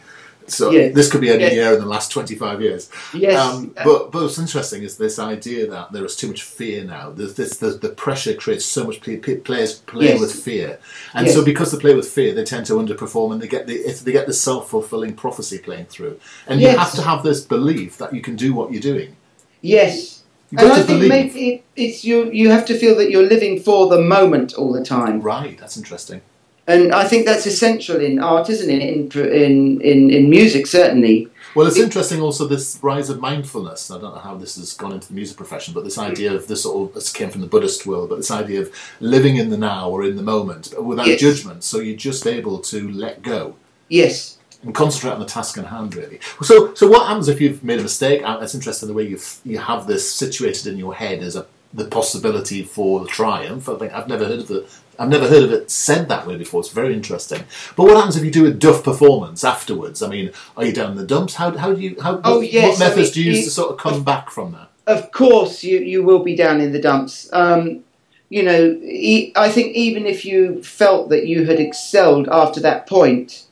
So 0.47 0.71
Yes. 0.71 0.93
this 0.95 1.09
could 1.09 1.21
be 1.21 1.29
any 1.29 1.43
Yes. 1.43 1.53
year 1.53 1.73
in 1.73 1.79
the 1.79 1.85
last 1.85 2.11
twenty 2.11 2.35
five 2.35 2.61
years. 2.61 2.89
Yes, 3.13 3.37
Um, 3.39 3.71
but 3.83 4.11
but 4.11 4.21
what's 4.23 4.37
interesting 4.39 4.83
is 4.83 4.97
this 4.97 5.17
idea 5.19 5.67
that 5.69 5.91
there 5.93 6.03
is 6.05 6.15
too 6.15 6.27
much 6.27 6.43
fear 6.43 6.83
now. 6.83 7.11
There's 7.15 7.35
this 7.35 7.57
the, 7.57 7.69
the 7.71 7.89
pressure 7.89 8.33
creates 8.33 8.65
so 8.65 8.83
much 8.83 9.01
players 9.01 9.73
play 9.93 10.05
Yes. 10.09 10.19
with 10.19 10.33
fear, 10.33 10.79
and 11.13 11.29
so 11.29 11.43
because 11.43 11.71
they 11.71 11.77
play 11.79 11.93
with 11.95 12.07
fear, 12.09 12.33
they 12.33 12.43
tend 12.43 12.65
to 12.67 12.73
underperform, 12.73 13.31
and 13.33 13.41
they 13.41 13.47
get 13.47 13.67
the 13.67 13.77
they 14.03 14.11
get 14.11 14.27
the 14.27 14.33
self 14.33 14.69
fulfilling 14.69 15.13
prophecy 15.13 15.57
playing 15.57 15.85
through. 15.85 16.15
And 16.47 16.59
you 16.61 16.67
have 16.69 16.93
to 16.93 17.01
have 17.01 17.23
this 17.23 17.41
belief 17.41 17.97
that 17.97 18.13
you 18.13 18.21
can 18.21 18.35
do 18.35 18.53
what 18.53 18.71
you're 18.71 18.81
doing. 18.93 19.15
yes, 19.61 20.23
You've 20.51 20.61
and 20.63 20.71
I 20.73 20.75
think 20.75 20.87
believe. 20.87 21.09
maybe 21.09 21.63
it's 21.77 22.03
you. 22.03 22.29
You 22.31 22.49
have 22.49 22.65
to 22.65 22.77
feel 22.77 22.95
that 22.95 23.09
you're 23.09 23.25
living 23.35 23.59
for 23.61 23.87
the 23.87 23.99
moment 24.01 24.53
all 24.55 24.73
the 24.73 24.83
time. 24.83 25.21
Right, 25.21 25.57
that's 25.57 25.77
interesting. 25.77 26.19
And 26.67 26.93
I 26.93 27.05
think 27.05 27.25
that's 27.25 27.45
essential 27.45 27.99
in 27.99 28.19
art, 28.19 28.49
isn't 28.49 28.69
it? 28.69 28.81
In 28.81 29.09
in 29.33 29.81
in, 29.81 30.09
in 30.09 30.29
music, 30.29 30.67
certainly. 30.67 31.27
Well, 31.55 31.67
it's 31.67 31.77
It- 31.77 31.83
interesting 31.83 32.21
also 32.21 32.47
this 32.47 32.77
rise 32.81 33.09
of 33.09 33.19
mindfulness. 33.19 33.91
I 33.91 33.95
don't 33.99 34.13
know 34.15 34.21
how 34.21 34.35
this 34.37 34.55
has 34.55 34.71
gone 34.73 34.93
into 34.93 35.07
the 35.09 35.13
music 35.15 35.35
profession, 35.37 35.73
but 35.73 35.83
this 35.83 35.97
idea 35.97 36.33
of 36.33 36.47
this 36.47 36.61
sort 36.63 36.89
of 36.89 36.93
this 36.95 37.11
came 37.11 37.29
from 37.29 37.41
the 37.41 37.47
Buddhist 37.47 37.85
world, 37.85 38.09
but 38.09 38.17
this 38.17 38.31
idea 38.31 38.61
of 38.61 38.71
living 39.01 39.35
in 39.37 39.49
the 39.49 39.57
now 39.57 39.89
or 39.89 40.03
in 40.05 40.15
the 40.15 40.23
moment 40.23 40.69
but 40.73 40.85
without 40.85 41.07
Yes. 41.07 41.19
judgment. 41.19 41.63
So 41.63 41.79
you're 41.79 41.97
just 41.97 42.25
able 42.27 42.59
to 42.59 42.89
let 42.91 43.21
go 43.23 43.55
Yes, 43.89 44.37
and 44.63 44.73
concentrate 44.73 45.11
on 45.11 45.19
the 45.19 45.25
task 45.25 45.57
in 45.57 45.65
hand, 45.65 45.95
really. 45.95 46.19
So, 46.43 46.73
so 46.75 46.87
what 46.87 47.07
happens 47.07 47.27
if 47.27 47.41
you've 47.41 47.63
made 47.63 47.79
a 47.79 47.83
mistake? 47.83 48.21
It's 48.23 48.55
interesting 48.55 48.87
the 48.87 48.93
way 48.93 49.07
you 49.07 49.19
you 49.43 49.57
have 49.57 49.87
this 49.87 50.09
situated 50.09 50.67
in 50.67 50.77
your 50.77 50.93
head 50.93 51.21
as 51.23 51.35
a 51.35 51.45
the 51.73 51.85
possibility 51.85 52.63
for 52.63 53.05
triumph. 53.07 53.67
I 53.69 53.75
think 53.75 53.93
I've 53.93 54.07
never 54.09 54.25
heard 54.25 54.39
of 54.39 54.47
the 54.49 54.65
I've 55.01 55.09
never 55.09 55.27
heard 55.27 55.43
of 55.43 55.51
it 55.51 55.71
said 55.71 56.07
that 56.09 56.27
way 56.27 56.37
before. 56.37 56.59
It's 56.61 56.69
very 56.69 56.93
interesting. 56.93 57.43
But 57.75 57.85
what 57.85 57.95
happens 57.97 58.15
if 58.17 58.23
you 58.23 58.31
do 58.31 58.45
a 58.45 58.51
duff 58.51 58.83
performance 58.83 59.43
afterwards? 59.43 60.01
I 60.03 60.07
mean, 60.07 60.31
are 60.55 60.63
you 60.65 60.71
down 60.73 60.91
in 60.91 60.97
the 60.97 61.05
dumps? 61.05 61.33
How 61.35 61.57
how 61.57 61.73
do 61.73 61.81
you 61.81 61.95
how 62.01 62.21
Oh, 62.23 62.37
what, 62.37 62.51
yes, 62.53 62.79
what 62.79 62.79
methods 62.87 62.97
I 62.97 63.01
mean, 63.09 63.13
do 63.13 63.19
you 63.21 63.25
use 63.31 63.39
you- 63.39 63.45
to 63.45 63.51
sort 63.51 63.71
of 63.71 63.77
come 63.77 64.03
back 64.03 64.29
from 64.29 64.51
that? 64.53 64.67
of 64.87 65.11
course 65.11 65.63
you 65.63 65.79
you 65.79 66.03
will 66.03 66.23
be 66.23 66.35
down 66.35 66.61
in 66.61 66.71
the 66.71 66.81
dumps. 66.81 67.29
Um, 67.33 67.83
you 68.29 68.43
know, 68.43 68.79
e- 68.83 69.31
I 69.35 69.49
think 69.49 69.75
even 69.75 70.05
if 70.05 70.23
you 70.25 70.61
felt 70.63 71.09
that 71.09 71.27
you 71.27 71.45
had 71.45 71.59
excelled 71.59 72.27
after 72.29 72.59
that 72.61 72.87
point, 72.87 73.45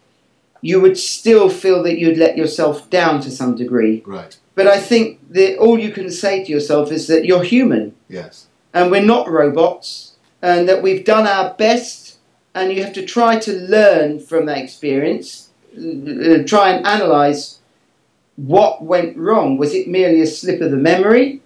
you 0.62 0.80
would 0.82 0.98
still 0.98 1.50
feel 1.50 1.82
that 1.84 1.98
you'd 2.00 2.18
let 2.18 2.38
yourself 2.38 2.90
down 2.90 3.22
to 3.22 3.32
some 3.32 3.56
degree. 3.56 4.04
Right. 4.06 4.38
But 4.56 4.68
I 4.68 4.80
think 4.80 5.20
that 5.32 5.58
all 5.58 5.78
you 5.80 5.92
can 5.92 6.10
say 6.12 6.44
to 6.44 6.52
yourself 6.52 6.92
is 6.92 7.08
that 7.08 7.26
you're 7.26 7.44
human 7.44 7.96
Yes. 8.08 8.48
and 8.74 8.90
we're 8.92 9.02
not 9.16 9.30
robots 9.30 10.09
and 10.42 10.68
that 10.70 10.82
we've 10.82 11.06
done 11.06 11.28
our 11.28 11.54
best 11.56 12.18
and 12.56 12.72
you 12.74 12.84
have 12.84 12.94
to 12.94 13.06
try 13.06 13.38
to 13.40 13.54
learn 13.54 14.20
from 14.20 14.46
that 14.46 14.58
experience 14.58 15.50
uh, 15.78 16.44
try 16.46 16.72
and 16.72 16.86
analyze 16.86 17.60
what 18.36 18.84
went 18.84 19.16
wrong 19.18 19.58
was 19.58 19.74
it 19.74 19.88
merely 19.88 20.22
a 20.22 20.28
slip 20.28 20.62
of 20.62 20.72
the 20.72 20.78
memory 20.78 21.42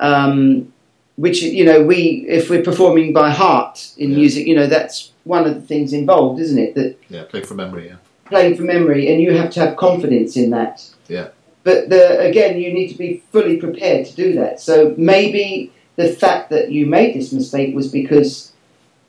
um, 0.00 0.72
which 1.16 1.42
you 1.42 1.64
know 1.64 1.82
we 1.82 2.24
if 2.28 2.50
we're 2.50 2.62
performing 2.62 3.12
by 3.12 3.30
heart 3.30 3.90
in 3.96 4.10
Yeah. 4.10 4.16
music 4.18 4.46
you 4.46 4.54
know 4.54 4.66
that's 4.66 5.12
one 5.24 5.46
of 5.46 5.54
the 5.54 5.60
things 5.60 5.92
involved 5.92 6.40
isn't 6.40 6.58
it 6.58 6.74
that 6.74 6.96
Yeah. 7.08 7.24
Playing 7.24 7.46
from 7.46 7.56
memory. 7.56 7.86
Yeah. 7.88 7.96
playing 8.26 8.56
from 8.56 8.66
memory 8.66 9.10
and 9.10 9.20
you 9.20 9.32
have 9.36 9.50
to 9.50 9.60
have 9.60 9.76
confidence 9.76 10.36
in 10.36 10.50
that 10.50 10.84
Yeah. 11.08 11.28
but 11.64 11.88
the, 11.88 12.20
again 12.20 12.60
you 12.60 12.72
need 12.72 12.88
to 12.88 12.98
be 12.98 13.22
fully 13.32 13.56
prepared 13.56 14.06
to 14.06 14.14
do 14.14 14.34
that 14.34 14.60
so 14.60 14.94
maybe 14.98 15.72
the 15.96 16.08
fact 16.08 16.50
that 16.50 16.70
you 16.70 16.86
made 16.86 17.14
this 17.14 17.32
mistake 17.32 17.74
was 17.74 17.88
because 17.90 18.52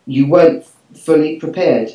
you 0.05 0.27
weren't 0.27 0.65
fully 0.95 1.37
prepared 1.37 1.91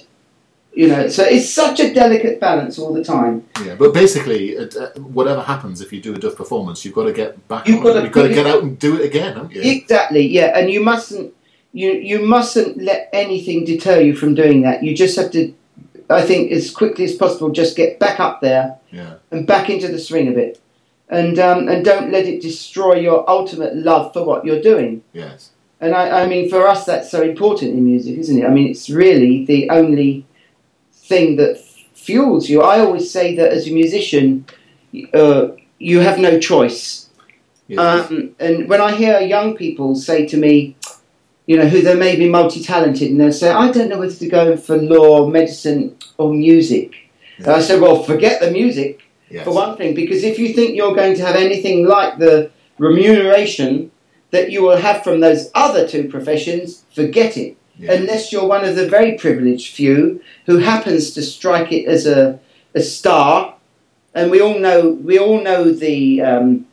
you 0.74 0.86
know 0.88 1.09
so 1.09 1.22
it's 1.22 1.49
such 1.51 1.80
a 1.80 1.93
delicate 1.93 2.40
balance 2.40 2.78
all 2.78 2.93
the 2.95 3.05
time 3.05 3.45
Yeah, 3.64 3.74
but 3.74 3.93
basically, 3.93 4.57
uh, 4.57 4.66
whatever 5.18 5.43
happens 5.43 5.80
if 5.80 5.93
you 5.93 6.01
do 6.01 6.14
a 6.14 6.18
duff 6.18 6.34
performance, 6.36 6.82
you've 6.84 6.95
got 6.95 7.05
to 7.05 7.12
get 7.12 7.47
back. 7.49 7.66
You've 7.68 7.78
on 7.78 7.82
got 7.84 7.97
it. 7.97 8.01
to 8.01 8.05
You've 8.07 8.12
got 8.14 8.22
to 8.28 8.34
get 8.34 8.47
out 8.47 8.62
and 8.62 8.78
do 8.78 8.97
it 9.01 9.05
again, 9.05 9.34
haven't 9.36 9.53
you? 9.53 9.61
exactly 9.62 10.26
yeah 10.26 10.57
and 10.59 10.70
you 10.70 10.80
mustn't 10.82 11.34
you 11.74 11.93
you 11.93 12.18
mustn't 12.24 12.78
let 12.82 13.09
anything 13.12 13.64
deter 13.64 14.01
you 14.01 14.14
from 14.16 14.34
doing 14.34 14.62
that 14.62 14.82
you 14.82 14.95
just 14.97 15.16
have 15.16 15.30
to 15.32 15.53
i 16.11 16.22
think 16.22 16.51
as 16.53 16.70
quickly 16.70 17.05
as 17.05 17.14
possible 17.14 17.51
just 17.51 17.76
get 17.76 17.99
back 17.99 18.18
up 18.20 18.40
there 18.40 18.76
Yeah. 18.90 19.14
and 19.30 19.47
back 19.47 19.68
into 19.70 19.88
the 19.88 19.99
swing 19.99 20.28
of 20.28 20.36
it 20.38 20.61
and 21.12 21.38
um, 21.38 21.68
and 21.68 21.84
don't 21.84 22.10
let 22.10 22.26
it 22.26 22.42
destroy 22.42 22.94
your 22.94 23.28
ultimate 23.30 23.76
love 23.76 24.12
for 24.12 24.24
what 24.24 24.44
you're 24.44 24.62
doing 24.62 25.02
Yes. 25.12 25.50
And 25.82 25.96
I, 25.96 26.22
I 26.22 26.26
mean, 26.28 26.48
for 26.48 26.68
us, 26.68 26.84
that's 26.84 27.10
so 27.10 27.22
important 27.22 27.72
in 27.72 27.84
music, 27.84 28.16
isn't 28.16 28.38
it? 28.38 28.44
I 28.44 28.50
mean, 28.50 28.70
it's 28.70 28.88
really 28.88 29.44
the 29.44 29.68
only 29.68 30.24
thing 30.92 31.34
that 31.36 31.56
f- 31.56 31.84
fuels 31.92 32.48
you. 32.48 32.62
I 32.62 32.78
always 32.78 33.10
say 33.10 33.34
that 33.34 33.50
as 33.52 33.66
a 33.66 33.72
musician, 33.72 34.46
uh, 35.12 35.48
you 35.80 35.98
have 35.98 36.20
no 36.20 36.38
choice. 36.38 37.10
Yes. 37.66 37.80
Um, 37.80 38.36
and 38.38 38.68
when 38.68 38.80
I 38.80 38.94
hear 38.94 39.18
young 39.18 39.56
people 39.56 39.96
say 39.96 40.24
to 40.28 40.36
me, 40.36 40.76
you 41.46 41.56
know, 41.56 41.66
who 41.66 41.82
they 41.82 41.96
may 41.96 42.14
be 42.14 42.28
multi 42.28 42.62
talented, 42.62 43.10
and 43.10 43.20
they'll 43.20 43.32
say, 43.32 43.50
I 43.50 43.72
don't 43.72 43.88
know 43.88 43.98
whether 43.98 44.14
to 44.14 44.28
go 44.28 44.56
for 44.56 44.76
law, 44.76 45.26
medicine, 45.26 45.96
or 46.16 46.32
music. 46.32 46.94
And 47.38 47.48
I 47.48 47.60
say, 47.60 47.80
well, 47.80 48.04
forget 48.04 48.40
the 48.40 48.52
music 48.52 49.01
yes. 49.32 49.44
for 49.44 49.52
one 49.54 49.76
thing, 49.76 49.94
because 49.94 50.22
if 50.22 50.38
you 50.38 50.52
think 50.52 50.76
you're 50.76 50.94
going 50.94 51.16
to 51.16 51.24
have 51.24 51.36
anything 51.36 51.86
like 51.86 52.18
the 52.18 52.50
remuneration 52.78 53.90
that 54.30 54.50
you 54.50 54.62
will 54.62 54.76
have 54.76 55.02
from 55.04 55.20
those 55.20 55.50
other 55.54 55.86
two 55.86 56.08
professions, 56.08 56.84
forget 56.94 57.36
it. 57.36 57.56
Yeah. 57.78 57.92
Unless 57.94 58.32
you're 58.32 58.46
one 58.46 58.64
of 58.64 58.76
the 58.76 58.88
very 58.88 59.12
privileged 59.16 59.74
few 59.74 60.22
who 60.46 60.58
happens 60.58 61.12
to 61.12 61.22
strike 61.22 61.72
it 61.72 61.86
as 61.86 62.06
a, 62.06 62.38
a 62.74 62.80
star, 62.80 63.56
and 64.14 64.30
we 64.30 64.40
all 64.40 64.58
know 64.58 64.90
we 64.90 65.18
all 65.18 65.40
know 65.42 65.72
the 65.72 66.20
um, 66.20 66.66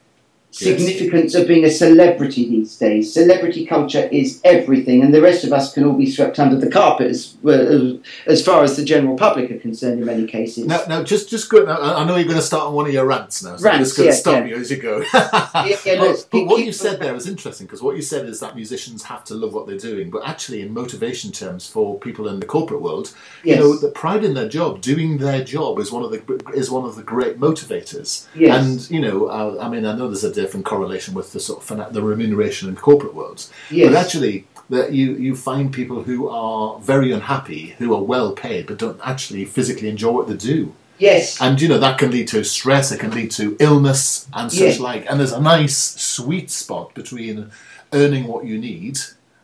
significance 0.52 1.36
of 1.36 1.48
being 1.48 1.64
a 1.64 1.70
celebrity 1.72 2.50
these 2.50 2.76
days. 2.78 3.14
Celebrity 3.14 3.66
culture 3.66 4.08
is 4.12 4.42
everything, 4.44 5.02
and 5.04 5.14
the 5.14 5.22
rest 5.22 5.44
of 5.44 5.54
us 5.54 5.74
can 5.74 5.84
all 5.84 5.94
be 5.94 6.10
swept 6.10 6.40
under 6.40 6.56
the 6.56 6.70
carpet 6.72 7.08
as, 7.08 7.36
well, 7.42 8.00
as 8.26 8.44
far 8.44 8.64
as 8.64 8.76
the 8.76 8.84
general 8.84 9.16
public 9.16 9.52
are 9.52 9.60
concerned 9.60 10.00
in 10.00 10.06
many 10.06 10.26
cases. 10.26 10.66
Now, 10.66 10.82
now, 10.88 11.04
just 11.04 11.30
just 11.30 11.50
go. 11.50 11.64
Now, 11.64 11.78
I 11.80 12.02
I 12.02 12.06
know 12.06 12.16
you're 12.16 12.26
going 12.26 12.36
to 12.38 12.42
start 12.42 12.64
on 12.64 12.74
one 12.74 12.88
of 12.88 12.94
your 12.94 13.06
rants 13.06 13.44
now, 13.44 13.56
so 13.58 13.68
I'm 13.70 13.76
Rants, 13.76 13.90
just 13.90 13.98
going 13.98 14.10
to 14.10 14.14
yeah, 14.16 14.20
stop 14.20 14.34
yeah. 14.44 14.50
you 14.50 14.56
as 14.56 14.72
you 14.72 14.78
go. 14.78 14.98
yeah, 15.14 15.38
but 15.54 15.86
let's 16.00 16.24
but 16.24 16.32
keep- 16.32 16.48
what 16.48 16.64
you 16.66 16.72
said 16.72 17.00
there 17.00 17.14
was 17.14 17.28
interesting 17.28 17.68
because 17.68 17.82
what 17.82 17.96
you 17.96 18.02
said 18.02 18.26
is 18.26 18.40
that 18.40 18.56
musicians 18.56 19.04
have 19.04 19.24
to 19.26 19.36
love 19.36 19.54
what 19.54 19.68
they're 19.68 19.78
doing, 19.78 20.10
but 20.10 20.28
actually, 20.28 20.62
in 20.62 20.74
motivation 20.74 21.32
terms, 21.32 21.68
for 21.68 22.00
people 22.00 22.28
in 22.28 22.40
the 22.40 22.46
corporate 22.46 22.82
world, 22.82 23.14
Yes. 23.44 23.58
you 23.58 23.64
know, 23.64 23.76
the 23.78 23.90
pride 23.90 24.24
in 24.24 24.34
their 24.34 24.50
job, 24.50 24.82
doing 24.82 25.18
their 25.20 25.44
job, 25.44 25.80
is 25.80 25.92
one 25.92 26.04
of 26.04 26.12
the 26.12 26.52
is 26.56 26.70
one 26.72 26.86
of 26.86 26.96
the 26.96 27.04
great 27.04 27.40
motivators. 27.40 28.28
Yes. 28.36 28.66
And 28.66 28.92
you 28.92 29.00
know, 29.02 29.28
uh, 29.28 29.58
I 29.62 29.70
mean, 29.70 29.86
I 29.86 29.96
know 29.96 30.08
there's 30.08 30.24
a 30.24 30.32
different 30.42 30.66
correlation 30.66 31.14
with 31.14 31.34
the 31.34 31.40
sort 31.40 31.70
of 31.72 31.94
the 31.94 32.02
remuneration 32.02 32.70
in 32.70 32.76
corporate 32.76 33.14
worlds, 33.16 33.52
Yes. 33.70 33.90
but 33.90 33.98
actually. 33.98 34.46
That 34.72 34.94
you, 34.94 35.16
you 35.16 35.36
find 35.36 35.74
people 35.74 36.04
who 36.04 36.30
are 36.30 36.78
very 36.94 37.12
unhappy, 37.12 37.74
who 37.80 37.96
are 37.96 38.04
well 38.04 38.34
paid, 38.34 38.68
but 38.68 38.78
don't 38.78 39.00
actually 39.04 39.44
physically 39.46 39.90
enjoy 39.90 40.12
what 40.12 40.28
they 40.28 40.36
do. 40.38 40.76
Yes. 41.00 41.42
And 41.42 41.60
you 41.60 41.68
know 41.68 41.80
that 41.80 41.98
can 41.98 42.12
lead 42.12 42.28
to 42.28 42.44
stress. 42.44 42.92
It 42.92 43.00
can 43.00 43.10
lead 43.10 43.32
to 43.32 43.58
illness 43.60 44.28
and 44.32 44.52
such 44.52 44.62
Yes. 44.62 44.80
like. 44.80 45.10
And 45.10 45.20
there's 45.20 45.32
a 45.32 45.42
nice 45.42 45.76
sweet 45.76 46.52
spot 46.52 46.94
between 46.94 47.50
earning 47.94 48.28
what 48.28 48.46
you 48.46 48.60
need, 48.60 49.00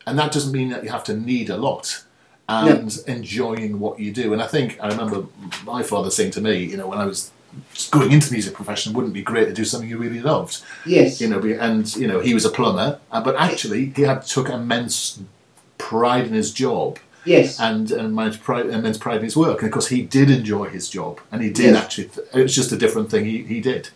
and 0.06 0.20
that 0.20 0.32
doesn't 0.32 0.52
mean 0.52 0.70
that 0.70 0.84
you 0.84 0.90
have 0.92 1.04
to 1.06 1.16
need 1.18 1.50
a 1.50 1.58
lot, 1.58 2.04
and 2.48 2.96
enjoying 3.08 3.80
what 3.80 4.00
you 4.00 4.12
do. 4.12 4.32
And 4.32 4.44
I 4.44 4.48
think 4.48 4.78
I 4.80 4.90
remember 4.90 5.26
my 5.64 5.82
father 5.82 6.12
saying 6.12 6.34
to 6.38 6.42
me, 6.42 6.64
you 6.66 6.78
know, 6.78 6.88
when 6.88 7.00
I 7.00 7.06
was 7.06 7.32
going 7.92 8.12
into 8.12 8.28
the 8.30 8.34
music 8.34 8.54
profession, 8.54 8.94
wouldn't 8.94 9.14
be 9.14 9.22
great 9.22 9.46
to 9.46 9.54
do 9.54 9.66
something 9.66 9.90
you 9.90 9.98
really 9.98 10.22
loved? 10.22 10.62
Yes. 10.86 11.20
You 11.22 11.28
know, 11.30 11.40
and 11.40 11.96
you 11.96 12.08
know 12.08 12.20
he 12.20 12.34
was 12.34 12.46
a 12.46 12.50
plumber, 12.50 13.00
uh, 13.12 13.22
but 13.22 13.36
actually 13.36 13.88
he 13.96 14.04
had 14.04 14.24
took 14.26 14.50
immense 14.50 15.20
pride 15.78 16.26
in 16.26 16.34
his 16.34 16.52
job 16.54 17.00
yes. 17.26 17.60
and 17.60 17.92
and 17.92 18.16
managed 18.16 18.42
pride, 18.42 18.68
immense 18.68 18.98
pride 18.98 19.18
in 19.18 19.24
his 19.24 19.38
work. 19.38 19.60
And 19.60 19.68
of 19.68 19.74
course, 19.74 19.88
he 19.88 20.02
did 20.02 20.30
enjoy 20.30 20.70
his 20.70 20.90
job, 20.90 21.20
and 21.32 21.42
he 21.42 21.50
did 21.50 21.74
Yes. 21.74 21.84
actually. 21.84 22.10
It 22.34 22.44
was 22.44 22.56
just 22.56 22.72
a 22.72 22.78
different 22.78 23.10
thing 23.12 23.26
he, 23.26 23.44
he 23.44 23.62
did. 23.62 23.90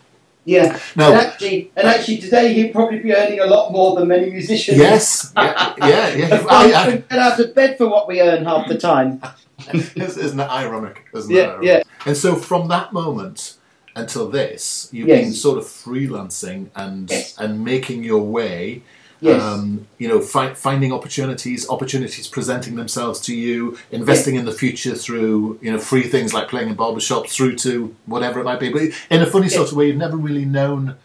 Yeah. 0.44 0.78
And 0.94 1.02
actually, 1.14 1.70
and 1.76 1.86
actually, 1.86 2.18
today 2.18 2.54
he'd 2.54 2.72
probably 2.72 2.98
be 2.98 3.14
earning 3.14 3.40
a 3.40 3.46
lot 3.46 3.72
more 3.72 3.94
than 3.96 4.08
many 4.08 4.30
musicians. 4.30 4.78
Yes, 4.78 5.32
yeah, 5.36 5.74
yeah. 5.78 6.14
yeah. 6.14 6.46
I, 6.50 6.66
one 6.66 6.74
I, 6.74 6.90
could 6.90 7.08
get 7.08 7.18
out 7.18 7.40
of 7.40 7.54
bed 7.54 7.76
for 7.78 7.88
what 7.88 8.08
we 8.08 8.20
earn 8.20 8.44
half 8.44 8.66
the 8.68 8.78
time. 8.78 9.20
isn't 9.74 10.36
that 10.38 10.50
ironic? 10.50 11.04
Isn't 11.14 11.30
Yeah, 11.30 11.40
that 11.42 11.50
ironic? 11.50 11.66
yeah. 11.66 11.82
And 12.06 12.16
so 12.16 12.34
from 12.36 12.68
that 12.68 12.92
moment 12.92 13.56
until 13.94 14.28
this, 14.28 14.88
you've 14.92 15.08
Yes. 15.08 15.24
been 15.24 15.32
sort 15.34 15.58
of 15.58 15.64
freelancing 15.64 16.68
and 16.74 17.10
Yes. 17.10 17.34
and 17.38 17.64
making 17.64 18.04
your 18.04 18.22
way. 18.22 18.82
Yes. 19.20 19.42
Um, 19.42 19.86
you 19.98 20.08
know, 20.08 20.20
fi- 20.20 20.54
finding 20.54 20.92
opportunities, 20.92 21.68
opportunities 21.68 22.26
presenting 22.26 22.76
themselves 22.76 23.20
to 23.22 23.34
you, 23.34 23.76
investing 23.90 24.36
in 24.36 24.46
the 24.46 24.52
future 24.52 24.94
through 24.94 25.58
you 25.60 25.70
know 25.70 25.78
free 25.78 26.04
things 26.04 26.32
like 26.32 26.48
playing 26.48 26.68
in 26.68 26.76
barbershops, 26.76 27.30
through 27.30 27.56
to 27.56 27.94
whatever 28.06 28.40
it 28.40 28.44
might 28.44 28.60
be. 28.60 28.70
But 28.70 28.82
in 29.10 29.20
a 29.20 29.26
funny 29.26 29.48
sort 29.48 29.70
of 29.70 29.76
way, 29.76 29.88
you've 29.88 29.96
never 29.96 30.16
really 30.16 30.46
known 30.46 30.96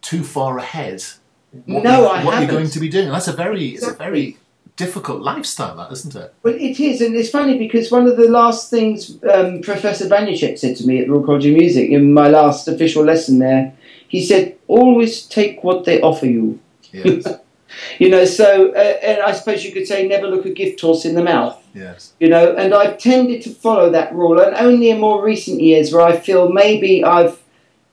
too 0.00 0.24
far 0.24 0.58
ahead. 0.58 1.02
What 1.66 1.84
No, 1.84 2.02
you, 2.02 2.06
I 2.06 2.24
what 2.24 2.40
you're 2.40 2.50
going 2.50 2.70
to 2.70 2.80
be 2.80 2.88
doing. 2.88 3.06
And 3.06 3.14
that's 3.14 3.28
a 3.28 3.32
very, 3.32 3.68
it's 3.68 3.86
a 3.86 3.94
very 3.94 4.38
difficult 4.76 5.22
lifestyle, 5.22 5.76
that 5.76 5.92
isn't 5.92 6.14
it? 6.14 6.34
Well, 6.42 6.54
it 6.54 6.80
is, 6.80 7.00
and 7.00 7.14
it's 7.14 7.30
funny 7.30 7.58
because 7.58 7.90
one 7.90 8.06
of 8.06 8.16
the 8.16 8.28
last 8.28 8.70
things 8.70 9.18
um, 9.32 9.60
Professor 9.60 10.06
Vanecek 10.08 10.58
said 10.58 10.76
to 10.76 10.86
me 10.86 11.00
at 11.00 11.08
Royal 11.08 11.24
College 11.24 11.46
of 11.46 11.54
Music 11.54 11.90
in 11.90 12.12
my 12.12 12.28
last 12.28 12.68
official 12.68 13.04
lesson 13.04 13.38
there, 13.38 13.72
he 14.08 14.24
said, 14.24 14.56
"Always 14.66 15.22
take 15.22 15.62
what 15.62 15.84
they 15.84 16.00
offer 16.00 16.26
you." 16.26 16.58
Yes, 16.92 17.26
You 17.98 18.10
know, 18.10 18.26
so 18.26 18.70
uh, 18.72 18.98
and 19.02 19.22
I 19.22 19.32
suppose 19.32 19.64
you 19.64 19.72
could 19.72 19.86
say, 19.86 20.06
never 20.06 20.26
look 20.26 20.44
a 20.44 20.50
gift 20.50 20.80
horse 20.80 21.06
in 21.06 21.14
the 21.14 21.22
mouth. 21.22 21.56
yes, 21.74 22.12
You 22.20 22.28
know, 22.28 22.54
and 22.54 22.74
I've 22.74 22.98
tended 22.98 23.42
to 23.42 23.50
follow 23.50 23.90
that 23.90 24.14
rule, 24.14 24.38
and 24.40 24.54
only 24.56 24.90
in 24.90 25.00
more 25.00 25.24
recent 25.24 25.60
years 25.60 25.92
where 25.92 26.02
I 26.02 26.18
feel 26.18 26.52
maybe 26.52 27.02
I've 27.02 27.40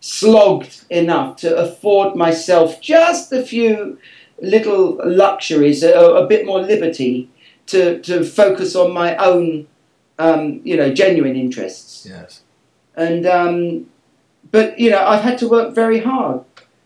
slogged 0.01 0.85
enough 0.89 1.37
to 1.37 1.55
afford 1.55 2.15
myself 2.15 2.81
just 2.81 3.31
a 3.31 3.41
few 3.43 3.97
little 4.41 4.99
luxuries, 5.05 5.83
a, 5.83 5.93
a 5.93 6.27
bit 6.27 6.45
more 6.45 6.61
liberty 6.61 7.29
to, 7.67 7.99
to 8.01 8.23
focus 8.23 8.75
on 8.75 8.93
my 8.93 9.15
own, 9.17 9.67
um, 10.17 10.61
you 10.63 10.75
know, 10.75 10.93
genuine 10.93 11.35
interests. 11.35 12.05
yes, 12.09 12.41
And 12.95 13.25
um, 13.25 13.85
but 14.51 14.79
you 14.79 14.89
know, 14.89 15.05
I've 15.05 15.21
had 15.23 15.37
to 15.39 15.47
work 15.47 15.75
very 15.75 15.99
hard, 15.99 16.43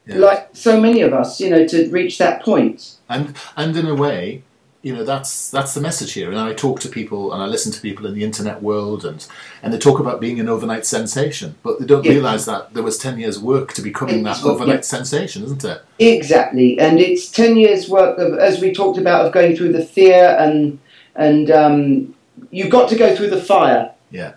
like 0.07 0.49
so 0.53 0.79
many 0.79 1.01
of 1.01 1.13
us, 1.13 1.39
you 1.39 1.49
know, 1.49 1.65
to 1.67 1.89
reach 1.89 2.17
that 2.17 2.41
point. 2.43 2.95
and 3.09 3.35
and 3.57 3.75
in 3.77 3.85
a 3.87 3.95
way 3.95 4.43
you 4.81 4.93
know 4.93 5.05
that's 5.05 5.49
that's 5.49 5.73
the 5.73 5.79
message 5.79 6.11
here 6.11 6.29
and 6.29 6.37
i 6.37 6.51
talk 6.53 6.77
to 6.81 6.89
people 6.89 7.31
and 7.31 7.41
i 7.41 7.45
listen 7.45 7.71
to 7.71 7.79
people 7.79 8.05
in 8.05 8.13
the 8.13 8.21
internet 8.29 8.61
world 8.61 9.05
and 9.05 9.25
and 9.61 9.73
they 9.73 9.77
talk 9.79 9.97
about 9.97 10.19
being 10.19 10.41
an 10.41 10.49
overnight 10.49 10.85
sensation 10.85 11.55
but 11.63 11.79
they 11.79 11.85
don't 11.85 12.03
Yeah. 12.03 12.11
realize 12.15 12.43
that 12.47 12.73
there 12.73 12.83
was 12.83 12.97
10 12.97 13.17
years 13.17 13.39
work 13.39 13.71
to 13.75 13.81
becoming 13.81 14.23
that 14.23 14.31
It's 14.35 14.43
what- 14.43 14.55
overnight 14.55 14.75
yeah. 14.83 14.97
sensation 14.97 15.43
isn't 15.45 15.63
it 15.63 15.79
Exactly, 15.99 16.77
and 16.79 16.99
it's 16.99 17.29
ten 17.31 17.55
years' 17.55 17.87
work 17.87 18.17
of, 18.19 18.37
as 18.37 18.59
we 18.61 18.73
talked 18.73 18.97
about, 18.97 19.25
of 19.25 19.31
going 19.31 19.55
through 19.55 19.71
the 19.71 19.85
fear 19.85 20.35
and 20.43 20.79
and 21.15 21.49
um, 21.51 22.13
you've 22.51 22.69
got 22.77 22.89
to 22.89 22.97
go 22.97 23.15
through 23.15 23.29
the 23.29 23.41
fire. 23.41 23.89
Yeah. 24.11 24.33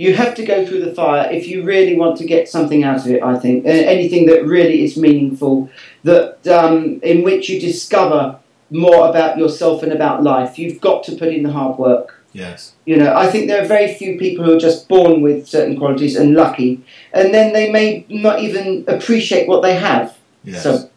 You 0.00 0.14
have 0.14 0.34
to 0.36 0.44
go 0.52 0.64
through 0.66 0.82
the 0.86 0.94
fire 0.94 1.24
if 1.30 1.46
you 1.46 1.62
really 1.62 1.94
want 2.02 2.16
to 2.20 2.24
get 2.24 2.48
something 2.48 2.84
out 2.84 3.00
of 3.04 3.10
it. 3.14 3.22
I 3.22 3.38
think 3.38 3.66
anything 3.66 4.24
that 4.30 4.46
really 4.46 4.82
is 4.82 4.96
meaningful, 4.96 5.68
that 6.04 6.46
um, 6.48 7.00
in 7.02 7.22
which 7.22 7.50
you 7.50 7.60
discover 7.60 8.22
more 8.70 9.08
about 9.08 9.36
yourself 9.36 9.82
and 9.82 9.92
about 9.92 10.22
life. 10.22 10.58
You've 10.58 10.80
got 10.80 11.04
to 11.04 11.16
put 11.16 11.28
in 11.28 11.42
the 11.42 11.52
hard 11.52 11.78
work. 11.78 12.24
yes 12.32 12.72
You 12.86 12.96
know, 12.96 13.14
I 13.14 13.26
think 13.30 13.48
there 13.48 13.62
are 13.62 13.66
very 13.66 13.92
few 13.94 14.18
people 14.18 14.44
who 14.44 14.56
are 14.56 14.64
just 14.68 14.88
born 14.88 15.20
with 15.20 15.48
certain 15.48 15.76
qualities 15.76 16.16
and 16.16 16.34
lucky, 16.34 16.82
and 17.12 17.34
then 17.34 17.52
they 17.52 17.70
may 17.70 18.06
not 18.08 18.40
even 18.40 18.84
appreciate 18.86 19.48
what 19.48 19.62
they 19.62 19.74
have. 19.74 20.16
yes 20.44 20.62
So 20.62 20.88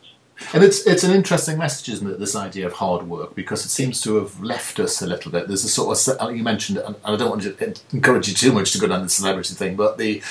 and 0.53 0.63
it's 0.63 0.85
it's 0.85 1.03
an 1.03 1.11
interesting 1.11 1.57
message 1.57 1.89
isn't 1.89 2.09
it 2.09 2.19
this 2.19 2.35
idea 2.35 2.65
of 2.65 2.73
hard 2.73 3.03
work 3.07 3.33
because 3.35 3.65
it 3.65 3.69
seems 3.69 4.01
to 4.01 4.15
have 4.15 4.39
left 4.41 4.79
us 4.79 5.01
a 5.01 5.07
little 5.07 5.31
bit 5.31 5.47
there's 5.47 5.63
a 5.63 5.69
sort 5.69 5.97
of 6.07 6.21
uh, 6.21 6.29
you 6.29 6.43
mentioned 6.43 6.77
it 6.77 6.85
and 6.85 6.95
i 7.05 7.15
don't 7.15 7.29
want 7.29 7.41
to 7.41 7.73
encourage 7.93 8.27
you 8.27 8.33
too 8.33 8.51
much 8.51 8.71
to 8.73 8.79
go 8.79 8.87
down 8.87 9.01
the 9.03 9.09
celebrity 9.09 9.53
thing 9.53 9.75
but 9.75 9.97
the 9.97 10.21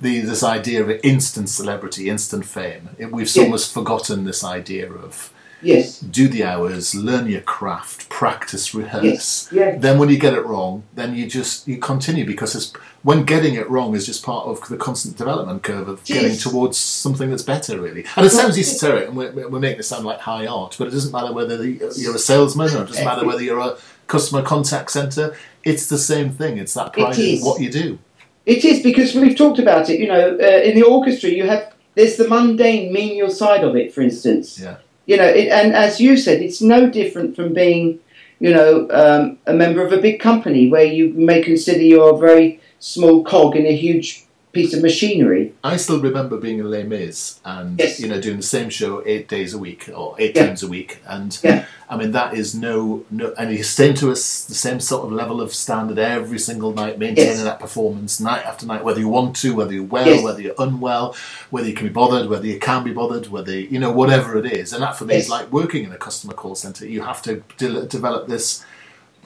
the 0.00 0.20
this 0.20 0.42
idea 0.42 0.82
of 0.82 0.90
instant 1.02 1.48
celebrity 1.48 2.08
instant 2.08 2.44
fame 2.44 2.90
it, 2.98 3.10
we've 3.10 3.34
Yeah. 3.34 3.44
almost 3.44 3.72
forgotten 3.72 4.24
this 4.24 4.44
idea 4.44 4.92
of 4.92 5.31
yes, 5.62 6.00
do 6.00 6.28
the 6.28 6.44
hours, 6.44 6.94
learn 6.94 7.28
your 7.28 7.40
craft, 7.40 8.08
practice, 8.08 8.74
rehearse. 8.74 9.04
Yes. 9.04 9.48
yeah. 9.52 9.78
Then 9.78 9.98
when 9.98 10.08
you 10.08 10.18
get 10.18 10.34
it 10.34 10.44
wrong, 10.44 10.82
then 10.94 11.14
you 11.14 11.26
just 11.26 11.66
you 11.66 11.78
continue 11.78 12.24
because 12.26 12.54
it's, 12.54 12.72
when 13.02 13.24
getting 13.24 13.54
it 13.54 13.68
wrong 13.70 13.94
is 13.94 14.06
just 14.06 14.24
part 14.24 14.46
of 14.46 14.66
the 14.68 14.76
constant 14.76 15.16
development 15.16 15.62
curve 15.62 15.88
of 15.88 16.04
getting 16.04 16.36
towards 16.36 16.76
something 16.78 17.30
that's 17.30 17.42
better, 17.42 17.80
really. 17.80 18.04
And 18.16 18.26
it 18.26 18.30
sounds 18.30 18.56
esoteric, 18.58 19.08
and 19.08 19.16
we're, 19.16 19.32
we're 19.48 19.58
making 19.58 19.80
it 19.80 19.84
sound 19.84 20.04
like 20.04 20.20
high 20.20 20.46
art, 20.46 20.76
but 20.78 20.88
it 20.88 20.92
doesn't 20.92 21.12
matter 21.12 21.32
whether 21.32 21.64
you're 21.66 22.16
a 22.16 22.18
salesman 22.18 22.68
or 22.74 22.82
it 22.82 22.88
doesn't 22.88 23.04
matter 23.04 23.26
whether 23.26 23.42
you're 23.42 23.60
a 23.60 23.76
customer 24.06 24.42
contact 24.42 24.90
center. 24.90 25.34
It's 25.64 25.86
the 25.88 25.98
same 25.98 26.30
thing. 26.30 26.58
It's 26.58 26.74
that 26.74 26.92
pride 26.92 27.18
in 27.18 27.40
what 27.40 27.60
you 27.60 27.70
do. 27.70 27.98
It 28.44 28.64
is 28.64 28.82
because 28.82 29.14
we've 29.14 29.36
talked 29.36 29.58
about 29.60 29.88
it. 29.88 30.00
You 30.00 30.08
know, 30.08 30.38
uh, 30.40 30.62
in 30.62 30.74
the 30.74 30.82
orchestra, 30.82 31.30
you 31.30 31.46
have 31.46 31.72
there's 31.94 32.16
the 32.16 32.26
mundane, 32.28 32.92
menial 32.92 33.30
side 33.30 33.64
of 33.64 33.76
it. 33.76 33.92
For 33.94 34.00
instance, 34.00 34.58
Yeah. 34.58 34.76
You 35.06 35.16
know, 35.16 35.26
it, 35.26 35.48
and 35.48 35.74
as 35.74 36.00
you 36.00 36.16
said, 36.16 36.42
it's 36.42 36.62
no 36.62 36.88
different 36.88 37.34
from 37.34 37.52
being, 37.52 37.98
you 38.38 38.52
know, 38.54 38.88
um, 38.90 39.38
a 39.46 39.52
member 39.52 39.84
of 39.84 39.92
a 39.92 40.00
big 40.00 40.20
company 40.20 40.68
where 40.68 40.84
you 40.84 41.12
may 41.14 41.42
consider 41.42 41.80
you're 41.80 42.14
a 42.14 42.18
very 42.18 42.60
small 42.78 43.24
cog 43.24 43.56
in 43.56 43.66
a 43.66 43.76
huge 43.76 44.24
piece 44.52 44.74
of 44.74 44.82
machinery. 44.82 45.54
I 45.64 45.76
still 45.78 46.00
remember 46.00 46.36
being 46.36 46.58
in 46.58 46.70
Les 46.70 46.82
Mis 46.84 47.40
and 47.44 47.78
Yes. 47.78 47.98
you 48.00 48.06
know 48.08 48.20
doing 48.20 48.36
the 48.36 48.42
same 48.42 48.68
show 48.68 49.02
eight 49.06 49.26
days 49.28 49.54
a 49.54 49.58
week 49.58 49.88
or 49.94 50.14
eight 50.18 50.36
Yeah. 50.36 50.46
times 50.46 50.62
a 50.62 50.68
week, 50.68 50.98
and 51.06 51.38
Yeah. 51.42 51.64
I 51.88 51.96
mean 51.96 52.12
that 52.12 52.34
is 52.34 52.54
no 52.54 53.04
no, 53.10 53.32
and 53.38 53.50
you 53.56 53.62
staying 53.62 53.94
to 53.96 54.10
us 54.12 54.44
the 54.44 54.54
same 54.54 54.78
sort 54.80 55.06
of 55.06 55.12
level 55.12 55.40
of 55.40 55.54
standard 55.54 55.98
every 55.98 56.38
single 56.38 56.72
night, 56.72 56.98
maintaining 56.98 57.32
Yes. 57.32 57.42
that 57.44 57.60
performance 57.60 58.20
night 58.20 58.44
after 58.44 58.66
night, 58.66 58.84
whether 58.84 59.00
you 59.00 59.08
want 59.08 59.36
to, 59.36 59.54
whether 59.54 59.72
you're 59.72 59.84
well, 59.84 60.06
Yes. 60.06 60.22
whether 60.22 60.42
you're 60.42 60.54
unwell, 60.58 61.14
whether 61.50 61.68
you 61.68 61.74
can 61.74 61.86
be 61.86 61.92
bothered, 61.92 62.28
whether 62.28 62.46
you 62.46 62.58
can 62.58 62.84
be 62.84 62.92
bothered, 62.92 63.28
whether 63.28 63.58
you 63.58 63.78
know 63.78 63.90
whatever 63.90 64.36
it 64.36 64.46
is, 64.52 64.72
and 64.74 64.82
that 64.82 64.96
for 64.98 65.06
me 65.06 65.14
is 65.16 65.30
like 65.30 65.50
working 65.50 65.84
in 65.84 65.92
a 65.92 65.96
customer 65.98 66.34
call 66.34 66.54
center. 66.54 66.86
You 66.86 67.02
have 67.02 67.22
to 67.22 67.42
de- 67.56 67.86
develop 67.86 68.28
this 68.28 68.62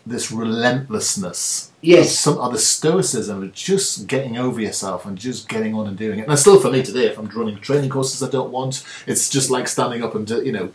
this 0.06 0.30
relentlessness 0.30 1.72
Yes. 1.82 2.18
some 2.18 2.38
other 2.38 2.58
stoicism 2.58 3.42
of 3.42 3.52
just 3.52 4.06
getting 4.06 4.38
over 4.38 4.60
yourself 4.60 5.04
and 5.04 5.18
just 5.18 5.48
getting 5.48 5.74
on 5.74 5.86
and 5.86 5.96
doing 5.96 6.18
it. 6.20 6.22
And 6.22 6.32
it's 6.32 6.42
still 6.42 6.60
for 6.60 6.70
me 6.70 6.82
today, 6.82 7.06
if 7.06 7.18
I'm 7.18 7.26
running 7.26 7.58
training 7.58 7.90
courses 7.90 8.22
I 8.22 8.30
don't 8.30 8.50
want, 8.50 8.84
it's 9.06 9.28
just 9.28 9.50
like 9.50 9.68
standing 9.68 10.02
up 10.02 10.14
and, 10.14 10.30
uh, 10.30 10.40
you 10.40 10.52
know, 10.52 10.72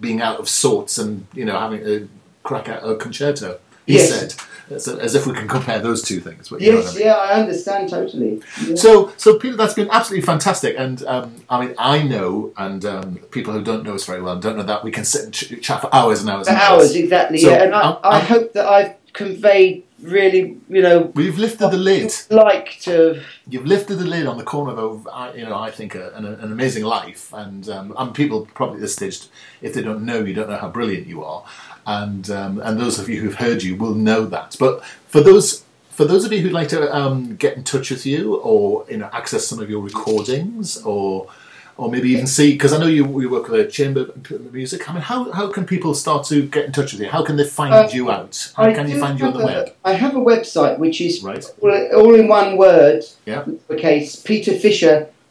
being 0.00 0.20
out 0.20 0.38
of 0.38 0.48
sorts 0.48 0.98
and, 0.98 1.26
you 1.34 1.44
know, 1.44 1.58
having 1.58 1.86
a 1.86 2.08
crack 2.42 2.68
at 2.68 2.82
a 2.84 2.96
concerto. 2.96 3.58
He 3.86 3.94
Yes. 3.94 4.08
said, 4.08 4.34
as, 4.70 4.88
as 4.88 5.14
if 5.14 5.26
we 5.26 5.34
can 5.34 5.46
compare 5.46 5.78
those 5.78 6.00
two 6.02 6.20
things. 6.20 6.48
But 6.48 6.60
Yes, 6.62 6.92
I 6.92 6.94
mean. 6.94 7.04
yeah, 7.06 7.14
I 7.14 7.40
understand 7.40 7.90
totally. 7.90 8.40
Yeah. 8.66 8.76
So, 8.76 9.12
so 9.18 9.38
Peter, 9.38 9.56
that's 9.56 9.74
been 9.74 9.90
absolutely 9.90 10.24
fantastic, 10.24 10.74
and 10.78 11.04
um, 11.04 11.34
I 11.50 11.64
mean, 11.66 11.74
I 11.78 12.02
know, 12.02 12.52
and 12.56 12.82
um, 12.84 13.16
people 13.30 13.52
who 13.52 13.62
don't 13.62 13.84
know 13.84 13.94
us 13.94 14.06
very 14.06 14.22
well 14.22 14.32
and 14.34 14.42
don't 14.42 14.56
know 14.56 14.62
that 14.62 14.82
we 14.82 14.90
can 14.90 15.04
sit 15.04 15.24
and 15.24 15.34
ch- 15.34 15.60
chat 15.60 15.82
for 15.82 15.94
hours 15.94 16.20
and 16.22 16.30
hours. 16.30 16.48
And 16.48 16.56
hours, 16.56 16.96
exactly. 16.96 17.38
So, 17.38 17.50
yeah, 17.50 17.62
and 17.64 17.74
I, 17.74 17.80
um, 17.82 17.98
I 18.02 18.20
um, 18.20 18.26
hope 18.26 18.52
that 18.54 18.66
I've 18.66 18.94
conveyed 19.12 19.84
really, 20.02 20.56
you 20.68 20.82
know, 20.82 21.12
We've 21.14 21.38
lifted 21.38 21.70
the 21.70 21.76
lid. 21.78 22.12
like 22.30 22.78
to. 22.80 23.22
You've 23.48 23.64
lifted 23.66 23.96
the 23.96 24.04
lid 24.06 24.26
on 24.26 24.38
the 24.38 24.44
corner 24.44 24.72
of, 24.72 25.06
a- 25.12 25.32
you 25.36 25.44
know, 25.44 25.56
I 25.58 25.70
think 25.70 25.94
a, 25.94 26.10
an, 26.14 26.24
an 26.24 26.52
amazing 26.52 26.84
life, 26.84 27.32
and 27.34 27.68
um, 27.68 27.94
and 27.98 28.14
people 28.14 28.48
probably 28.54 28.76
at 28.76 28.80
this 28.80 28.94
stage, 28.94 29.20
if 29.60 29.74
they 29.74 29.82
don't 29.82 30.04
know 30.06 30.20
you, 30.24 30.32
don't 30.32 30.48
know 30.48 30.56
how 30.56 30.70
brilliant 30.70 31.06
you 31.06 31.22
are, 31.22 31.44
and 31.86 32.30
um, 32.30 32.60
and 32.60 32.78
those 32.80 32.98
of 32.98 33.08
you 33.08 33.20
who've 33.20 33.34
heard 33.36 33.62
you 33.62 33.76
will 33.76 33.94
know 33.94 34.24
that. 34.26 34.56
But 34.58 34.84
for 35.08 35.20
those 35.20 35.64
for 35.90 36.04
those 36.04 36.24
of 36.24 36.32
you 36.32 36.40
who'd 36.40 36.52
like 36.52 36.68
to 36.68 36.92
um, 36.94 37.36
get 37.36 37.56
in 37.56 37.62
touch 37.64 37.90
with 37.90 38.04
you, 38.04 38.36
or 38.36 38.84
you 38.90 38.96
know, 38.96 39.08
access 39.12 39.46
some 39.46 39.60
of 39.60 39.68
your 39.70 39.80
recordings, 39.80 40.82
or 40.82 41.28
or 41.76 41.90
maybe 41.90 42.10
even 42.10 42.26
see, 42.28 42.52
because 42.52 42.72
I 42.72 42.78
know 42.78 42.86
you, 42.86 43.04
you 43.20 43.28
work 43.28 43.48
with 43.48 43.60
a 43.60 43.68
chamber 43.68 44.06
music. 44.52 44.88
I 44.88 44.92
mean, 44.92 45.02
how, 45.02 45.32
how 45.32 45.50
can 45.50 45.64
people 45.66 45.92
start 45.92 46.24
to 46.26 46.46
get 46.46 46.66
in 46.66 46.72
touch 46.72 46.92
with 46.92 47.00
you? 47.02 47.08
How 47.08 47.24
can 47.24 47.34
they 47.36 47.42
find 47.44 47.74
Uh, 47.74 47.88
you 47.92 48.12
out? 48.12 48.52
How 48.56 48.62
I 48.64 48.72
can 48.72 48.88
you 48.88 49.00
find 49.00 49.18
you 49.18 49.26
on 49.26 49.32
the 49.32 49.40
a- 49.40 49.44
web? 49.46 49.72
I 49.84 49.94
have 49.94 50.14
a 50.14 50.20
website 50.20 50.78
which 50.78 51.00
is 51.00 51.20
Right. 51.24 51.44
all, 51.60 52.14
in 52.14 52.28
one 52.28 52.56
word. 52.56 53.02
Yeah. 53.26 53.44
Okay, 53.68 54.02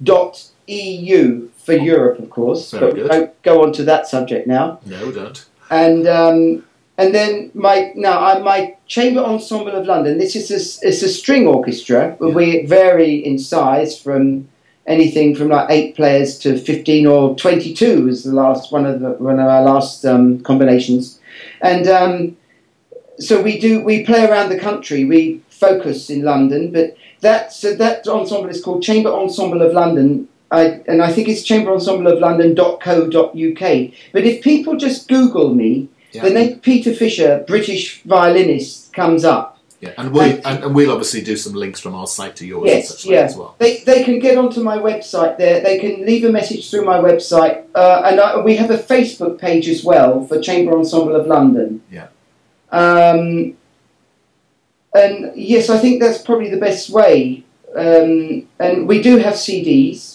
peterfisher.eu 0.05 1.49
for 1.57 1.73
Europe, 1.73 2.19
of 2.19 2.29
course. 2.29 2.71
Very 2.71 2.87
but 2.91 2.95
good. 2.95 3.09
won't 3.09 3.41
go 3.43 3.63
on 3.63 3.71
to 3.73 3.83
that 3.85 4.07
subject 4.07 4.47
now. 4.47 4.79
No, 4.85 5.11
don't. 5.11 5.45
And 5.69 6.07
um, 6.07 6.63
and 6.97 7.13
then 7.15 7.51
my 7.53 7.91
now 7.95 8.19
I, 8.19 8.39
my 8.39 8.75
chamber 8.87 9.21
ensemble 9.21 9.71
of 9.71 9.85
London. 9.85 10.17
This 10.17 10.35
is 10.35 10.51
a, 10.51 10.87
it's 10.87 11.01
a 11.01 11.09
string 11.09 11.47
orchestra. 11.47 12.17
Yeah. 12.21 12.27
We 12.27 12.65
vary 12.65 13.15
in 13.15 13.39
size 13.39 13.99
from 13.99 14.47
anything 14.85 15.35
from 15.35 15.49
like 15.49 15.69
eight 15.69 15.95
players 15.95 16.37
to 16.39 16.57
fifteen 16.57 17.07
or 17.07 17.35
twenty-two 17.35 18.07
is 18.07 18.23
the 18.23 18.33
last 18.33 18.71
one 18.71 18.85
of 18.85 18.99
the, 18.99 19.11
one 19.11 19.39
of 19.39 19.47
our 19.47 19.63
last 19.63 20.05
um, 20.05 20.39
combinations, 20.41 21.19
and. 21.61 21.87
Um, 21.87 22.37
so 23.19 23.41
we 23.43 23.59
do 23.59 23.83
we 23.83 24.03
play 24.03 24.25
around 24.25 24.49
the 24.49 24.59
country. 24.59 25.05
We 25.05 25.43
focus 25.47 26.09
in 26.09 26.23
London, 26.23 26.71
but 26.71 26.97
that 27.21 27.53
so 27.53 27.75
that 27.75 28.07
ensemble 28.07 28.49
is 28.49 28.61
called 28.61 28.81
Chamber 28.81 29.11
Ensemble 29.11 29.61
of 29.61 29.71
London. 29.71 30.27
I, 30.53 30.79
and 30.87 31.01
I 31.01 31.11
think 31.11 31.27
it's 31.29 31.41
chamberensembleoflondon.co.uk. 31.43 33.91
But 34.11 34.23
if 34.23 34.43
people 34.43 34.77
just 34.77 35.07
Google 35.07 35.53
me, 35.55 35.89
Yeah. 36.11 36.21
the 36.23 36.29
name 36.29 36.59
Peter 36.59 36.93
Fisher, 36.93 37.43
British 37.47 38.03
violinist, 38.03 38.93
comes 38.93 39.25
up. 39.25 39.57
Yeah, 39.81 39.93
and 39.97 40.13
we'll, 40.13 40.39
and, 40.45 40.63
and 40.63 40.75
we'll 40.75 40.91
obviously 40.91 41.21
do 41.21 41.35
some 41.35 41.53
links 41.53 41.79
from 41.81 41.93
our 41.95 42.05
site 42.07 42.35
to 42.37 42.45
yours 42.45 42.69
and 42.69 42.77
Yes, 42.77 42.87
such 42.89 43.05
yeah. 43.05 43.21
as 43.21 43.35
well. 43.35 43.55
They, 43.57 43.79
they 43.79 44.03
can 44.03 44.19
get 44.19 44.37
onto 44.37 44.61
my 44.61 44.77
website 44.77 45.37
there. 45.37 45.59
They 45.61 45.79
can 45.79 46.05
leave 46.05 46.23
a 46.23 46.31
message 46.31 46.69
through 46.69 46.85
my 46.85 46.99
website. 46.99 47.63
Uh, 47.75 48.03
and 48.05 48.21
I, 48.21 48.39
we 48.39 48.55
have 48.55 48.69
a 48.71 48.77
Facebook 48.77 49.39
page 49.39 49.67
as 49.67 49.83
well 49.83 50.25
for 50.27 50.39
Chamber 50.39 50.77
Ensemble 50.77 51.15
of 51.15 51.25
London. 51.27 51.81
Yeah. 51.91 52.07
Um, 52.71 53.57
and 54.93 55.33
yes, 55.35 55.69
I 55.69 55.79
think 55.79 56.01
that's 56.01 56.21
probably 56.21 56.49
the 56.49 56.57
best 56.57 56.89
way. 56.91 57.43
Um, 57.75 58.47
and 58.59 58.87
we 58.87 59.01
do 59.01 59.17
have 59.17 59.33
CDs. 59.33 60.12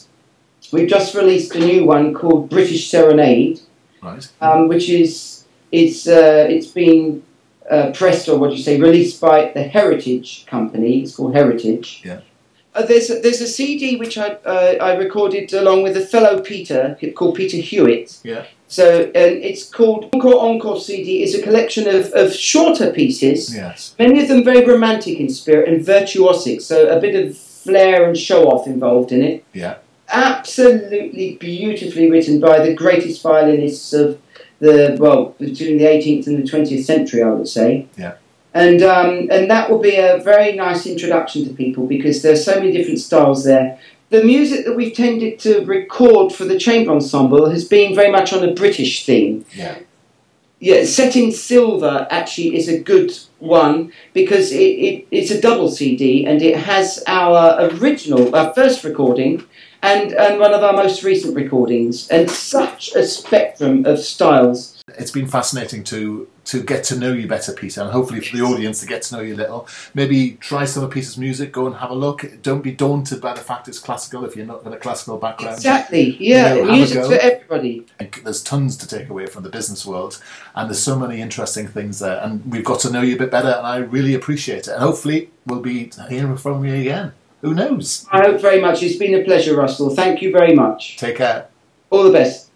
We've 0.73 0.89
just 0.89 1.14
released 1.14 1.55
a 1.55 1.59
new 1.61 1.85
one 1.85 2.14
called 2.14 2.51
British 2.51 2.91
Serenade, 2.91 3.61
Right. 4.03 4.29
um, 4.41 4.69
which 4.69 4.89
is 4.89 5.45
it's 5.73 6.07
uh, 6.07 6.47
it's 6.49 6.66
been 6.69 7.23
uh, 7.71 7.91
pressed 7.95 8.29
or 8.29 8.39
what 8.39 8.51
do 8.51 8.57
you 8.57 8.62
say 8.62 8.81
released 8.81 9.21
by 9.21 9.51
the 9.55 9.62
Heritage 9.62 10.47
Company. 10.47 11.03
It's 11.03 11.16
called 11.16 11.35
Heritage. 11.35 12.03
Yeah. 12.05 12.21
Uh, 12.75 12.85
there's 12.87 13.11
a, 13.11 13.19
there's 13.21 13.41
a 13.41 13.47
CD 13.49 13.97
which 13.97 14.16
I 14.19 14.29
uh, 14.45 14.77
I 14.81 14.95
recorded 14.97 15.53
along 15.53 15.83
with 15.83 15.97
a 15.97 16.07
fellow 16.07 16.41
Peter 16.41 16.97
called 17.16 17.35
Peter 17.35 17.57
Hewitt. 17.57 18.19
Yeah. 18.23 18.45
So 18.69 19.05
and 19.14 19.43
it's 19.43 19.64
called 19.69 20.11
Encore 20.12 20.39
Encore 20.41 20.79
CD. 20.79 21.23
is 21.23 21.35
a 21.35 21.43
collection 21.43 21.89
of, 21.89 22.12
of 22.12 22.33
shorter 22.35 22.93
pieces. 22.93 23.55
Yes. 23.55 23.95
Many 23.99 24.21
of 24.23 24.29
them 24.29 24.45
very 24.45 24.64
romantic 24.64 25.19
in 25.19 25.29
spirit 25.31 25.69
and 25.69 25.85
virtuosic, 25.85 26.61
so 26.61 26.87
a 26.89 27.01
bit 27.01 27.14
of 27.16 27.37
flair 27.37 28.07
and 28.07 28.16
show 28.16 28.45
off 28.49 28.66
involved 28.66 29.11
in 29.12 29.23
it. 29.23 29.45
Yeah. 29.55 29.77
Absolutely 30.11 31.37
beautifully 31.37 32.11
written 32.11 32.41
by 32.41 32.61
the 32.61 32.75
greatest 32.75 33.23
violinists 33.23 33.93
of 33.93 34.21
the 34.59 34.97
well 34.99 35.35
between 35.39 35.79
the 35.79 35.85
18th 35.85 36.27
and 36.27 36.39
the 36.39 36.51
20th 36.51 36.85
century, 36.85 37.23
I 37.23 37.31
would 37.31 37.49
say. 37.49 37.87
Yeah. 37.97 38.15
And 38.55 38.83
um, 38.83 39.29
and 39.31 39.51
that 39.51 39.71
will 39.71 39.79
be 39.79 39.97
a 39.97 40.19
very 40.19 40.55
nice 40.55 40.87
introduction 40.87 41.45
to 41.45 41.53
people 41.53 41.87
because 41.87 42.23
there's 42.23 42.45
so 42.45 42.55
many 42.55 42.73
different 42.73 42.99
styles 42.99 43.45
there. 43.45 43.79
The 44.11 44.25
music 44.25 44.65
that 44.65 44.75
we've 44.75 44.95
tended 44.95 45.39
to 45.41 45.65
record 45.67 46.33
for 46.33 46.47
the 46.47 46.59
chamber 46.59 46.93
ensemble 46.93 47.51
has 47.51 47.69
been 47.69 47.95
very 47.95 48.11
much 48.11 48.33
on 48.33 48.43
a 48.43 48.55
British 48.55 49.05
theme. 49.05 49.45
Yeah. 49.55 49.79
Yeah, 50.61 50.85
Set 50.85 51.15
in 51.15 51.31
Silver 51.31 52.09
actually 52.11 52.57
is 52.57 52.69
a 52.69 52.81
good 52.81 53.17
one 53.39 53.93
because 54.13 54.51
it, 54.51 54.57
it, 54.59 55.07
it's 55.13 55.31
a 55.31 55.41
double 55.41 55.71
CD 55.71 56.27
and 56.27 56.43
it 56.43 56.57
has 56.57 57.03
our 57.07 57.71
original, 57.75 58.35
our 58.35 58.53
first 58.55 58.83
recording 58.83 59.45
and, 59.83 60.13
and 60.15 60.41
one 60.41 60.53
of 60.53 60.65
our 60.65 60.73
most 60.73 61.05
recent 61.05 61.37
recordings 61.37 62.09
and 62.09 62.29
such 62.29 62.93
a 62.97 63.07
spectrum 63.07 63.87
of 63.87 64.01
styles. 64.01 64.78
It's 64.99 65.11
been 65.11 65.29
fascinating 65.29 65.85
to 65.85 66.29
to 66.47 66.63
get 66.63 66.83
to 66.85 66.99
know 66.99 67.13
you 67.13 67.29
better, 67.29 67.53
Peter, 67.53 67.83
and 67.83 67.91
hopefully 67.91 68.21
for 68.21 68.35
the 68.37 68.43
audience 68.43 68.81
to 68.81 68.87
get 68.87 69.03
to 69.03 69.17
know 69.17 69.21
you 69.21 69.35
a 69.35 69.37
little. 69.37 69.69
Maybe 69.95 70.33
try 70.41 70.65
some 70.65 70.83
of 70.83 70.91
Peter's 70.91 71.19
music, 71.19 71.53
go 71.53 71.67
and 71.67 71.77
have 71.77 71.91
a 71.91 71.95
look. 71.95 72.25
Don't 72.43 72.63
be 72.63 72.73
daunted 72.73 73.21
by 73.21 73.35
the 73.35 73.41
fact 73.41 73.69
it's 73.69 73.79
classical 73.79 74.25
if 74.25 74.35
you're 74.35 74.47
not 74.47 74.65
got 74.65 74.73
a 74.73 74.79
classical 74.79 75.19
background. 75.19 75.57
Exactly, 75.57 76.17
yeah, 76.19 76.55
You 76.55 76.65
know, 76.65 76.73
music 76.73 77.05
for 77.05 77.15
everybody. 77.15 77.87
There's 78.25 78.43
tons 78.43 78.77
to 78.79 78.89
take 78.89 79.11
away 79.11 79.27
from 79.27 79.43
the 79.43 79.51
business 79.51 79.85
world, 79.85 80.23
and 80.55 80.71
there's 80.71 80.83
so 80.83 80.99
many 80.99 81.21
interesting 81.21 81.69
things 81.69 81.99
there. 81.99 82.19
And 82.23 82.45
we've 82.51 82.65
got 82.65 82.81
to 82.81 82.91
know 82.91 83.03
you 83.03 83.17
a 83.17 83.19
bit 83.19 83.31
better, 83.31 83.51
and 83.51 83.67
I 83.67 83.77
really 83.77 84.15
appreciate 84.15 84.69
it. 84.69 84.69
And 84.69 84.83
hopefully, 84.83 85.31
we'll 85.47 85.61
be 85.61 85.91
hearing 86.09 86.37
from 86.37 86.65
you 86.65 86.75
again. 86.75 87.13
Who 87.43 87.55
knows? 87.55 88.07
I 88.11 88.23
hope 88.23 88.41
very 88.41 88.61
much. 88.61 88.83
It's 88.83 88.97
been 88.97 89.15
a 89.15 89.23
pleasure, 89.23 89.55
Russell. 89.55 89.91
Thank 89.91 90.23
you 90.23 90.33
very 90.33 90.55
much. 90.55 90.97
Take 90.97 91.17
care. 91.17 91.47
All 91.91 92.03
the 92.03 92.13
best. 92.13 92.48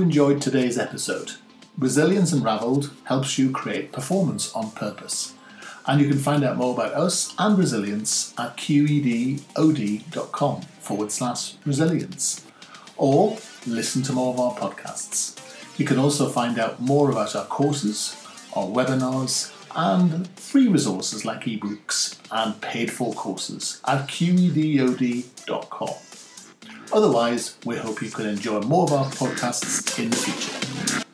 Enjoyed 0.00 0.40
today's 0.40 0.78
episode. 0.78 1.32
Resilience 1.78 2.32
Unraveled 2.32 2.90
helps 3.04 3.38
you 3.38 3.50
create 3.50 3.92
performance 3.92 4.52
on 4.52 4.70
purpose. 4.72 5.34
And 5.86 6.00
you 6.00 6.08
can 6.08 6.18
find 6.18 6.44
out 6.44 6.56
more 6.56 6.74
about 6.74 6.92
us 6.92 7.34
and 7.38 7.56
resilience 7.56 8.34
at 8.38 8.56
qedod.com 8.56 9.40
forward 10.80 11.12
slash 11.12 11.54
resilience. 11.64 12.44
Or 12.96 13.38
listen 13.66 14.02
to 14.02 14.12
more 14.12 14.34
of 14.34 14.40
our 14.40 14.54
podcasts. 14.54 15.38
You 15.78 15.84
can 15.84 15.98
also 15.98 16.28
find 16.28 16.58
out 16.58 16.80
more 16.80 17.10
about 17.10 17.36
our 17.36 17.46
courses, 17.46 18.16
our 18.54 18.66
webinars, 18.66 19.54
and 19.76 20.26
free 20.30 20.66
resources 20.66 21.24
like 21.24 21.42
ebooks 21.44 22.18
and 22.32 22.60
paid 22.60 22.90
for 22.90 23.12
courses 23.12 23.80
at 23.86 24.08
qedod.com. 24.08 25.94
Otherwise, 26.92 27.56
we 27.64 27.76
hope 27.76 28.00
you 28.00 28.10
can 28.10 28.26
enjoy 28.26 28.60
more 28.60 28.84
of 28.84 28.92
our 28.92 29.10
podcasts 29.10 29.98
in 29.98 30.10
the 30.10 30.16
future. 30.16 31.07